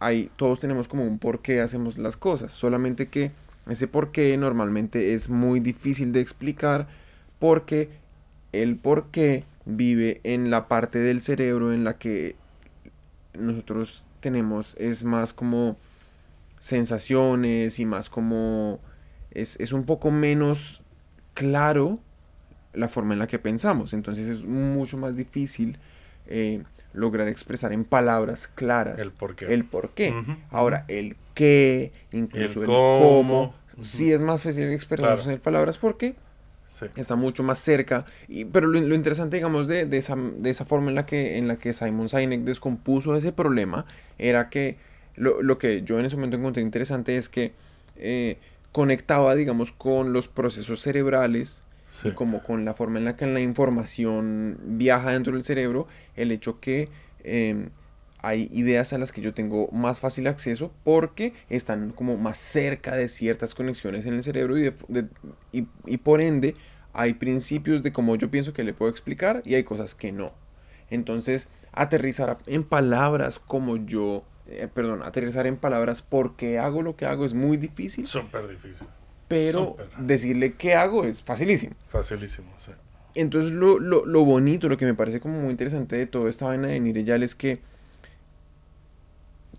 [0.00, 3.32] hay, todos tenemos como un por qué hacemos las cosas, solamente que
[3.68, 6.86] ese por qué normalmente es muy difícil de explicar
[7.38, 7.88] porque
[8.52, 12.36] el por qué vive en la parte del cerebro en la que
[13.34, 15.76] nosotros tenemos es más como
[16.58, 18.80] sensaciones y más como
[19.30, 20.82] es, es un poco menos
[21.34, 21.98] claro
[22.72, 25.78] la forma en la que pensamos entonces es mucho más difícil
[26.26, 26.62] eh,
[26.92, 29.52] lograr expresar en palabras claras El por qué.
[29.52, 30.12] el por qué.
[30.12, 33.84] Ujú, Ahora, el qué, incluso El el, cómo, cómo, ujú.
[33.84, 35.30] sí es más fácil expresar Claro.
[35.30, 36.14] en palabras porque
[36.74, 36.86] Sí.
[36.96, 38.04] está mucho más cerca.
[38.26, 41.38] Y, pero lo, lo interesante, digamos, de, de esa, de esa forma en la, que,
[41.38, 43.86] en la que Simon Sinek descompuso ese problema,
[44.18, 44.76] era que
[45.14, 47.52] lo, lo que yo en ese momento encontré interesante es que
[47.96, 48.38] eh,
[48.72, 51.62] conectaba, digamos, con los procesos cerebrales
[52.02, 52.08] Sí.
[52.08, 56.32] y como con la forma en la que la información viaja dentro del cerebro, el
[56.32, 56.88] hecho que
[57.22, 57.68] eh,
[58.26, 62.94] hay ideas a las que yo tengo más fácil acceso porque están como más cerca
[62.96, 65.08] de ciertas conexiones en el cerebro y, de- de-
[65.52, 66.54] y, y por ende
[66.92, 70.32] hay principios de cómo yo pienso que le puedo explicar y hay cosas que no.
[70.90, 76.96] Entonces, aterrizar en palabras como yo, eh, perdón, aterrizar en palabras por qué hago lo
[76.96, 78.86] que hago es muy difícil, Súper difícil.
[79.28, 79.88] pero súper.
[79.98, 81.74] decirle qué hago es facilísimo.
[81.88, 82.72] Facilísimo, sí.
[83.14, 86.46] Entonces lo, lo, lo bonito, lo que me parece como muy interesante de toda esta
[86.46, 87.60] vaina de Nireyal es que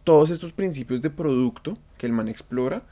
[0.05, 2.83] todos estos principios de producto que el man explora,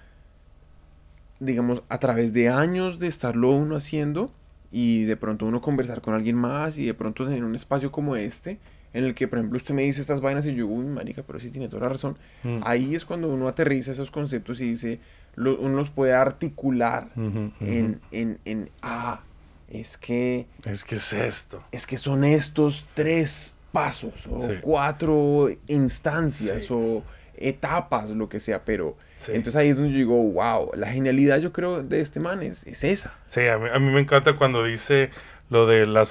[1.40, 4.32] digamos, a través de años de estarlo uno haciendo
[4.72, 8.16] y de pronto uno conversar con alguien más y de pronto tener un espacio como
[8.16, 8.60] este,
[8.94, 11.40] en el que, por ejemplo, usted me dice estas vainas y yo, uy, marica, pero
[11.40, 12.18] sí tiene toda la razón.
[12.44, 12.60] Mm.
[12.64, 15.00] Ahí es cuando uno aterriza esos conceptos y dice,
[15.36, 19.22] lo- uno los puede articular en, en, en, ah,
[19.68, 21.64] es que Es que es esto.
[21.72, 24.54] es que son estos tres pasos o Sí.
[24.62, 26.74] cuatro instancias Sí.
[26.74, 27.04] o
[27.36, 29.32] etapas, lo que sea, pero Sí.
[29.34, 32.66] entonces ahí es donde yo digo, wow, la genialidad yo creo de este man es,
[32.68, 33.14] es esa.
[33.28, 35.10] Sí, a mí, a mí me encanta cuando dice
[35.50, 36.04] lo de la,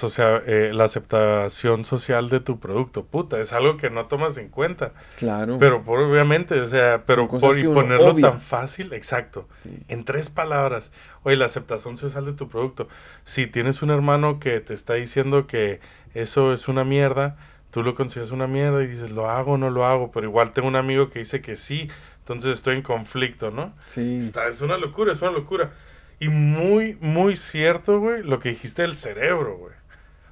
[0.46, 3.04] eh, la aceptación social de tu producto.
[3.04, 4.92] Puta, es algo que no tomas en cuenta.
[5.16, 5.56] Claro.
[5.58, 8.30] Pero por, obviamente, o sea, pero por y ponerlo obvia.
[8.32, 9.48] tan fácil, exacto.
[9.62, 9.82] Sí.
[9.88, 10.92] En tres palabras.
[11.24, 12.88] Oye, la aceptación social de tu producto.
[13.24, 15.80] Si tienes un hermano que te está diciendo que
[16.14, 17.36] eso es una mierda,
[17.72, 20.52] tú lo consideras una mierda y dices, lo hago o no lo hago, pero igual
[20.52, 21.88] tengo un amigo que dice que sí,
[22.20, 23.74] entonces estoy en conflicto, ¿no?
[23.86, 24.18] Sí.
[24.20, 25.72] Está, es una locura, es una locura.
[26.20, 29.74] Y muy, muy cierto, güey, lo que dijiste del cerebro, güey.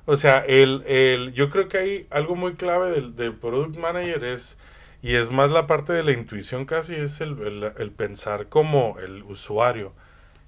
[0.07, 4.23] O sea, el, el, yo creo que hay algo muy clave del, del product manager
[4.25, 4.57] es,
[5.03, 8.99] y es más la parte de la intuición casi, es el, el- el pensar como
[9.01, 9.93] el usuario.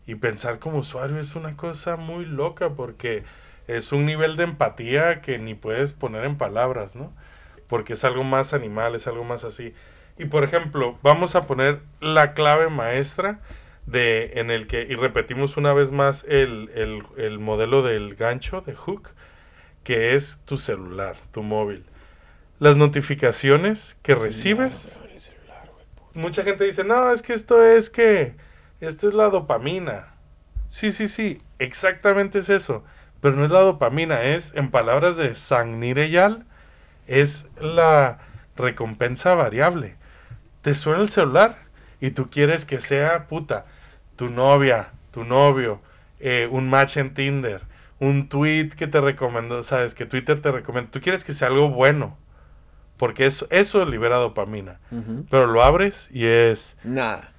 [0.06, 3.22] Y pensar como usuario es una cosa muy loca porque
[3.68, 7.12] es un nivel de empatía que ni puedes poner en palabras, ¿no?
[7.68, 9.74] Porque es algo más animal, es algo más así.
[10.18, 13.40] Y por ejemplo, vamos a poner la clave maestra
[13.86, 18.60] de en el que, y repetimos una vez más el, el- el modelo del gancho,
[18.60, 19.10] de hook,
[19.84, 21.84] que es tu celular, tu móvil.
[22.60, 25.02] Las notificaciones que recibes,
[26.14, 28.34] mucha gente dice, no, es que esto es que,
[28.80, 30.14] esto es la dopamina.
[30.68, 32.84] Sí, sí, sí, exactamente es eso.
[33.22, 36.44] Pero no es la dopamina, es, en palabras de San Nireyal,
[37.06, 38.18] es la
[38.56, 39.94] recompensa variable.
[40.60, 41.56] Te suena el celular
[42.00, 43.64] y tú quieres que sea, puta,
[44.16, 45.80] tu novia, tu novio,
[46.18, 47.62] eh, un match en Tinder,
[48.00, 50.90] un tweet que te recomendó, sabes, que Twitter te recomienda.
[50.90, 52.18] Tú quieres que sea algo bueno,
[52.96, 54.80] porque eso, eso libera dopamina.
[55.30, 57.31] Pero lo abres y es, Nada.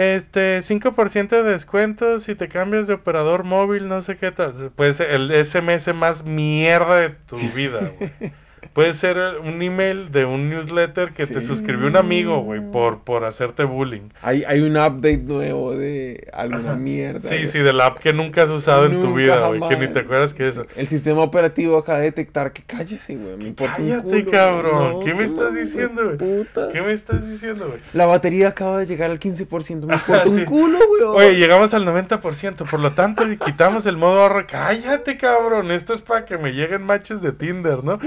[0.00, 4.54] Este, 5% de descuento si te cambias de operador móvil, no sé qué tal.
[4.74, 8.10] Puede ser el SMS más mierda de tu vida, güey.
[8.72, 13.24] Puede ser un email de un newsletter que te suscribió un amigo, güey, por, por
[13.24, 14.10] hacerte bullying.
[14.22, 17.20] Hay, hay un update nuevo de alguna mierda.
[17.20, 17.46] Sí, güey.
[17.46, 20.00] sí, de la app que nunca has usado en tu vida, güey, que ni te
[20.00, 20.66] acuerdas que eso.
[20.76, 23.36] El sistema operativo acaba de detectar que cállese, güey.
[23.36, 25.04] Me importa un Cállate, culo, cabrón.
[25.04, 26.16] ¿Qué me estás diciendo, güey?
[26.16, 26.68] puta.
[26.72, 27.80] ¿Qué me estás diciendo, güey?
[27.92, 29.86] La batería acaba de llegar al 15%.
[29.86, 30.30] Me importa sí.
[30.30, 31.28] un culo, güey.
[31.28, 34.46] Oye, llegamos al 90%, por lo tanto quitamos el modo ahorro.
[34.48, 35.70] Cállate, cabrón.
[35.70, 37.98] Esto es para que me lleguen matches de Tinder, ¿no?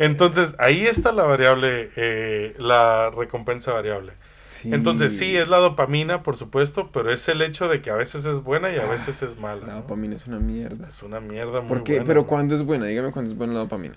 [0.00, 4.14] Entonces, ahí está la variable, eh, la recompensa variable.
[4.64, 8.24] Entonces, sí, es la dopamina, por supuesto, pero es el hecho de que a veces
[8.26, 9.66] es buena y a veces es mala.
[9.66, 9.80] La ¿no?
[9.82, 10.88] dopamina es una mierda.
[10.88, 11.92] Es una mierda muy ¿Por qué?
[11.94, 12.26] buena, Pero.
[12.26, 12.86] ¿cuándo es buena?
[12.86, 13.94] Dígame cuándo es buena la dopamina.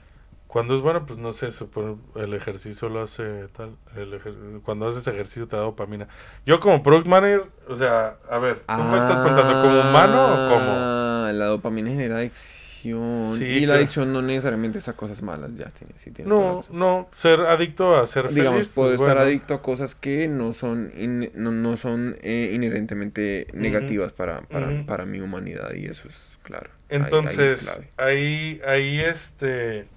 [0.47, 3.71] Cuando es bueno, pues no sé, supone- el ejercicio lo hace tal.
[3.97, 6.07] el ejer- cuando haces ejercicio te da dopamina.
[6.45, 10.49] Yo como product manager, o sea, a ver, ¿tú me estás preguntando como humano o
[10.49, 10.71] como...?
[10.77, 12.62] Ah, La dopamina genera adicción.
[12.83, 13.79] Sí, y la claro.
[13.79, 15.55] adicción no necesariamente es a cosas malas.
[15.55, 18.73] Ya tiene, sí tiene No, no, ser adicto a ser Digamos, feliz.
[18.75, 19.21] pues, estar bueno.
[19.21, 24.85] adicto a cosas que no son, in- no, no son eh, inherentemente negativas para, para,
[24.85, 26.69] para mi humanidad y eso es claro.
[26.89, 29.87] Ahí- ahí es Entonces, ahí, ahí, este,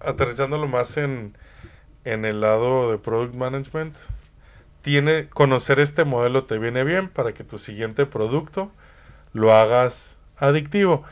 [0.00, 1.34] aterrizándolo más en,
[2.04, 3.94] en el lado de product management,
[4.82, 8.70] tiene, conocer este modelo te viene bien para que tu siguiente producto
[9.32, 11.04] lo hagas adictivo.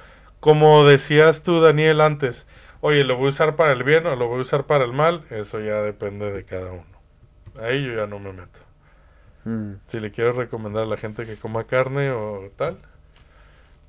[0.42, 2.48] Como decías tú, Daniel, antes,
[2.80, 4.92] oye, ¿lo voy a usar para el bien o lo voy a usar para el
[4.92, 5.24] mal?
[5.30, 6.84] Eso ya depende de cada uno.
[7.60, 8.58] Ahí yo ya no me meto.
[9.44, 9.74] Mm.
[9.84, 12.76] Si le quiero recomendar a la gente que coma carne o tal,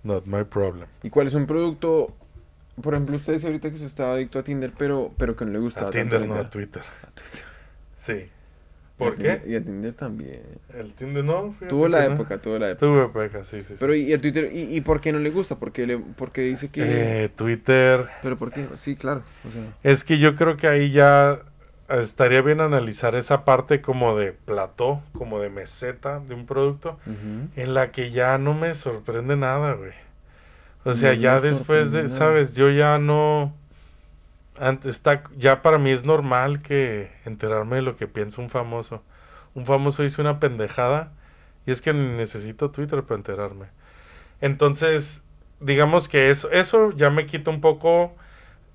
[0.04, 0.88] not my problem.
[1.02, 2.16] ¿Y cuál es un producto?
[2.80, 5.54] Por ejemplo, usted decía ahorita que usted estaba adicto a Tinder, pero, pero que no
[5.54, 6.52] le gustaba A Tinder, no a.
[6.52, 6.84] Twitter.
[7.02, 7.42] A Twitter.
[7.96, 8.30] Sí.
[8.98, 9.42] ¿Por qué?
[9.42, 10.42] Tinder- Y a Tinder también.
[10.74, 11.56] El Tinder no.
[11.68, 12.14] Tuvo la no.
[12.16, 12.86] época, tuvo la época.
[12.86, 13.74] Tuve época, sí, sí.
[13.74, 13.76] sí.
[13.80, 15.58] Pero y a Twitter, ¿y, y por qué no le gusta?
[15.58, 17.24] Porque le, porque dice que...
[17.26, 18.06] Eh, Twitter.
[18.22, 18.68] Pero ¿por qué?
[18.76, 19.24] Sí, claro.
[19.48, 21.40] O sea, Es que yo creo que ahí ya
[21.90, 27.00] estaría bien analizar esa parte como de plató, como de meseta de un producto,
[27.56, 29.92] en la que ya no me sorprende nada, güey.
[30.86, 32.10] O sea, No ya después de, nada.
[32.10, 33.54] sabes, yo ya no...
[34.60, 39.04] Antes está, ya para mí es normal que enterarme de lo que piensa un famoso.
[39.56, 41.12] Un famoso hizo una pendejada
[41.66, 43.68] y es que ni necesito Twitter para enterarme.
[44.42, 45.24] Entonces,
[45.60, 48.16] digamos que eso, eso ya me quita un poco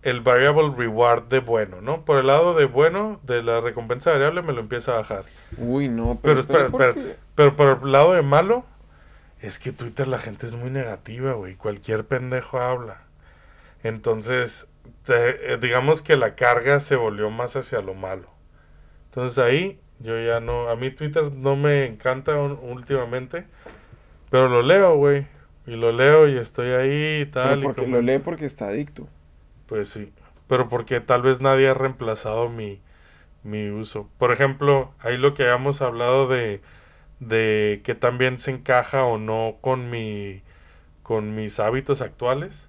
[0.02, 2.04] el variable reward de bueno, ¿no?
[2.04, 5.24] Por el lado de bueno, de la recompensa variable me lo empieza a bajar.
[5.56, 7.16] Uy, no, Pero pero, espera, ¿por qué?
[7.34, 8.64] Pero por el lado de malo,
[9.40, 11.56] es que Twitter la gente es muy negativa, güey.
[11.56, 13.02] Cualquier pendejo habla.
[13.82, 14.68] Entonces,
[15.05, 18.28] te- eh, digamos que la carga se volvió más hacia lo malo.
[19.07, 23.47] Entonces ahí yo ya no, a mí Twitter no me encanta un- últimamente,
[24.30, 25.26] pero lo leo, güey.
[25.66, 27.59] Y lo leo y estoy ahí y tal.
[27.59, 29.09] Pero y porque como- lo lee porque está adicto.
[29.66, 30.12] pues sí,
[30.47, 32.80] pero porque tal vez nadie ha reemplazado mi,
[33.45, 34.11] mi uso.
[34.18, 36.62] Por ejemplo, ahí lo que habíamos hablado de,
[37.20, 40.43] de que también se encaja o no con mi
[41.03, 42.67] con mis hábitos actuales.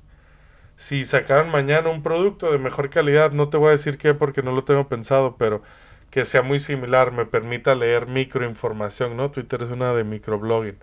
[0.80, 4.42] Si sacaran mañana un producto de mejor calidad, no te voy a decir qué porque
[4.42, 5.62] no lo tengo pensado, pero
[6.10, 9.30] que sea muy similar, me permita leer microinformación, ¿no?
[9.30, 10.78] Twitter es una de microblogging.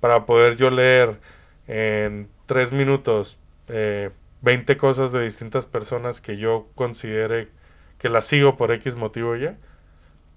[0.00, 1.20] Para poder yo leer
[1.66, 3.38] en tres minutos
[3.68, 7.48] eh, 20 cosas de distintas personas que yo considere
[7.98, 9.58] que las sigo por X motivo ya,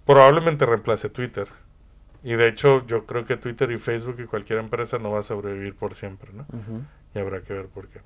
[0.06, 1.48] probablemente reemplace Twitter.
[2.26, 5.24] Y de hecho, yo creo que Twitter y Facebook y cualquier empresa no va a
[5.24, 6.46] sobrevivir por siempre, ¿no?
[7.16, 8.02] Y habrá que ver por qué.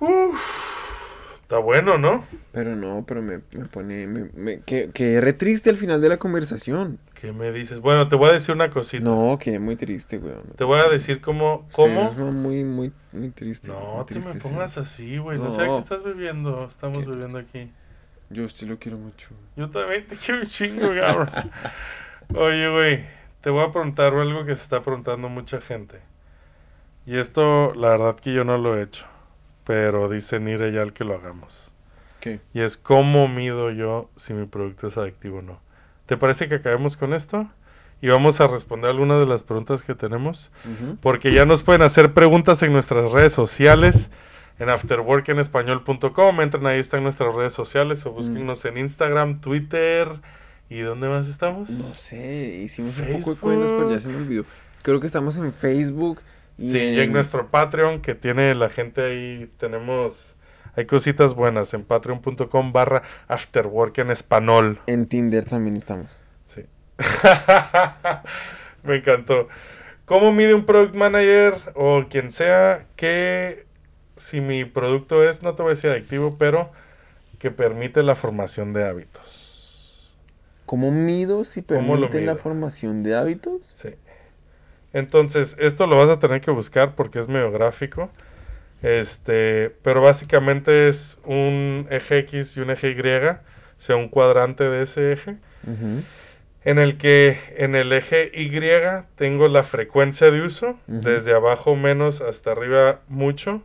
[0.00, 2.24] Uf, está bueno, ¿no?
[2.52, 4.06] Pero no, pero me, me pone...
[4.06, 6.98] Me, me, que, que re triste al final de la conversación.
[7.20, 7.80] ¿Qué me dices?
[7.80, 9.04] Bueno, te voy a decir una cosita.
[9.04, 10.42] No, que muy triste, weón.
[10.56, 11.66] Te voy a decir cómo...
[11.68, 12.10] Sí, ¿Cómo?
[12.10, 13.68] es muy, muy, muy triste.
[13.68, 14.38] No muy te me sí.
[14.38, 15.38] pongas así, güey.
[15.38, 15.50] No.
[15.50, 15.74] sé No.
[15.74, 16.64] qué estás viviendo.
[16.66, 17.70] Estamos Qué viviendo aquí.
[18.30, 19.28] Yo sí lo quiero mucho.
[19.56, 21.28] Yo también te quiero un chingo, cabrón.
[22.34, 23.04] Oye, güey,
[23.40, 25.98] te voy a preguntar algo que se está preguntando mucha gente.
[27.06, 29.06] Y esto, la verdad que yo no lo he hecho.
[29.70, 31.70] Pero dice Nire ya el que lo hagamos.
[32.18, 32.40] ¿Qué?
[32.52, 35.60] Y es cómo mido yo si mi producto es adictivo o no.
[36.06, 37.48] ¿Te parece que acabemos con esto?
[38.02, 40.50] Y vamos a responder algunas de las preguntas que tenemos.
[41.00, 44.10] Porque ya nos pueden hacer preguntas en nuestras redes sociales.
[44.58, 46.40] En afterworkenespañol.com.
[46.40, 48.04] Entren ahí, están nuestras redes sociales.
[48.06, 50.08] O búsquennos en Instagram, Twitter.
[50.68, 51.70] ¿Y dónde más estamos?
[51.70, 53.92] No sé, hicimos un poco de cuentas, pero Facebook.
[53.92, 54.44] ya se me olvidó.
[54.82, 56.22] Creo que estamos en Facebook.
[56.60, 60.36] Sí, y en nuestro Patreon que tiene la gente ahí, tenemos,
[60.76, 64.80] hay cositas buenas en patreon.com barra afterwork en español.
[64.86, 66.10] En Tinder también estamos.
[66.46, 66.62] Sí.
[68.82, 69.48] Me encantó.
[70.04, 73.64] ¿Cómo mide un product manager o quien sea que
[74.16, 76.70] si mi producto es, no te voy a decir adictivo, pero
[77.38, 80.14] que permite la formación de hábitos.
[80.66, 83.72] ¿Cómo mido si ¿Cómo lo permite la formación de hábitos?
[83.74, 83.88] Sí.
[84.92, 88.10] Entonces, esto lo vas a tener que buscar porque es medio gráfico.
[88.82, 93.38] Este, pero básicamente es un eje X y un eje Y, o
[93.76, 95.36] sea, un cuadrante de ese eje,
[96.64, 98.50] en el que en el eje Y
[99.16, 103.62] tengo la frecuencia de uso, desde abajo menos hasta arriba mucho,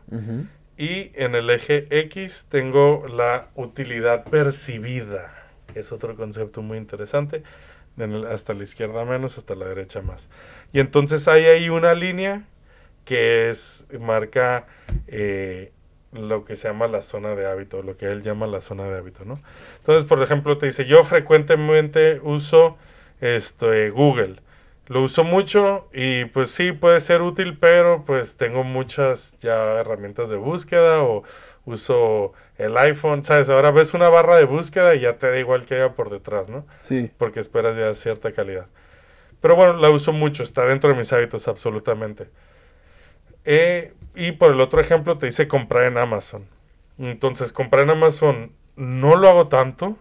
[0.76, 5.32] y en el eje X tengo la utilidad percibida,
[5.72, 7.42] que es otro concepto muy interesante.
[8.30, 10.28] Hasta la izquierda menos, hasta la derecha más.
[10.72, 12.44] Y entonces hay ahí una línea
[13.04, 14.66] que es marca
[15.06, 15.72] eh,
[16.12, 18.98] lo que se llama la zona de hábito, lo que él llama la zona de
[18.98, 19.40] hábito, ¿no?
[19.78, 22.76] Entonces, por ejemplo, te dice, yo frecuentemente uso
[23.20, 24.36] esto, eh, Google.
[24.88, 30.30] Lo uso mucho y pues sí puede ser útil, pero pues tengo muchas ya herramientas
[30.30, 31.24] de búsqueda o
[31.64, 33.50] uso el iPhone, ¿sabes?
[33.50, 36.48] Ahora ves una barra de búsqueda y ya te da igual que haya por detrás,
[36.48, 36.64] ¿no?
[36.80, 37.10] Sí.
[37.18, 38.66] Porque esperas ya cierta calidad.
[39.40, 42.28] Pero bueno, la uso mucho, está dentro de mis hábitos absolutamente.
[43.44, 46.46] Eh, y por el otro ejemplo te dice comprar en Amazon.
[46.98, 49.96] Entonces, comprar en Amazon no lo hago tanto,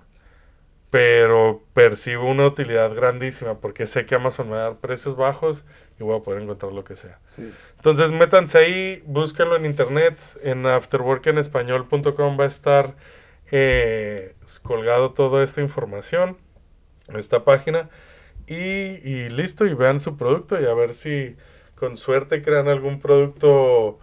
[0.89, 5.63] pero percibo una utilidad grandísima porque sé que Amazon me va a dar precios bajos
[5.99, 7.19] y voy a poder encontrar lo que sea.
[7.35, 7.51] Sí.
[7.75, 12.95] Entonces métanse ahí, búsquenlo en internet, en afterworkenespañol.com va a estar
[13.51, 16.37] eh, colgado toda esta información,
[17.15, 17.89] esta página,
[18.47, 21.35] y, y listo, y vean su producto y a ver si
[21.75, 23.99] con suerte crean algún producto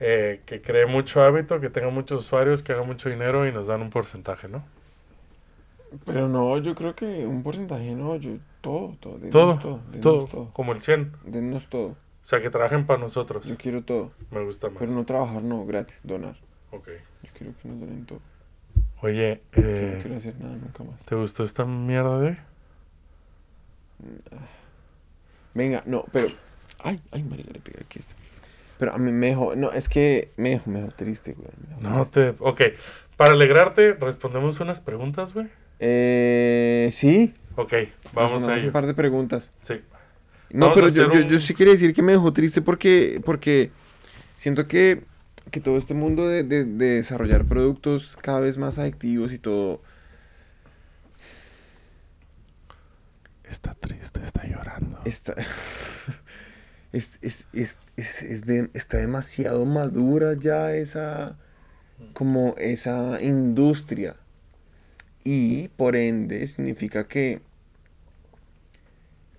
[0.00, 3.68] eh, que cree mucho hábito, que tenga muchos usuarios, que haga mucho dinero y nos
[3.68, 4.64] dan un porcentaje, ¿no?
[6.04, 10.00] Pero no, yo creo que un porcentaje no, yo todo, todo, denos Todo, todo, denos
[10.02, 11.12] todo, todo, como el 100.
[11.26, 11.88] denos todo.
[11.88, 13.44] O sea, que trabajen para nosotros.
[13.46, 14.78] Yo quiero todo, Me gusta más.
[14.78, 16.36] pero no trabajar, no, gratis, donar.
[16.70, 16.88] Ok.
[17.22, 18.20] Yo quiero que nos donen todo.
[19.02, 20.98] Oye, Yo no eh, quiero hacer nada nunca más.
[21.04, 22.36] ¿te gustó esta mierda de hoy?
[25.54, 26.28] Venga, no, pero.
[26.82, 28.14] Ay, ay, marica, le pegué aquí este.
[28.78, 29.54] Pero a mí me dejó.
[29.54, 31.48] No, es que me dejó, me dejó triste, güey.
[31.60, 32.32] me dejó No triste.
[32.32, 32.36] te...
[32.40, 32.60] Ok,
[33.16, 35.48] para alegrarte, respondemos unas preguntas, güey.
[35.80, 36.88] Eh.
[36.92, 37.34] Sí.
[37.56, 37.72] Ok,
[38.12, 38.66] vamos a ello.
[38.66, 39.50] un par de preguntas.
[39.62, 39.74] Sí.
[40.50, 43.70] No, Vamos pero yo, yo, sí quería decir que me dejó triste porque, porque
[44.36, 45.02] siento que,
[45.50, 49.80] que todo este mundo de, de- de desarrollar productos cada vez más adictivos y todo,
[53.48, 54.98] Está triste, está llorando.
[55.04, 55.34] está,
[56.92, 61.36] es, es, es, es- es de- está demasiado madura ya esa,
[62.14, 64.16] como esa industria.
[65.24, 67.40] Y por ende significa que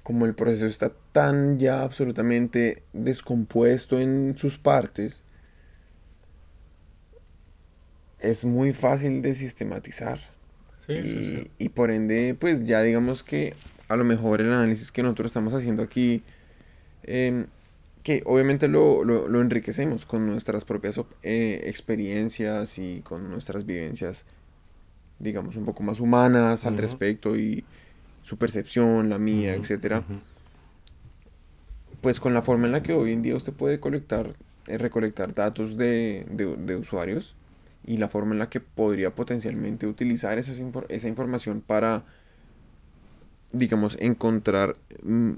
[0.04, 5.24] como el proceso está tan ya absolutamente descompuesto en sus partes,
[8.20, 10.20] es muy fácil de sistematizar.
[10.88, 11.52] Sí, y, sí, sí.
[11.58, 13.56] y por ende, pues ya digamos que
[13.88, 16.24] a lo mejor el análisis que nosotros estamos haciendo aquí,
[17.04, 17.48] em,
[18.04, 23.66] que obviamente lo, lo- lo enriquecemos con nuestras propias op- eh, experiencias y con nuestras
[23.66, 24.26] vivencias,
[25.20, 26.82] digamos, un poco más humanas al Ujú.
[26.82, 27.64] respecto y
[28.24, 30.20] su percepción, la mía, Ujú, etcétera ujú.
[32.02, 34.36] pues con la forma en la que hoy en día usted puede colectar,
[34.68, 37.36] eh, recolectar datos de, de- de usuarios
[37.86, 42.04] y la forma en la que podría potencialmente utilizar esas infor- esa información para,
[43.52, 45.32] digamos, encontrar, mm,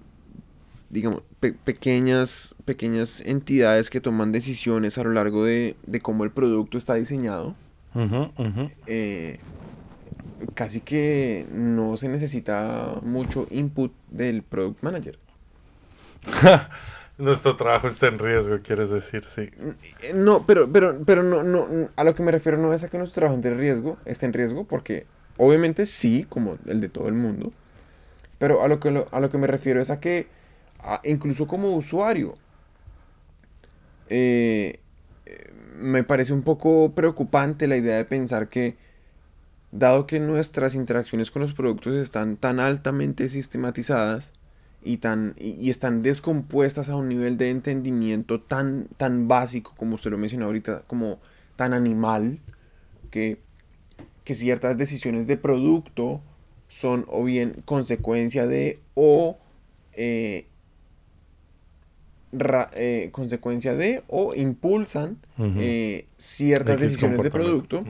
[0.90, 6.32] digamos, pe- pequeñas, pequeñas entidades que toman decisiones a lo largo de, de cómo el
[6.32, 7.56] producto está diseñado.
[7.96, 8.70] Ujú, ujú.
[8.86, 9.40] eh,
[10.56, 15.20] casi que no se necesita mucho input del product manager.
[17.18, 19.52] Nuestro trabajo está en riesgo, quieres decir, sí.
[20.02, 22.90] Eh, No, pero, pero, pero no, no, a lo que me refiero no es a
[22.90, 25.08] que nuestro trabajo esté en riesgo, esté en riesgo, porque
[25.38, 27.54] obviamente sí, como el de todo el mundo,
[28.40, 30.30] pero a lo que, a lo que me refiero es a que
[30.80, 32.36] a- incluso como usuario,
[34.08, 34.80] eh,
[35.26, 38.78] eh, me parece un poco preocupante la idea de pensar que,
[39.72, 44.34] dado que nuestras interacciones con los productos están tan altamente sistematizadas,
[44.84, 50.12] y, tan, y, están descompuestas a un nivel de entendimiento tan, tan básico, como usted
[50.12, 51.20] lo mencionó ahorita, como
[51.58, 52.40] tan animal,
[53.12, 53.40] que,
[54.24, 56.22] que ciertas decisiones de producto
[56.70, 59.38] son o bien consecuencia de o
[59.94, 60.48] eh,
[62.32, 65.18] ra- eh, consecuencia de o impulsan
[65.60, 67.84] eh, ciertas X decisiones de producto.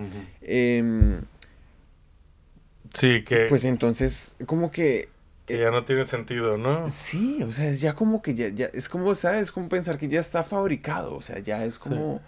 [3.00, 5.10] Sí, que, pues entonces como que
[5.46, 6.90] que ya no tiene sentido, ¿no?
[6.90, 9.44] Sí, o sea, es ya como que ya, ya, es como, ¿sabes?
[9.44, 12.20] Es como pensar que ya está fabricado, o sea, ya es como...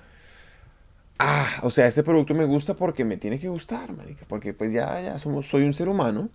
[1.17, 4.71] ah, o sea, este producto me gusta porque me tiene que gustar, marica, porque pues
[4.71, 6.29] ya, ya somos, soy un ser humano,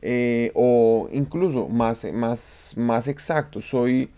[0.00, 4.08] eh, o incluso más, más, más exacto, soy,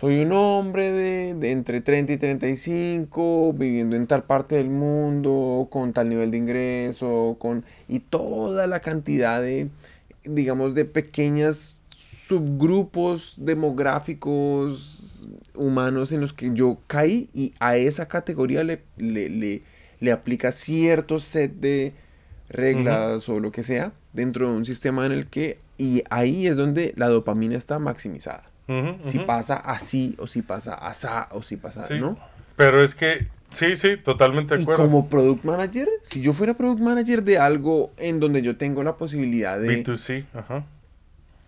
[0.00, 5.68] soy un hombre de, de entre 30 y 35, viviendo en tal parte del mundo,
[5.70, 9.68] con tal nivel de ingreso, con, y toda la cantidad de,
[10.24, 18.64] digamos, de pequeñas subgrupos demográficos humanos en los que yo caí y a esa categoría
[18.64, 19.62] le, le, le,
[20.00, 21.92] le aplica cierto set de
[22.48, 26.56] reglas o lo que sea dentro de un sistema en el que y ahí es
[26.56, 28.49] donde la dopamina está maximizada.
[28.70, 29.26] Ujú, Si ujú.
[29.26, 31.94] pasa así o si pasa asá o si pasa, Sí.
[31.98, 32.16] ¿no?
[32.56, 34.84] Pero es que, sí, sí, totalmente de Y acuerdo.
[34.84, 38.96] como product manager, si yo fuera product manager de algo en donde yo tengo la
[38.96, 40.64] posibilidad de B2C, ajá.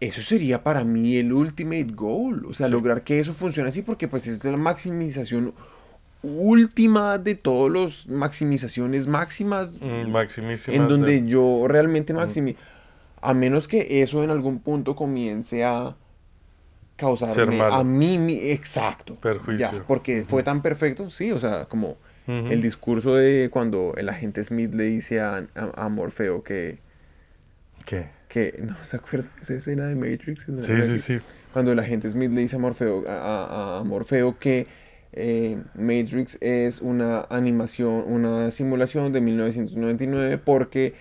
[0.01, 2.73] Eso sería para mí el ultimate goal, o sea, Sí.
[2.73, 5.55] lograr que eso funcione así porque pues es la maximización
[6.25, 12.57] última de todos los maximizaciones máximas Mm, maximísimas en donde de- yo realmente maximi
[13.21, 15.95] a menos que eso en algún punto comience a
[17.03, 19.71] causarme a mí mi- exacto Perjuicio.
[19.73, 21.97] ya, porque fue tan perfecto sí o sea como
[22.27, 26.79] el discurso de cuando el agente Smith le dice a, a- a Morfeo que
[27.85, 28.07] ¿Qué?
[28.29, 31.19] que no se acuerda de esa escena de Matrix Sí, sí, sí.
[31.53, 34.67] cuando el agente Smith le dice a Morfeo, a Morfeo que
[35.15, 40.95] eh, Matrix es una animación, una simulación de 1999 porque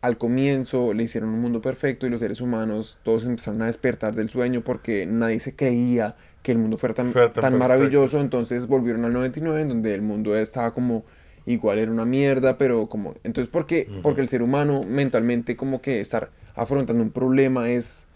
[0.00, 4.14] al comienzo le hicieron un mundo perfecto y los seres humanos todos empezaron a despertar
[4.14, 7.58] del sueño porque nadie se creía que el mundo fuera tan, Fuera tan tan perfecto.
[7.58, 11.04] maravilloso, entonces volvieron al 99 en donde el mundo estaba como
[11.46, 16.00] igual era una mierda, pero como entonces porque porque el ser humano mentalmente como que
[16.00, 18.06] estar afrontando un problema es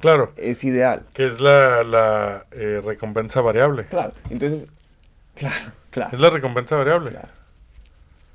[0.00, 1.02] Claro, es ideal.
[1.14, 3.86] que es la, la eh, recompensa variable.
[3.86, 4.66] Claro, entonces,
[5.34, 7.10] claro, claro, Es la recompensa variable.
[7.10, 7.28] claro.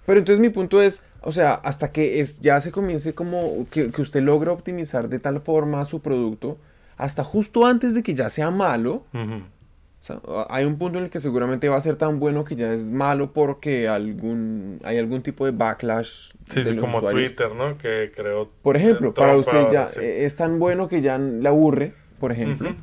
[0.10, 3.92] Pero entonces mi punto es, o sea, hasta que es, ya se comience como que,
[3.92, 6.58] que usted logra optimizar de tal forma su producto,
[6.98, 9.36] hasta justo antes de que ya sea malo, Ujú.
[9.36, 12.56] o sea, hay un punto en el que seguramente va a ser tan bueno que
[12.56, 16.32] ya es malo porque algún, hay algún tipo de backlash.
[16.50, 17.28] Sí, de sí, como usuarios.
[17.28, 17.78] Twitter, ¿no?
[17.78, 18.50] Que creó.
[18.64, 20.00] Por ejemplo, para usted ya sí.
[20.02, 22.76] es tan bueno que ya le aburre, por ejemplo.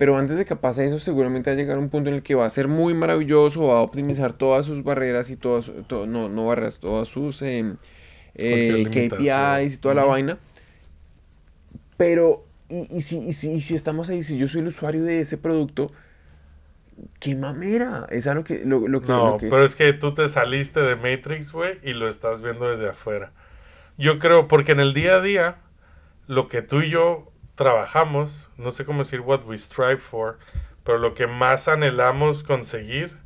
[0.00, 2.34] Pero antes de que pase eso, seguramente va a llegar un punto en el que
[2.34, 6.28] va a ser muy maravilloso, va a optimizar todas sus barreras y todas, to- no,
[6.30, 7.76] no barreras, todas sus em,
[8.36, 8.90] eh, limitación.
[8.90, 10.06] KPIs y toda la Ujú.
[10.06, 10.38] vaina.
[11.96, 15.02] Pero, y, y si, y, si, y si estamos ahí, si yo soy el usuario
[15.04, 15.92] de ese producto,
[17.18, 18.06] qué mamera.
[18.10, 20.80] Es algo que, lo, lo que, No, lo que- pero es que tú te saliste
[20.80, 23.32] de Matrix, güey, y lo estás viendo desde afuera.
[23.98, 25.58] Yo creo, porque en el día a día,
[26.28, 27.29] lo que tú y yo
[27.64, 30.38] trabajamos, no sé cómo decir what we strive for,
[30.82, 33.18] pero lo que más anhelamos conseguir,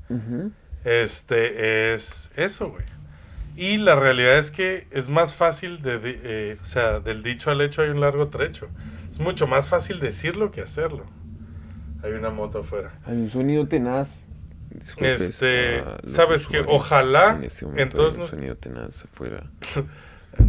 [0.84, 2.84] este, es eso, güey.
[3.56, 7.52] Y la realidad es que es más fácil, de, de- eh, o sea, del dicho
[7.52, 8.66] al hecho hay un largo trecho.
[9.08, 11.04] Es mucho más fácil decirlo que hacerlo.
[12.02, 12.90] Hay una moto afuera.
[13.06, 14.26] Hay un sonido tenaz.
[14.70, 19.44] Disculpes Este, sabes que ojalá En este momento entonces hay un sonido tenaz afuera.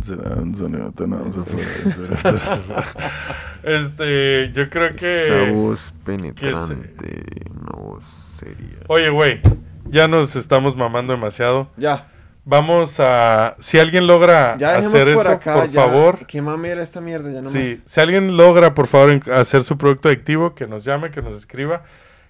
[3.63, 5.51] Este, yo creo Esa que.
[5.51, 8.03] voz penetrante, una voz
[8.39, 8.77] seria.
[8.87, 9.41] Oye, güey,
[9.85, 11.71] ya nos estamos mamando demasiado.
[11.75, 12.11] Ya,
[12.47, 13.55] Vamos a.
[13.57, 15.81] Si alguien logra ya hacer por eso, acá, por ya.
[15.81, 16.27] favor.
[16.27, 20.09] Qué mamera esta mierda, ya no Sí, si alguien logra, por favor, hacer su producto
[20.09, 21.81] adictivo, que nos llame, que nos escriba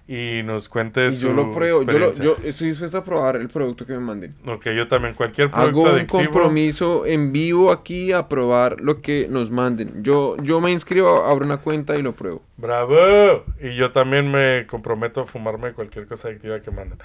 [0.08, 3.34] y nos cuente Y su yo lo pruebo, yo, lo- yo estoy dispuesto a probar
[3.36, 4.36] el producto que me manden.
[4.46, 5.14] Ok, yo también.
[5.14, 6.22] Cualquier producto Hago un adictivo.
[6.22, 10.04] compromiso en vivo aquí a probar lo que nos manden.
[10.04, 12.42] Yo, yo me inscribo, abro una cuenta y lo pruebo.
[12.56, 13.44] ¡Bravo!
[13.60, 16.98] Y yo también me comprometo a fumarme cualquier cosa adictiva que manden.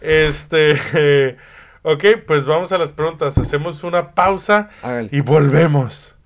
[0.00, 1.36] Este.
[1.82, 3.36] ok, pues vamos a las preguntas.
[3.36, 5.10] Hacemos una pausa Hágale.
[5.12, 6.16] y volvemos.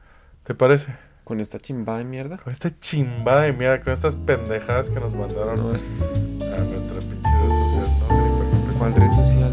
[0.45, 0.95] ¿Te parece?
[1.33, 2.37] Con esta chimba de mierda.
[2.37, 6.03] Con esta chimbada de mierda, con estas pendejadas que nos mandaron No, es-
[6.43, 7.89] a nuestra pinche red social.
[8.01, 8.79] No sé ni para qué.
[8.79, 9.53] ¿Cuál red social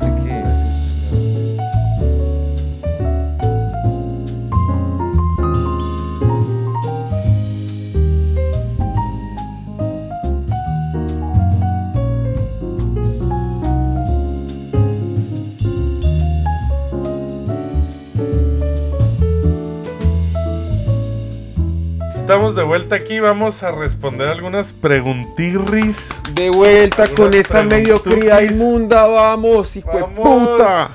[22.29, 23.19] Estamos de vuelta aquí.
[23.19, 26.21] Vamos a responder algunas preguntirris.
[26.35, 30.91] De vuelta con esta mediocridad inmunda, vamos, hijo de puta.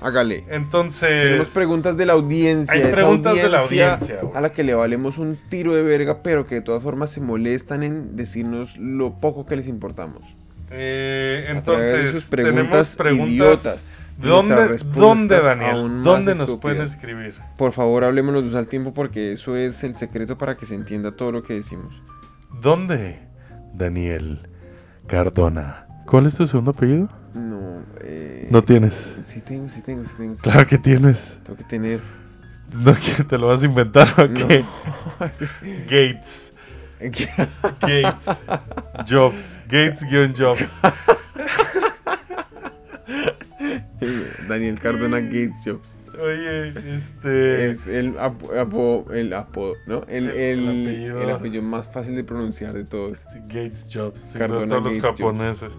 [0.00, 0.44] Hágale.
[0.48, 1.10] Entonces.
[1.10, 2.72] Tenemos preguntas de la audiencia.
[2.72, 4.34] Hay preguntas de la audiencia, güey.
[4.34, 7.20] A la que le valemos un tiro de verga, pero que de todas formas se
[7.20, 10.22] molestan en decirnos lo poco que les importamos.
[10.70, 13.84] Eh, entonces, tenemos preguntas preguntas idiotas.
[14.18, 16.02] ¿Dónde, ¿dónde Daniel?
[16.02, 16.60] ¿Dónde nos estúpidas.
[16.60, 17.34] pueden escribir?
[17.56, 21.12] Por favor, hablémonos de usar tiempo porque eso es el secreto para que se entienda
[21.12, 22.02] todo lo que decimos.
[22.60, 23.20] ¿Dónde?
[23.74, 24.48] Daniel
[25.06, 25.86] Cardona.
[26.06, 27.08] ¿Cuál es tu segundo apellido?
[27.34, 28.48] No, eh...
[28.50, 29.18] No tienes.
[29.22, 30.34] Sí tengo, sí tengo, sí tengo.
[30.34, 31.40] sí Claro que tienes.
[31.44, 32.00] Tengo que tener.
[32.72, 34.64] ¿No que te lo vas a inventar o qué?
[35.84, 36.52] Gates.
[37.80, 38.42] Gates.
[39.08, 39.60] Jobs.
[39.68, 40.80] Gates-Jobs.
[44.48, 46.00] Daniel Cardona Gates Jobs.
[46.20, 47.68] Oye, este.
[47.68, 50.04] Es el, apo- apo- el apodo, ¿no?
[50.08, 50.68] El, El- el, el el
[51.14, 51.34] apellido.
[51.36, 51.62] apellido.
[51.62, 53.18] más fácil de pronunciar de todos.
[53.26, 54.34] sí, Gates Jobs.
[54.36, 55.18] Cardona los Gates Jobs.
[55.20, 55.78] japoneses.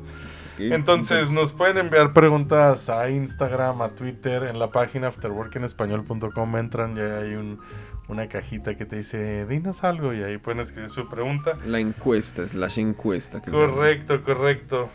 [0.57, 1.31] Gates Entonces, Jobs.
[1.33, 6.55] nos pueden enviar preguntas a Instagram, a Twitter, en la página afterworkenespañol.com.
[6.57, 7.59] Entran y hay un-
[8.07, 11.53] una cajita que te dice, dinos algo, y ahí pueden escribir su pregunta.
[11.65, 13.41] La encuesta, slash encuesta.
[13.41, 13.51] que.
[13.51, 14.89] Correcto, correcto.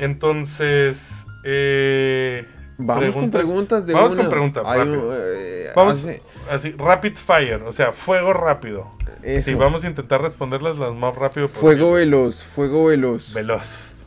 [0.00, 2.46] Entonces, eh,
[2.82, 4.22] Vamos con preguntas de Vamos una.
[4.22, 5.12] con preguntas, rápido.
[5.14, 8.90] eh, Vamos hace- así, rapid fire, o sea, fuego rápido.
[9.22, 9.50] eso.
[9.50, 12.06] Sí, vamos a intentar responderlas lo más rápido Fuego posible.
[12.06, 13.34] veloz, fuego veloz.
[13.34, 14.02] Veloz.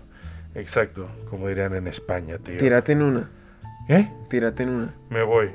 [0.56, 2.58] Exacto, como dirían en España, tío.
[2.58, 3.30] Tírate en una,
[3.90, 4.12] ¿Eh?
[4.30, 4.94] tírate en una.
[5.12, 5.52] Me voy.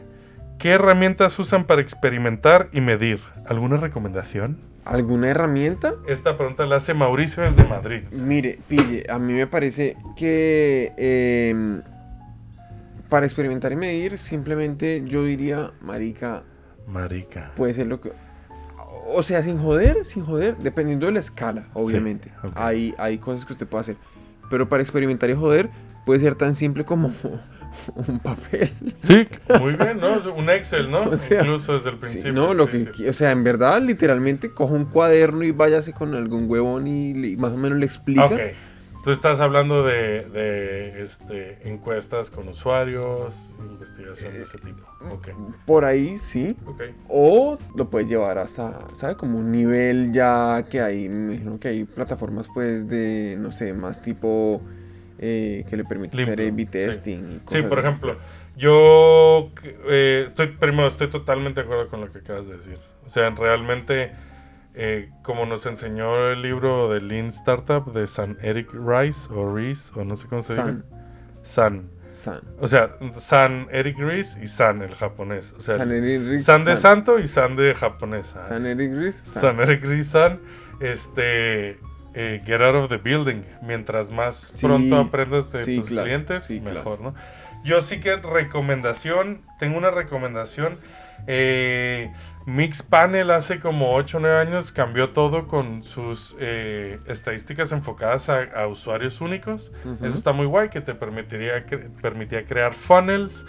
[0.60, 3.18] ¿Qué herramientas usan para experimentar y medir?
[3.48, 4.60] ¿Alguna recomendación?
[4.84, 5.94] ¿Alguna herramienta?
[6.06, 8.02] Esta pregunta la hace Mauricio desde Madrid.
[8.10, 11.82] Mire, pille, a mí me parece que em,
[13.08, 16.42] para experimentar y medir, simplemente yo diría, marica,
[16.86, 17.52] Marica.
[17.56, 18.12] puede ser lo que...
[19.14, 22.30] O sea, sin joder, sin joder, dependiendo de la escala, obviamente.
[22.54, 23.96] hay, hay cosas que usted puede hacer.
[24.50, 25.70] Pero para experimentar y joder,
[26.04, 27.12] puede ser tan simple como
[27.94, 28.72] un papel.
[29.00, 29.26] Sí,
[29.60, 30.18] muy bien, ¿no?
[30.34, 31.00] Un Excel, ¿no?
[31.10, 32.32] O sea, Incluso desde el Sí, principio.
[32.32, 33.08] no, lo sí, que, sí.
[33.08, 37.52] o sea, en verdad, literalmente, coja un cuaderno y váyase con algún huevón y más
[37.52, 38.26] o menos le explica.
[38.26, 38.40] Ok.
[39.04, 44.82] Tú estás hablando de, de, este, encuestas con usuarios, investigación de ese tipo.
[45.12, 45.28] Ok.
[45.64, 46.56] Por ahí, sí.
[46.66, 46.82] Ok.
[47.08, 49.16] O lo puedes llevar hasta, ¿sabe?
[49.16, 53.72] Como un nivel ya que hay, me imagino que hay plataformas pues de, no sé,
[53.72, 54.60] más tipo
[55.18, 56.66] eh, que le permite hacer A-B sí.
[56.66, 57.18] testing.
[57.18, 57.88] y Sí, cosas por así.
[57.88, 58.16] ejemplo,
[58.56, 59.50] yo
[59.88, 62.78] eh, estoy, primero, estoy totalmente de acuerdo con lo que acabas de decir.
[63.04, 64.12] O sea, realmente,
[64.74, 69.92] eh, como nos enseñó el libro de Lean Startup de San Eric Rice, o Reese,
[69.94, 70.88] o no sé cómo se San, dice.
[71.42, 71.90] San.
[72.12, 72.40] San.
[72.58, 75.54] O sea, San Eric Rice y San, el japonés.
[75.56, 78.34] O sea, San San, Eric Ries, de santo y San de japonés.
[78.48, 79.42] San Eric Ries, San.
[79.42, 80.40] San Eric Rice, San.
[80.80, 81.78] Este.
[82.18, 83.42] Eh, get out of the building.
[83.62, 87.14] Mientras más Sí, pronto aprendas de sí, tus claro, clientes, sí, mejor, claro.
[87.14, 87.14] ¿no?
[87.64, 90.78] Yo sí que recomendación, tengo una recomendación.
[91.26, 92.10] eh,
[92.46, 98.42] Mixpanel hace como 8 o 9 años cambió todo con sus eh, estadísticas enfocadas a,
[98.42, 99.70] a usuarios únicos.
[99.84, 100.06] Ujú.
[100.06, 103.44] Eso está muy guay, que te permitiría cre- permitía crear funnels,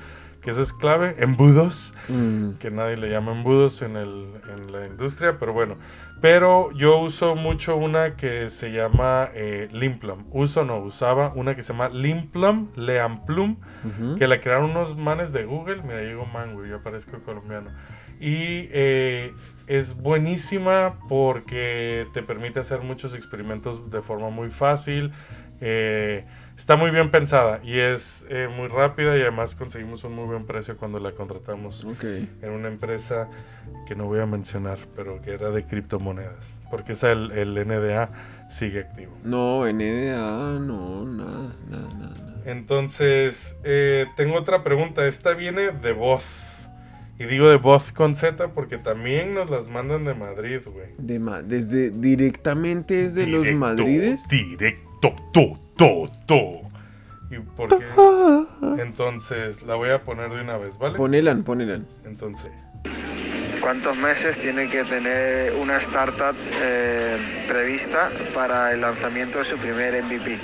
[0.50, 4.88] que eso es clave, embudos Mm, que nadie le llama embudos en, el, en la
[4.88, 5.78] industria, pero bueno.
[6.22, 10.26] Pero yo uso mucho una que se llama eh, Limplum.
[10.32, 14.16] Uso, no, usaba una que se llama Limplum, Leamplum, ujú.
[14.18, 15.84] que la crearon unos manes de Google.
[15.84, 17.70] Mira, llegó man, güey, yo parezco colombiano.
[18.20, 19.34] Y eh,
[19.68, 25.12] es buenísima porque te permite hacer muchos experimentos de forma muy fácil.
[25.62, 26.26] Eh,
[26.58, 30.46] está muy bien pensada y es eh, muy rápida y además conseguimos un muy buen
[30.46, 31.86] precio cuando la contratamos
[32.42, 33.30] en una empresa
[33.88, 36.58] que no voy a mencionar, pero que era de criptomonedas.
[36.72, 39.12] Porque esa el, el NDA sigue activo.
[39.24, 42.16] No, NDA, no, nada, nada, nada.
[42.46, 45.06] Entonces, eh, tengo otra pregunta.
[45.08, 46.24] Esta viene de voz.
[47.18, 50.88] Y digo de voz con Z porque también nos las mandan de Madrid, güey.
[50.98, 54.28] De ma- desde, directamente desde los Directo, Madrides.
[54.30, 55.16] Directo, to,
[55.78, 56.62] to, to.
[57.32, 57.86] ¿Y por qué?
[58.82, 60.98] Entonces, la voy a poner de una vez, ¿vale?
[60.98, 61.88] Ponelan, ponelan.
[62.06, 62.52] Entonces,
[63.62, 67.18] ¿Cuántos meses tiene que tener una startup eh,
[67.48, 70.40] prevista para el lanzamiento de su primer MVP?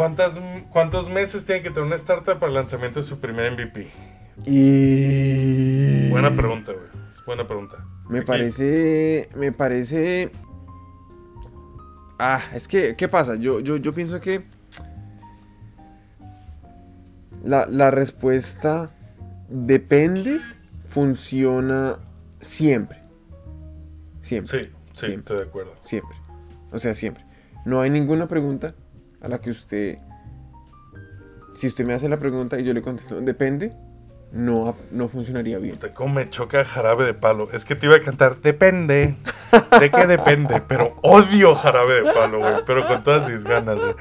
[0.00, 0.40] ¿cuántas,
[0.70, 3.90] ¿cuántos meses tiene que tener una startup para el lanzamiento de su primer MVP?
[4.46, 6.08] Y...
[6.08, 6.86] Buena pregunta, güey.
[7.10, 7.84] Es buena pregunta.
[8.08, 8.26] Me Aquí.
[8.26, 10.30] parece, me parece...
[12.22, 13.36] Ah, es que, ¿qué pasa?
[13.36, 14.44] Yo, yo, yo pienso que
[17.42, 18.90] la, la respuesta
[19.48, 20.38] depende,
[20.90, 21.96] funciona
[22.40, 22.98] siempre.
[24.20, 24.58] Siempre.
[24.58, 25.18] Sí, sí, Siempre.
[25.18, 25.72] estoy de acuerdo.
[25.80, 26.14] Siempre.
[26.70, 27.24] O sea, siempre.
[27.64, 28.74] No hay ninguna pregunta
[29.22, 29.98] a la que usted...
[31.56, 33.70] Si usted me hace la pregunta y yo le contesto, depende,
[34.32, 35.78] no, no funcionaría bien.
[35.94, 37.48] Cómo me choca jarabe de palo.
[37.52, 39.16] Es que te iba a cantar, depende.
[39.80, 40.62] ¿De qué depende?
[40.66, 42.54] Pero odio jarabe de palo, güey.
[42.66, 43.94] Pero con todas mis ganas, güey.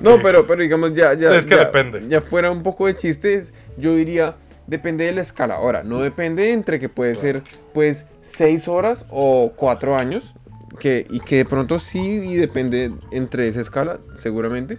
[0.00, 1.34] No, pero, pero digamos, ya, ya.
[1.34, 2.02] Es que ya- depende.
[2.08, 4.36] Ya fuera un poco de chistes, yo diría,
[4.66, 5.54] depende de la escala.
[5.54, 10.34] Ahora, no depende entre que puede ser, pues, seis horas o cuatro años.
[10.80, 14.76] Que, y que de pronto sí, y depende entre esa escala, seguramente.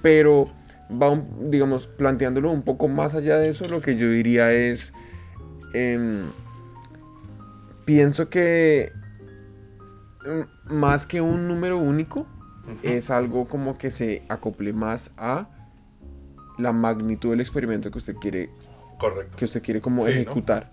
[0.00, 0.48] Pero
[0.90, 4.92] va, un- digamos, planteándolo un poco más allá de eso, lo que yo diría es.
[5.74, 6.22] em,
[7.84, 8.92] pienso que.
[10.24, 12.26] mm, Más que un número único,
[12.82, 15.48] es algo como que se acople más a
[16.58, 18.48] la magnitud del experimento que usted quiere
[18.98, 19.36] Correcto.
[19.36, 20.20] que usted quiere como Sí, ¿no?
[20.20, 20.72] ejecutar.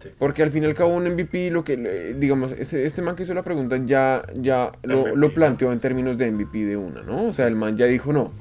[0.00, 0.08] Sí.
[0.18, 3.22] Porque al fin y al cabo un MVP, lo que, digamos, este, este man que
[3.22, 7.02] hizo la pregunta ya, ya lo, MVP, lo planteó en términos de MVP de una,
[7.02, 7.26] ¿no?
[7.26, 8.32] O sea, el man ya dijo no.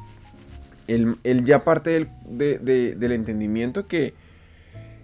[0.87, 4.13] Él, él ya parte del, de- de- del entendimiento que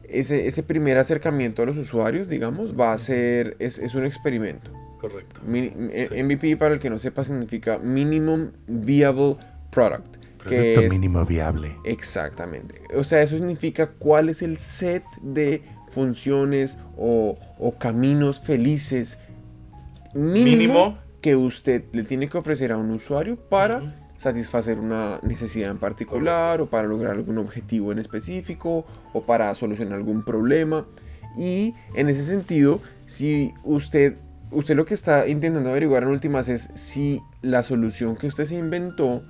[0.09, 4.71] ese, ese primer acercamiento a los usuarios, digamos, va a ser, es, es un experimento.
[5.01, 5.41] Correcto.
[5.45, 6.23] Mini- eh, Sí.
[6.23, 9.35] MVP, para el que no sepa, significa Minimum Viable
[9.69, 10.15] Product.
[10.37, 11.75] Producto es- mínimo viable.
[11.83, 12.81] Exactamente.
[12.95, 19.17] O sea, eso significa cuál es el set de funciones o, o caminos felices
[20.13, 20.97] mínimo, Mínimo.
[21.21, 23.81] que usted le tiene que ofrecer a un usuario para.
[24.17, 29.95] Satisfacer una necesidad en particular o para lograr algún objetivo en específico o para solucionar
[29.95, 30.85] algún problema.
[31.37, 34.17] Y en ese sentido, si usted,
[34.51, 38.57] usted lo que está intentando averiguar en últimas es si la solución que usted se
[38.57, 39.23] inventó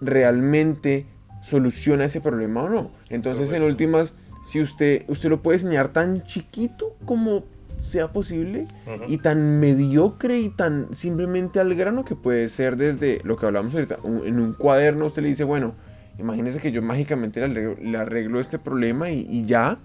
[0.00, 1.06] realmente
[1.42, 2.90] soluciona ese problema o no.
[3.08, 4.14] Entonces, en últimas,
[4.48, 7.44] si usted, usted lo puede diseñar tan chiquito como
[7.82, 8.66] sea posible
[9.08, 13.74] y tan mediocre y tan simplemente al grano que puede ser desde lo que hablamos
[13.74, 15.74] ahorita, un- en un cuaderno usted le dice, bueno,
[16.18, 19.78] imagínese que yo mágicamente le arreglo, le arreglo este problema y, y ya,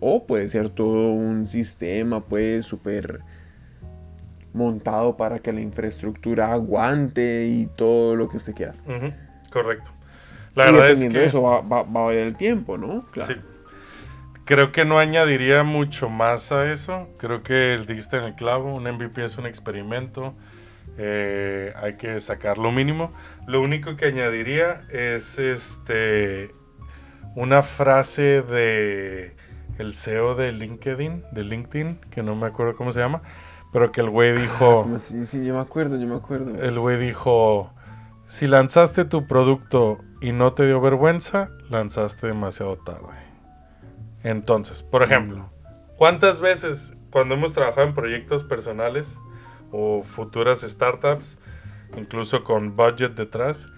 [0.00, 3.20] o puede ser todo un sistema pues súper
[4.54, 8.74] montado para que la infraestructura aguante y todo lo que usted quiera.
[9.50, 9.90] Correcto.
[10.54, 13.04] La y verdad es que de eso va, va- va a valer el tiempo, ¿no?
[13.12, 13.32] Claro.
[13.34, 13.40] sí.
[14.44, 17.08] Creo que no añadiría mucho más a eso.
[17.18, 18.74] Creo que el diste en el clavo.
[18.74, 20.34] Un MVP es un experimento.
[20.98, 23.12] eh, hay que sacar lo mínimo.
[23.46, 26.54] Lo único que añadiría es este
[27.34, 29.34] una frase de
[29.78, 33.22] el CEO de LinkedIn, de LinkedIn, que no me acuerdo cómo se llama,
[33.72, 36.62] pero que el güey dijo, Como si- sí, yo me acuerdo, yo me acuerdo.
[36.62, 37.72] el güey dijo,
[38.26, 43.21] si lanzaste tu producto y no te dio vergüenza, lanzaste demasiado tarde.
[44.24, 45.50] Entonces, por ejemplo,
[45.96, 49.18] ¿cuántas veces cuando hemos trabajado en proyectos personales
[49.70, 51.38] o futuras startups,
[51.96, 53.68] incluso con budget detrás,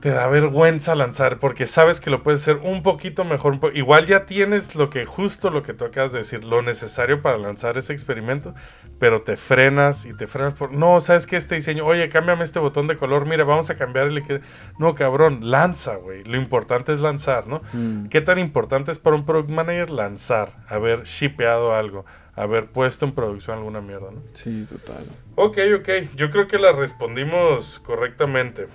[0.00, 3.52] te da vergüenza lanzar porque sabes que lo puedes hacer un poquito mejor.
[3.52, 6.62] un po- Igual ya tienes lo que justo lo que tú acabas de decir, lo
[6.62, 8.54] necesario para lanzar ese experimento,
[8.98, 12.58] pero te frenas y te frenas por, no, sabes que este diseño, oye, cámbiame este
[12.58, 14.22] botón de color, mira, vamos a cambiarle.
[14.22, 14.40] que-".
[14.78, 16.24] No, cabrón, lanza, güey.
[16.24, 17.60] Lo importante es lanzar, ¿no?
[17.74, 18.06] Mm.
[18.06, 23.12] ¿Qué tan importante es para un product manager lanzar, haber shipeado algo, haber puesto en
[23.12, 24.22] producción alguna mierda, ¿no?
[24.32, 25.04] Sí, total.
[25.34, 25.88] Ok, ok.
[26.16, 28.66] Yo creo que la respondimos correctamente.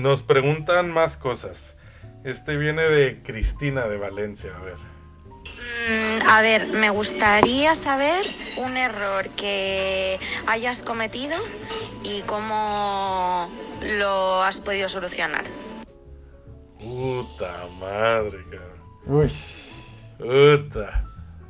[0.00, 1.76] Nos preguntan más cosas.
[2.24, 4.50] Este viene de Cristina de Valencia.
[4.56, 4.76] A ver.
[4.76, 8.24] Mm, A ver, me gustaría saber
[8.56, 11.36] un error que hayas cometido
[12.02, 13.50] y cómo
[13.98, 15.44] lo has podido solucionar.
[16.78, 18.80] Puta madre, cabrón.
[19.06, 19.32] Uy.
[20.18, 21.04] Puta.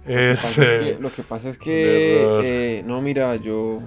[0.05, 3.79] Lo que pasa es que, lo que pasa es que eh, no, mira, yo.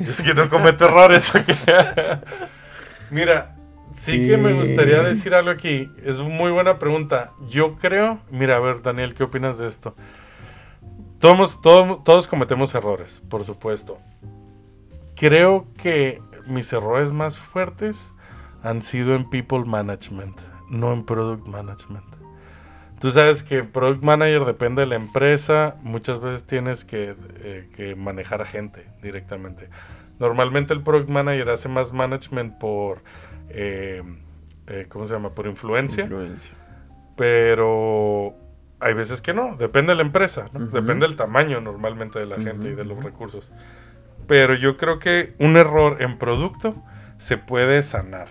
[0.00, 1.30] Es que no cometo errores.
[3.10, 3.56] Mira,
[3.94, 5.90] sí que me gustaría decir algo aquí.
[6.04, 7.32] Es muy buena pregunta.
[7.48, 8.18] Yo creo.
[8.30, 9.94] Mira, a ver, Daniel, ¿qué opinas de esto?
[11.18, 13.98] Todos, todos, todos cometemos errores, por supuesto.
[15.14, 18.12] Creo que mis errores más fuertes
[18.62, 20.36] han sido en people management,
[20.70, 22.04] no en product management.
[23.00, 27.96] Tú sabes que product manager depende de la empresa, muchas veces tienes que, eh, que
[27.96, 29.68] manejar a gente directamente.
[30.18, 33.02] Normalmente el product manager hace más management por,
[33.48, 34.02] eh,
[34.66, 35.30] eh, ¿cómo se llama?
[35.30, 36.52] Por influencia, Influencia.
[37.16, 38.34] pero
[38.80, 42.70] hay veces que no, depende de la empresa, depende del tamaño normalmente de la gente
[42.70, 43.52] y de los recursos.
[44.26, 46.76] Pero yo creo que un error en producto
[47.16, 48.28] se puede sanar.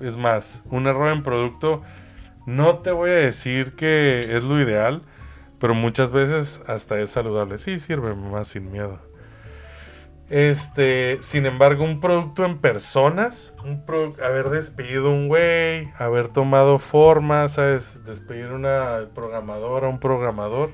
[0.00, 1.82] Es más, un error en producto
[2.46, 5.02] no te voy a decir que es lo ideal,
[5.58, 7.58] pero muchas veces hasta es saludable.
[7.58, 8.98] Sí, sirve más sin miedo.
[10.30, 16.78] Este, sin embargo, un producto en personas, un pro- haber despedido un güey, haber tomado
[16.78, 18.04] formas, ¿sabes?
[18.04, 20.70] Despedir una programadora, un programador,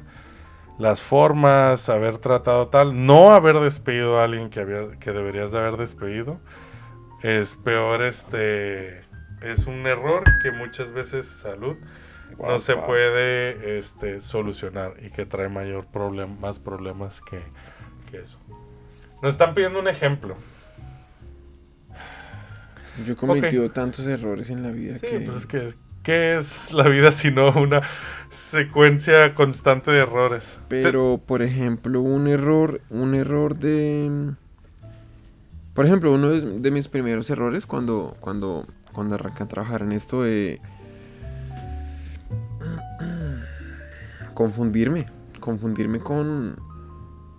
[0.78, 5.58] las formas, haber tratado tal, no haber despedido a alguien que, había, que deberías de
[5.58, 6.38] haber despedido,
[7.22, 9.04] es peor este
[9.40, 11.76] es un error que muchas veces salud
[12.38, 17.40] no se puede este solucionar y que trae mayor problema más problemas que,
[18.10, 18.38] que eso.
[19.26, 20.36] Nos están pidiendo un ejemplo.
[23.04, 25.18] Yo he cometido tantos errores en la vida Sí, que...
[25.18, 27.82] pues es que es- ¿qué es la vida sino una
[28.28, 30.60] secuencia constante de errores?
[30.68, 34.30] Pero, por ejemplo, un error, un error de...
[35.74, 39.90] Por ejemplo, uno de, de mis primeros errores cuando, cuando, cuando arranqué a trabajar en
[39.90, 40.60] esto, eh,
[44.34, 45.06] confundirme,
[45.40, 46.75] confundirme con...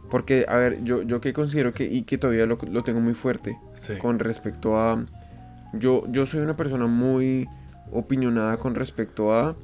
[0.10, 3.14] Porque, a ver, yo, yo que considero que, y que todavía lo, lo tengo muy
[3.14, 3.96] fuerte, Sí.
[3.98, 5.06] con respecto a...
[5.74, 7.48] Yo, yo soy una persona muy
[7.92, 9.56] opinionada con respecto a...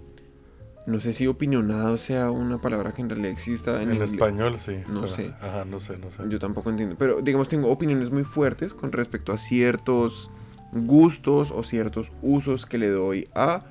[0.86, 4.76] No sé si opinionado sea una palabra que en realidad exista En, en, español sí.
[4.90, 5.34] No pero- sé.
[5.40, 6.24] Ajá, no sé, no sé.
[6.28, 6.98] Yo tampoco entiendo.
[6.99, 10.30] Pero digamos, tengo opiniones muy fuertes con respecto a ciertos
[10.74, 13.64] gustos o ciertos usos que le doy a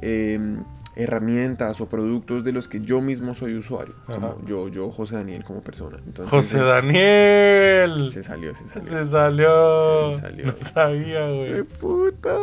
[0.00, 0.64] em,
[0.96, 3.94] herramientas o productos de los que yo mismo soy usuario.
[4.06, 5.98] Como yo, yo, José Daniel, como persona.
[6.04, 8.10] Entonces, José eh, Daniel.
[8.12, 8.88] Se salió, se salió.
[8.88, 10.12] Se salió.
[10.12, 10.46] Se salió.
[10.46, 11.62] No sabía, ¡Qué güey.
[11.62, 12.36] puta!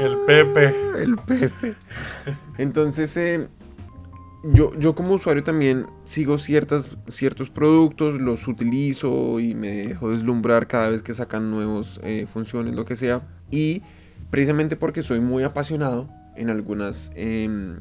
[0.00, 0.74] El Pepe.
[0.98, 1.74] El Pepe.
[2.58, 3.48] Entonces, eh,
[4.42, 10.66] yo, yo como usuario también sigo ciertas, ciertos productos, los utilizo y me dejo deslumbrar
[10.66, 12.00] cada vez que sacan nuevas
[12.32, 13.22] funciones, lo que sea.
[13.50, 13.82] Y
[14.30, 17.10] precisamente porque soy muy apasionado en algunas...
[17.14, 17.80] em,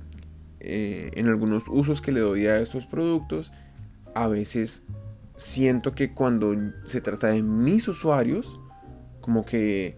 [0.62, 3.52] eh, en algunos usos que le doy a estos productos,
[4.14, 4.84] a veces
[5.38, 6.54] siento que cuando
[6.86, 8.60] se trata de mis usuarios,
[9.22, 9.96] como que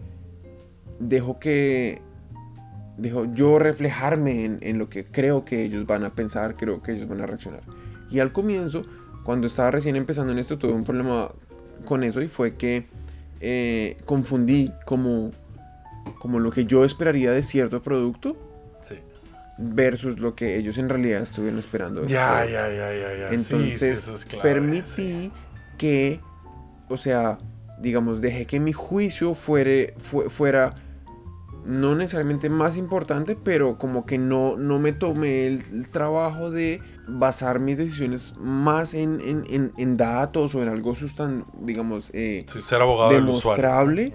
[1.00, 2.00] dejo que
[2.96, 6.92] dejo yo reflejarme en, en lo que creo que ellos van a pensar, creo que
[6.92, 7.62] ellos van a reaccionar.
[8.10, 8.84] Y al comienzo,
[9.24, 11.32] cuando estaba recién empezando en esto, tuve un problema
[11.84, 12.86] con eso y fue que
[13.40, 15.30] eh, confundí como,
[16.18, 18.36] como lo que yo esperaría de cierto producto
[18.80, 18.96] Sí.
[19.58, 22.06] versus lo que ellos en realidad estuvieron esperando.
[22.06, 23.24] Ya, ya, ya, ya, ya.
[23.30, 25.30] Entonces, sí, sí, eso es clave, permití
[25.78, 26.20] que,
[26.88, 27.38] o sea,
[27.80, 30.74] digamos, dejé que mi juicio fuere, fue- fuera
[31.64, 36.80] no necesariamente más importante, pero como que no, no me tomé el, el trabajo de
[37.06, 42.44] basar mis decisiones más en, en- en- en datos o en algo sustan, digamos, eh,
[42.48, 43.62] Sí, ser abogado del usuario.
[43.62, 44.12] demostrable.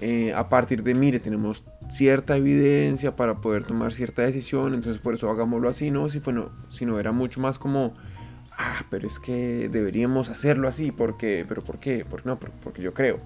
[0.00, 5.14] Eh, a partir de, mire, tenemos cierta evidencia para poder tomar cierta decisión, entonces por
[5.14, 6.08] eso hagámoslo así, ¿no?
[6.08, 7.94] Si, fue, no, si no era mucho más como,
[8.56, 12.04] ah, pero es que deberíamos hacerlo así, porque, pero ¿por qué?
[12.04, 12.38] ¿Por qué no?
[12.38, 13.18] Por- Porque yo creo.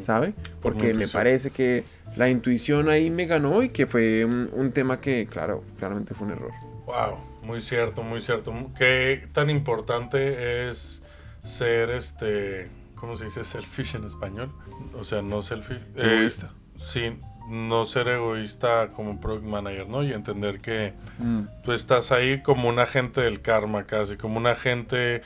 [0.00, 0.34] ¿sabe?
[0.60, 1.84] Porque me parece que
[2.16, 6.26] la intuición ahí me ganó y que fue un, un tema que, claro, claramente fue
[6.26, 6.50] un error.
[6.86, 8.52] Wow, muy cierto, muy cierto.
[8.76, 11.02] ¿Qué tan importante es
[11.44, 12.68] ser este,
[13.00, 14.50] ¿cómo se dice selfish en español?
[14.98, 15.78] O sea, no selfish.
[15.96, 16.50] eh, Egoísta.
[16.76, 17.18] sí,
[17.50, 20.02] no ser egoísta como product manager, ¿no?
[20.02, 21.42] Y entender que Mm.
[21.64, 25.22] tú estás ahí como un agente del karma casi, como un agente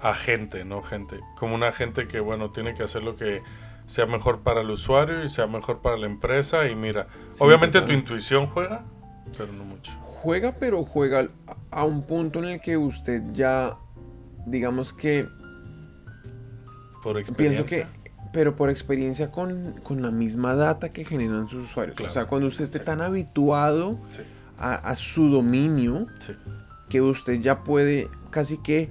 [0.00, 3.42] agente, no gente, como un agente que bueno, tiene que hacer lo que
[3.86, 7.80] sea mejor para el usuario y sea mejor para la empresa y mira, Sí, obviamente
[7.80, 8.84] tu intuición juega,
[9.38, 9.92] pero no mucho.
[10.02, 11.28] Juega, pero juega
[11.70, 13.76] a un punto en el que usted ya,
[14.44, 15.26] digamos que
[17.14, 17.86] Por Pienso que,
[18.32, 21.96] pero por experiencia con, con la misma data que generan sus usuarios.
[21.96, 22.10] Claro.
[22.10, 22.84] O sea, cuando usted esté Sí.
[22.84, 24.22] tan habituado Sí,
[24.58, 26.32] a, a su dominio, sí.
[26.88, 28.90] que usted ya puede casi que,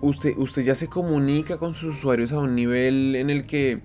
[0.00, 3.80] usted, usted ya se comunica con sus usuarios a un nivel en el que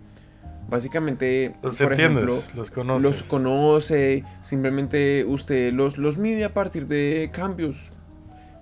[0.70, 3.04] básicamente, Los por entiendes, ejemplo, los conoces.
[3.04, 7.90] los conoce, simplemente usted los, los mide a partir de cambios.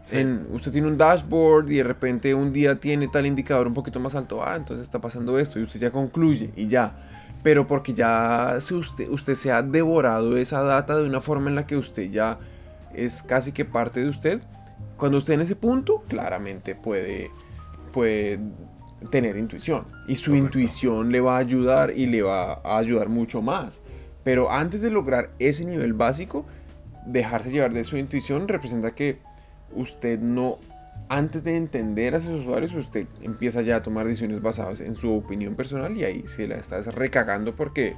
[0.09, 0.17] Sí.
[0.19, 3.99] En- usted tiene un dashboard y de repente un día tiene tal indicador un poquito
[3.99, 6.95] más alto, ah, entonces está pasando esto y usted ya concluye y ya.
[7.43, 11.55] Pero porque ya si usted, usted se ha devorado esa data de una forma en
[11.55, 12.39] la que usted ya
[12.93, 14.39] es casi que parte de usted,
[14.95, 17.29] cuando usted en ese punto claramente puede,
[17.91, 18.39] puede
[19.11, 20.45] tener intuición y su Correcto.
[20.45, 23.81] intuición le va a ayudar y le va a ayudar mucho más.
[24.23, 26.45] Pero antes de lograr ese nivel básico,
[27.05, 29.19] dejarse llevar de su intuición representa que
[29.73, 30.57] usted no,
[31.09, 35.13] antes de entender a sus usuarios, usted empieza ya a tomar decisiones basadas en su
[35.15, 37.95] opinión personal y ahí se la está recagando porque,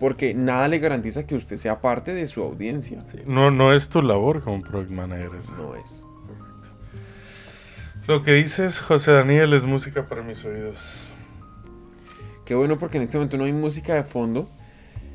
[0.00, 3.04] porque nada le garantiza que usted sea parte de su audiencia.
[3.10, 5.30] Sí, No, no es tu labor como product manager.
[5.38, 5.54] esa.
[5.56, 6.04] No es.
[8.06, 10.78] Lo que dices, José Daniel, es música para mis oídos.
[12.46, 14.48] Qué bueno porque en este momento no hay música de fondo.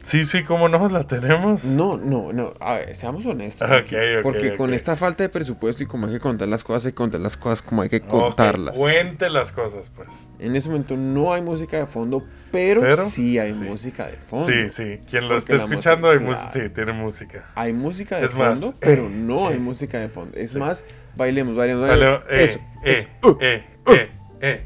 [0.03, 0.89] Sí, sí, ¿cómo no?
[0.89, 1.63] ¿La tenemos?
[1.63, 2.53] No, no, no.
[2.59, 3.67] A ver, seamos honestos.
[3.69, 6.63] Ok, aquí, ok, porque con esta falta de presupuesto y como hay que contar las
[6.63, 8.75] cosas, hay que contar las cosas como hay que contarlas.
[8.75, 10.29] cuente las cosas, pues.
[10.39, 12.21] En ese momento no hay música de fondo,
[12.51, 13.63] pero, Pero, sí hay sí.
[13.63, 14.45] música de fondo.
[14.45, 14.99] Sí, sí.
[15.09, 16.51] Quien lo Porque esté escuchando, hay música.
[16.51, 17.49] Sí, tiene música.
[17.55, 20.37] Hay música de Es más, fondo, eh, pero no hay eh, música de fondo.
[20.37, 20.57] Es sí.
[20.59, 20.83] más,
[21.15, 22.25] bailemos, bailemos, Vale, bailemos.
[22.29, 23.29] eh, eso, eh, eso.
[23.31, 24.11] Uh, eh, eh,
[24.41, 24.65] eh.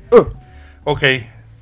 [0.83, 1.03] Ok,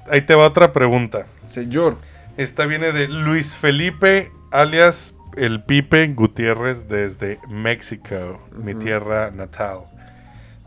[0.10, 1.26] ahí te va otra pregunta.
[1.50, 1.98] Señor,
[2.38, 9.86] Esta viene de Luis Felipe, alias el Pipe Gutiérrez desde México, mi tierra natal.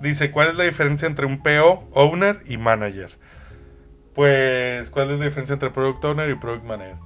[0.00, 3.10] Dice, ¿cuál es la diferencia entre un PO, owner y manager?
[4.14, 6.96] Pues, ¿cuál es la diferencia entre product owner y product manager?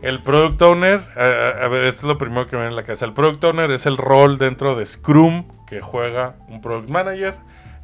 [0.00, 3.04] El product owner, a, ver, esto es lo primero que me viene en la cabeza.
[3.04, 7.34] El product owner es el rol dentro de Scrum que juega un product manager.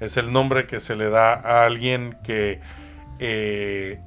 [0.00, 2.60] Es el nombre que se le da a alguien que,
[3.18, 4.00] eh,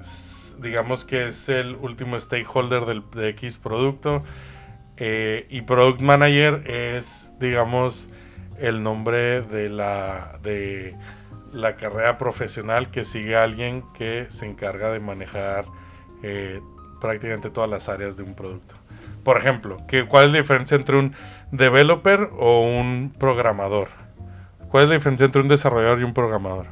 [0.61, 4.23] digamos que es el último stakeholder del, de X producto.
[4.97, 8.09] Eh, y product manager es, digamos,
[8.59, 10.95] el nombre de la, de
[11.51, 15.65] la carrera profesional que sigue alguien que se encarga de manejar
[16.21, 16.61] eh,
[16.99, 18.75] prácticamente todas las áreas de un producto.
[19.23, 21.13] Por ejemplo, ¿qué, ¿cuál es la diferencia entre un
[21.51, 23.89] developer o un programador?
[24.69, 26.67] ¿Cuál es la diferencia entre un desarrollador y un programador?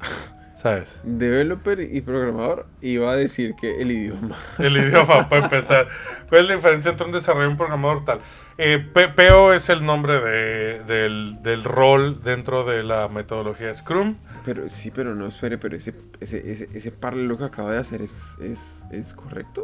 [0.60, 0.98] ¿Sabes?
[1.04, 4.36] developer y programador, iba a decir que el idioma.
[4.58, 5.86] El idioma, para empezar.
[6.28, 8.20] ¿Cuál es la diferencia entre un desarrollador y un programador tal?
[8.58, 8.78] Eh,
[9.16, 14.16] PO es el nombre de- del, del rol dentro de la metodología Scrum.
[14.44, 18.02] Pero sí, pero no, espere, pero ese, ese, ese, ese paralelo que acaba de hacer
[18.02, 19.62] es, es, es correcto.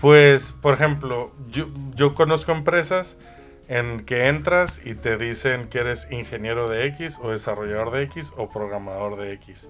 [0.00, 3.16] Pues, por ejemplo, yo, yo conozco empresas
[3.68, 8.32] en que entras y te dicen que eres ingeniero de X o desarrollador de X
[8.36, 9.68] o programador de X.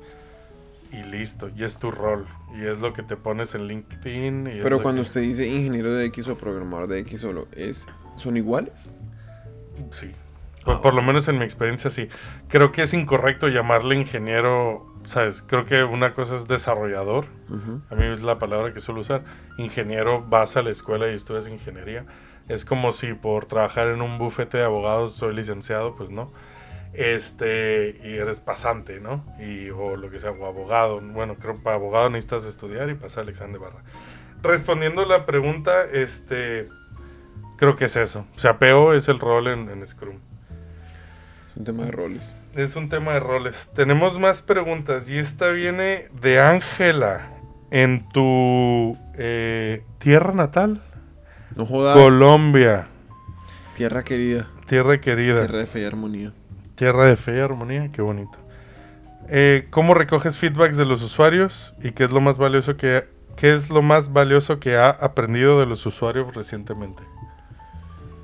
[0.93, 2.25] Y listo, y es tu rol.
[2.57, 4.47] Y es lo que te pones en LinkedIn.
[4.47, 7.87] y Pero cuando que- usted dice ingeniero de X o programador de X solo, es,
[8.17, 8.95] ¿son iguales?
[9.91, 10.13] Sí.
[10.65, 12.09] Por, por lo menos en mi experiencia sí.
[12.49, 15.43] Creo que es incorrecto llamarle ingeniero, ¿sabes?
[15.47, 17.27] Creo que una cosa es desarrollador.
[17.91, 19.23] A mí es la palabra que suelo usar.
[19.59, 22.05] Ingeniero, vas a la escuela y estudias ingeniería.
[22.49, 26.33] Es como si por trabajar en un bufete de abogados soy licenciado, pues no.
[26.95, 29.25] Este, y eres pasante, ¿no?
[29.39, 31.01] Y, o lo que sea, o abogado.
[31.01, 33.83] Bueno, creo que para abogado necesitas estudiar y pasar el examen de barra.
[34.43, 36.69] Respondiendo la pregunta, este,
[37.57, 38.25] creo que es eso.
[38.35, 40.17] O sea, PO es el rol en, en Scrum.
[41.51, 42.35] Es un tema de roles.
[42.55, 43.69] Es un tema de roles.
[43.75, 47.35] Tenemos más preguntas y esta viene de Ángela.
[47.71, 50.83] En tu eh, tierra natal,
[51.59, 51.97] No jodas.
[51.97, 52.87] Colombia,
[53.77, 54.47] Tierra querida.
[54.67, 56.33] tierra querida, Tierra de fe y armonía.
[56.77, 58.39] tierra de fe y armonía, qué bonito.
[59.29, 63.53] Eh, ¿Cómo recoges feedbacks de los usuarios y qué es lo más valioso que qué
[63.53, 67.03] es lo más valioso que ha aprendido de los usuarios recientemente?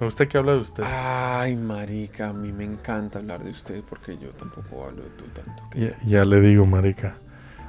[0.01, 0.82] Me gusta que habla de usted.
[0.85, 5.24] Ay, marica, a mí me encanta hablar de usted porque yo tampoco hablo de tú
[5.27, 5.62] tanto.
[5.77, 7.16] Ya, ya le digo, marica.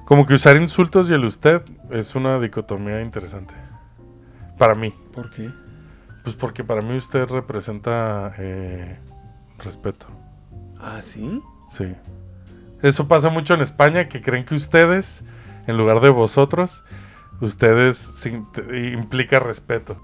[0.05, 1.61] Como que usar insultos y el usted
[1.91, 3.53] es una dicotomía interesante.
[4.57, 4.93] Para mí.
[5.15, 5.51] ¿Por qué?
[6.23, 8.99] Pues porque para mí usted representa eh,
[9.57, 10.07] respeto.
[10.79, 11.41] ¿Ah, sí?
[11.69, 11.95] Sí.
[12.81, 15.23] Eso pasa mucho en España, que creen que ustedes,
[15.67, 16.83] en lugar de vosotros,
[17.41, 18.23] ustedes
[18.93, 20.01] implica respeto.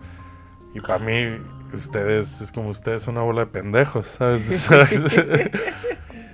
[0.73, 1.37] Y para mí,
[1.73, 4.69] ustedes es como ustedes una bola de pendejos, ¿sabes?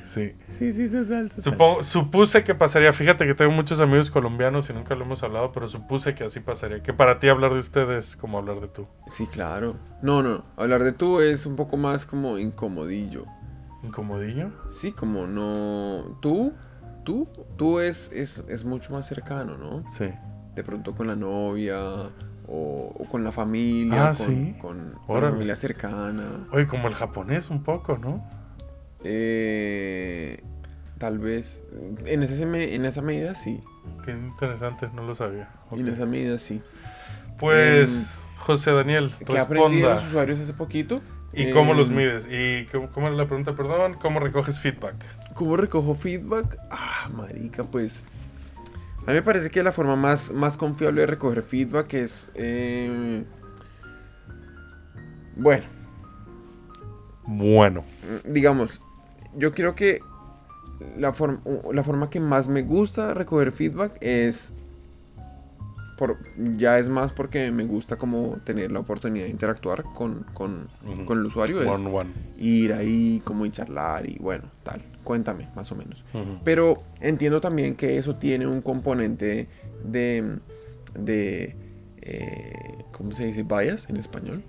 [0.07, 0.35] sí.
[0.49, 1.35] Sí, sí, se salta.
[1.41, 5.51] Supongo- supuse que pasaría, fíjate que tengo muchos amigos colombianos y nunca lo hemos hablado,
[5.51, 6.81] pero supuse que así pasaría.
[6.81, 8.87] Que para ti hablar de ustedes es como hablar de tú.
[9.07, 9.75] Sí, claro.
[10.01, 13.25] No, no, hablar de tú es un poco más como incomodillo.
[13.83, 14.49] ¿Incomodillo?
[14.71, 16.17] Sí, como no...
[16.21, 16.53] Tú,
[17.05, 17.27] tú,
[17.57, 19.83] tú es, es, es mucho más cercano, ¿no?
[19.87, 20.09] Sí.
[20.55, 21.77] De pronto con la novia
[22.47, 24.05] o, o con la familia.
[24.09, 24.55] Ah, con, sí.
[24.59, 26.47] Con, con la familia cercana.
[26.51, 28.27] Oye, como el japonés un poco, ¿no?
[29.03, 30.43] Eh,
[30.97, 31.63] tal vez.
[32.05, 32.41] En, ese,
[32.75, 33.61] en esa medida sí.
[34.05, 35.49] Qué interesante, no lo sabía.
[35.71, 36.61] En esa medida sí.
[37.39, 39.95] Pues, José Daniel, de responda.
[39.95, 41.01] los usuarios hace poquito.
[41.33, 42.27] ¿Y cómo los Eh, mides?
[42.31, 43.95] ¿Y cómo, cómo era la pregunta, perdón?
[44.01, 44.95] ¿Cómo recoges feedback?
[45.35, 46.57] ¿Cómo recojo feedback?
[46.71, 48.03] Ah, marica, pues.
[49.05, 52.29] A mí me parece que la forma más, más confiable de recoger feedback es.
[52.35, 53.23] eh,
[55.35, 55.65] bueno,
[57.27, 57.83] Bueno.
[58.25, 58.81] digamos,
[59.37, 60.01] yo creo que
[60.97, 61.41] la, forma
[61.71, 64.53] la forma que más me gusta recoger feedback es.
[65.97, 66.19] Por,
[66.57, 70.67] ya es más porque me gusta como tener la oportunidad de interactuar con, con,
[71.07, 71.59] con el usuario.
[71.59, 72.09] es One, one.
[72.37, 74.83] ir ahí, como y charlar y bueno, tal.
[75.03, 76.03] Cuéntame, más o menos.
[76.43, 79.47] Pero entiendo también que eso tiene un componente
[79.83, 80.37] de,
[80.93, 81.55] de
[82.01, 83.43] eh, ¿cómo se dice?
[83.43, 84.43] Bias en español.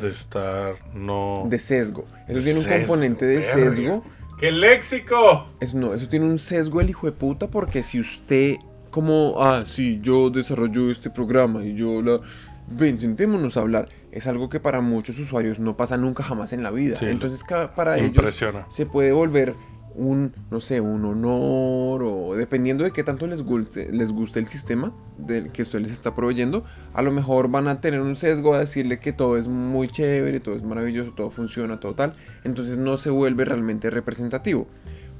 [0.00, 1.46] De estar, no.
[1.48, 2.06] De sesgo.
[2.28, 3.52] Eso tiene un componente de verga.
[3.54, 4.04] sesgo.
[4.38, 5.48] ¡Qué léxico!
[5.60, 8.56] Eso no, eso tiene un sesgo el hijo de puta porque si usted
[8.90, 12.20] como, ah, sí, yo desarrollo este programa y yo la...
[12.68, 13.88] Ven, sentémonos a hablar.
[14.12, 16.96] Es algo que para muchos usuarios no pasa nunca jamás en la vida.
[16.96, 17.42] Sí, Entonces
[17.74, 19.54] para ellos se puede volver
[19.94, 24.46] un, no sé, un honor o dependiendo de qué tanto les guste, les guste el
[24.46, 26.64] sistema del que usted les está proveyendo,
[26.94, 30.40] a lo mejor van a tener un sesgo a decirle que todo es muy chévere,
[30.40, 32.14] todo es maravilloso, todo funciona, todo tal.
[32.44, 34.66] Entonces no se vuelve realmente representativo.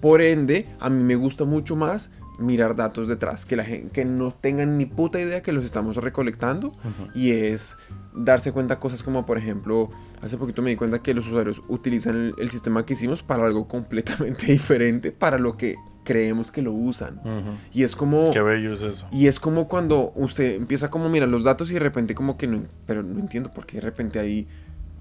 [0.01, 4.05] Por ende, a mí me gusta mucho más mirar datos detrás, que la gente que
[4.05, 6.75] no tengan ni puta idea que los estamos recolectando
[7.15, 7.77] y es
[8.15, 9.91] darse cuenta cosas como por ejemplo,
[10.23, 13.45] hace poquito me di cuenta que los usuarios utilizan el, el sistema que hicimos para
[13.45, 15.75] algo completamente diferente para lo que
[16.05, 17.19] creemos que lo usan.
[17.19, 17.51] Ujú.
[17.73, 19.07] Y es como Qué bello es eso.
[19.13, 22.37] y es como cuando usted empieza como a mirar los datos y de repente como
[22.37, 24.49] que no, pero no entiendo por qué de repente ahí,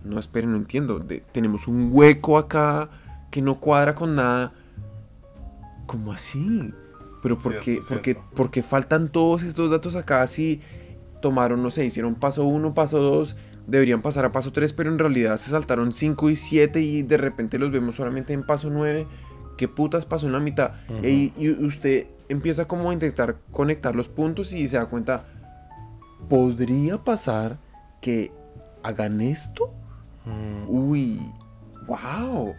[0.03, 2.89] no esperen, no entiendo, de- tenemos un hueco acá
[3.31, 4.53] que no cuadra con nada.
[5.85, 6.73] ¿Cómo así?
[7.21, 7.81] Pero ¿por Cierto, qué,
[8.11, 8.23] cierto.
[8.35, 10.61] por qué faltan todos estos datos acá si
[11.21, 13.35] tomaron, no sé, hicieron paso 1, paso 2,
[13.67, 17.17] deberían pasar a paso 3, pero en realidad se saltaron 5 y 7 y de
[17.17, 19.07] repente los vemos solamente en paso 9?
[19.57, 20.71] ¿Qué putas pasó en la mitad?
[21.03, 25.25] Y, y usted empieza como a intentar conectar los puntos y se da cuenta,
[26.29, 27.57] ¿podría pasar
[28.01, 28.31] que
[28.83, 29.71] hagan esto?
[30.25, 31.19] Mm, Uy,
[31.87, 32.53] wow.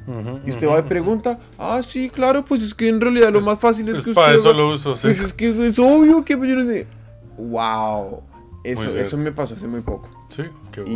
[0.47, 3.47] Y usted va y pregunta, ah, sí, claro, pues es que en realidad lo Es-
[3.47, 4.41] más fácil es, es que para usted...
[4.41, 5.09] eso va- lo uso, sí.
[5.09, 6.87] Pues es que es obvio que yo no sé.
[7.39, 8.23] Wow.
[8.65, 10.09] Eso, eso me pasó hace muy poco.
[10.33, 10.95] Sí, qué guay.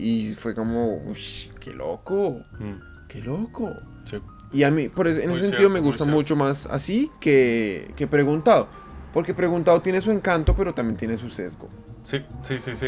[0.00, 1.18] Y, y fue como, uy,
[1.60, 3.74] qué loco, Mm, qué loco.
[4.04, 4.18] sí.
[4.52, 6.16] Y a mí, por ese- en Muy ese sentido, cierto, me muy gusta cierto.
[6.16, 8.68] mucho más así que, que preguntado.
[9.12, 11.68] Porque preguntado tiene su encanto, pero también tiene su sesgo.
[12.04, 12.86] Sí, sí, sí, sí.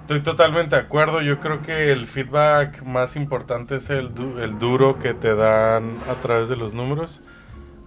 [0.00, 1.20] Estoy totalmente de acuerdo.
[1.22, 5.98] Yo creo que el feedback más importante es el, du- el duro que te dan
[6.10, 7.20] a través de los números.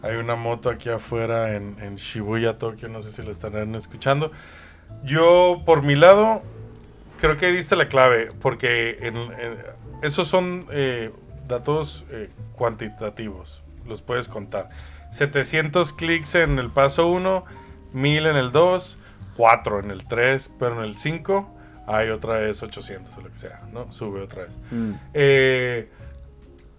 [0.02, 4.32] Hay una moto aquí afuera en, en Shibuya, Tokio, no sé si lo estarán escuchando.
[5.04, 6.42] Yo, por mi lado,
[7.20, 9.58] creo que diste la clave, porque en- en-
[10.02, 11.12] esos son eh,
[11.48, 14.70] datos eh, cuantitativos, los puedes contar.
[15.12, 17.46] 700 clics en el paso 1,
[17.94, 18.98] 1000 en el 2,
[19.38, 21.52] 4 en el 3, pero en el 5
[21.88, 23.92] hay otra vez 800 o lo que sea, ¿no?
[23.92, 24.58] Sube otra vez.
[25.14, 25.90] Eh,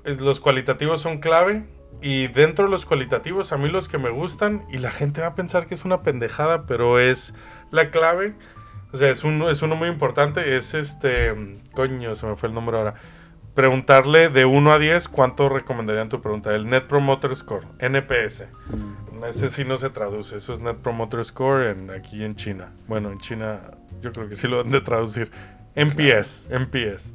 [0.05, 1.65] es- los cualitativos son clave.
[2.03, 5.29] Y dentro de los cualitativos, a mí los que me gustan, y la gente va
[5.29, 7.33] a pensar que es una pendejada, pero es
[7.71, 8.35] la clave.
[8.97, 10.57] O sea, es uno, es uno muy importante.
[10.57, 11.35] Es este.
[11.73, 12.95] Coño, se me fue el nombre ahora.
[13.55, 16.55] Preguntarle de 1 a 10 cuánto recomendarían tu pregunta.
[16.55, 18.45] El Net Promoter Score, NPS.
[19.29, 20.37] Ese sí no se traduce.
[20.37, 22.73] Eso es Net Promoter Score en, aquí en China.
[22.89, 23.61] Bueno, en China
[24.01, 25.31] yo creo que sí lo han de traducir.
[25.75, 27.13] NPS, NPS.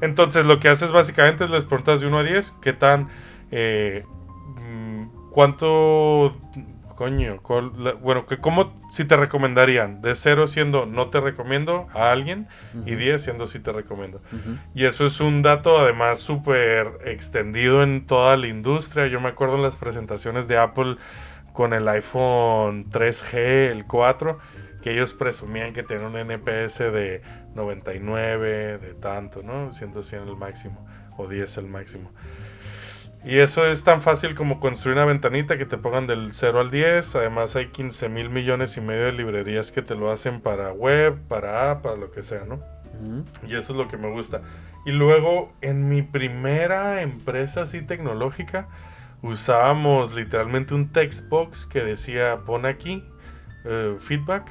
[0.00, 3.08] Entonces lo que haces básicamente es les preguntas de 1 a 10 qué tan...
[3.50, 4.04] eh,
[4.62, 6.36] mm, ¿Cuánto...
[6.98, 7.40] Coño,
[7.76, 10.02] la- bueno, que ¿cómo si te recomendarían?
[10.02, 12.48] De 0 siendo no te recomiendo a alguien
[12.86, 14.20] y 10 siendo sí te recomiendo.
[14.74, 19.06] Y eso es un dato además súper extendido en toda la industria.
[19.06, 20.96] Yo me acuerdo en las presentaciones de Apple
[21.52, 24.40] con el iPhone 3G, el 4,
[24.82, 27.22] que ellos presumían que tenían un NPS de
[27.54, 29.72] 99, de tanto, ¿no?
[29.72, 30.84] Siendo 100 el máximo
[31.16, 32.10] o 10 el máximo.
[33.24, 36.70] Y eso es tan fácil como construir una ventanita que te pongan del 0 al
[36.70, 37.16] 10.
[37.16, 41.18] Además hay 15 mil millones y medio de librerías que te lo hacen para web,
[41.28, 42.60] para app, para lo que sea, ¿no?
[43.46, 44.42] Y eso es lo que me gusta.
[44.84, 48.68] Y luego, en mi primera empresa así tecnológica,
[49.22, 53.04] usábamos literalmente un text box que decía, pon aquí,
[53.64, 54.50] eh, feedback,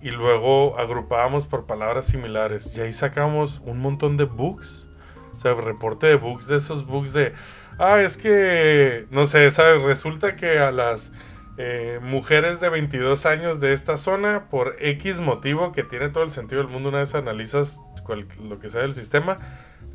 [0.00, 2.76] y luego agrupábamos por palabras similares.
[2.76, 4.88] Y ahí sacamos un montón de bugs.
[5.36, 7.34] O sea, reporte de bugs, de esos bugs de,
[7.78, 9.82] ah, es que, no sé, ¿sabes?
[9.82, 11.12] Resulta que a las
[11.58, 16.30] eh, mujeres de 22 años de esta zona, por X motivo que tiene todo el
[16.30, 19.38] sentido del mundo, una vez analizas cual- lo que sea del sistema,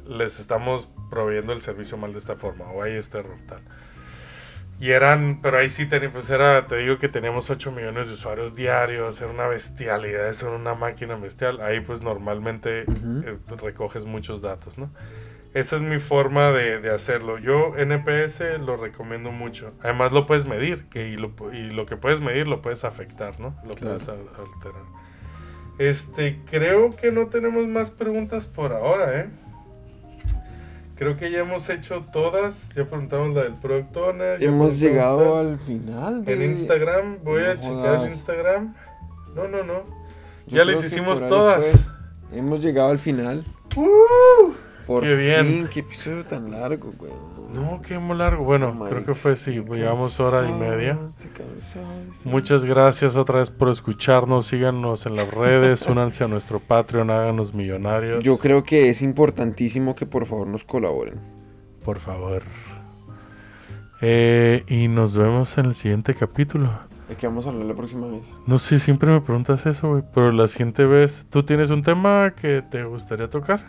[0.07, 3.61] les estamos proveyendo el servicio mal de esta forma, o hay este error tal.
[4.79, 8.13] Y eran, pero ahí sí, teni- pues era, te digo que teníamos 8 millones de
[8.13, 11.61] usuarios diarios, era una bestialidad, era una máquina bestial.
[11.61, 12.85] Ahí pues normalmente
[13.27, 14.89] eh, recoges muchos datos, ¿no?
[15.53, 17.37] Esa es mi forma de, de hacerlo.
[17.37, 19.73] Yo NPS lo recomiendo mucho.
[19.83, 23.37] Además lo puedes medir, que y lo, y lo que puedes medir lo puedes afectar,
[23.39, 23.55] ¿no?
[23.65, 23.97] Lo Claro.
[23.97, 24.81] puedes a- alterar.
[25.77, 29.29] Este, creo que no tenemos más preguntas por ahora, ¿eh?
[30.95, 32.69] Creo que ya hemos hecho todas.
[32.75, 34.41] Ya preguntamos la del Product Owner.
[34.43, 36.23] Hemos llegado al final.
[36.23, 38.03] de- En Instagram, voy a No checar jodas.
[38.05, 38.75] el Instagram.
[39.35, 39.83] No, no, no.
[40.47, 41.65] Yo Ya les hicimos todas.
[42.29, 42.37] fue.
[42.37, 43.43] Hemos llegado al final.
[44.87, 45.45] Por qué bien.
[45.47, 47.11] fin, qué episodio tan largo, güey.
[47.53, 48.43] No, qué muy largo.
[48.45, 50.97] Bueno, No, creo que fue sí, llevamos hora y media.
[51.35, 51.85] cansado.
[52.23, 54.47] Muchas gracias otra vez por escucharnos.
[54.47, 58.23] Síganos en las redes, únanse a nuestro Patreon, háganos millonarios.
[58.23, 61.19] Yo creo que es importantísimo que por favor nos colaboren.
[61.83, 62.41] Por favor.
[64.01, 66.69] Eh, y nos vemos en el siguiente capítulo.
[67.07, 68.33] ¿De qué vamos a hablar la próxima vez?
[68.47, 70.03] No sé, siempre me preguntas eso, güey.
[70.13, 73.67] Pero la siguiente vez, ¿tú tienes un tema que te gustaría tocar?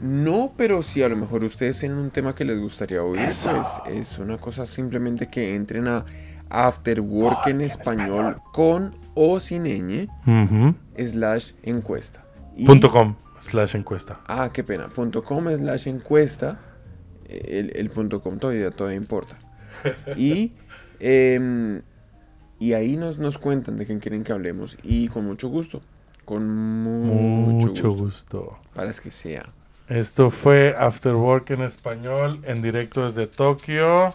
[0.00, 3.50] No, pero si a lo mejor ustedes tienen un tema que les gustaría oír, Eso.
[3.84, 6.04] pues es una cosa simplemente que entren a
[6.50, 10.08] After Work en español con o sin ñ
[10.96, 12.24] slash encuesta.
[12.56, 14.20] Y- Punto com slash encuesta.
[14.26, 14.88] Ah, qué pena.
[14.88, 16.60] Punto com slash encuesta.
[17.28, 19.38] El, el punto com todavía, todavía importa.
[20.16, 20.52] Y,
[20.98, 21.82] em,
[22.58, 24.78] y ahí nos, nos cuentan de quién quieren que hablemos.
[24.82, 25.82] Y con mucho gusto.
[26.24, 28.02] Con mucho, Mucho gusto.
[28.04, 28.58] gusto.
[28.74, 29.44] Para que sea.
[29.88, 34.10] Esto fue After Work en español, en directo desde Tokio.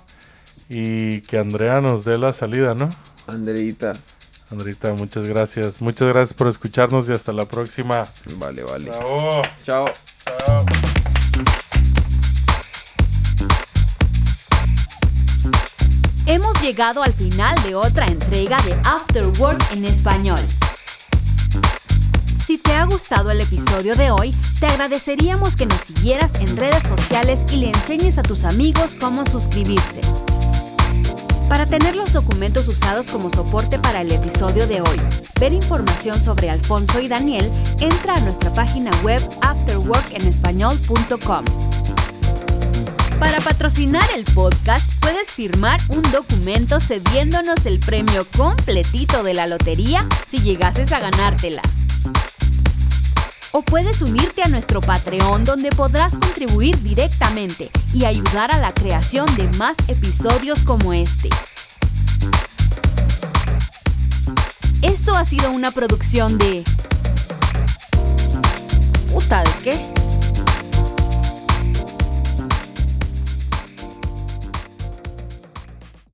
[0.70, 2.94] Y que Andrea nos dé la salida, ¿no?
[3.28, 3.96] Andreita.
[4.52, 5.82] Andrita, muchas gracias.
[5.82, 8.08] Muchas gracias por escucharnos y hasta la próxima.
[8.38, 8.90] Vale, vale.
[8.90, 9.42] Bravo.
[9.64, 9.90] Chao.
[10.26, 10.66] Chao.
[16.26, 20.40] Hemos llegado al final de otra entrega de After Work en español.
[22.54, 26.84] Si te ha gustado el episodio de hoy, te agradeceríamos que nos siguieras en redes
[26.84, 30.02] sociales y le enseñes a tus amigos cómo suscribirse.
[31.50, 35.02] Para tener los documentos usados como soporte para el episodio de hoy,
[35.40, 41.46] ver información sobre Alfonso y Daniel, entra a nuestra página web afterworkenespañol.com.
[43.18, 50.06] Para patrocinar el podcast, puedes firmar un documento cediéndonos el premio completito de la lotería
[50.28, 51.64] si llegases a ganártela.
[53.56, 59.28] O puedes unirte a nuestro Patreon donde podrás contribuir directamente y ayudar a la creación
[59.36, 61.30] de más episodios como este.
[64.82, 66.64] Esto ha sido una producción de...
[69.12, 70.03] ¿Puta de qué?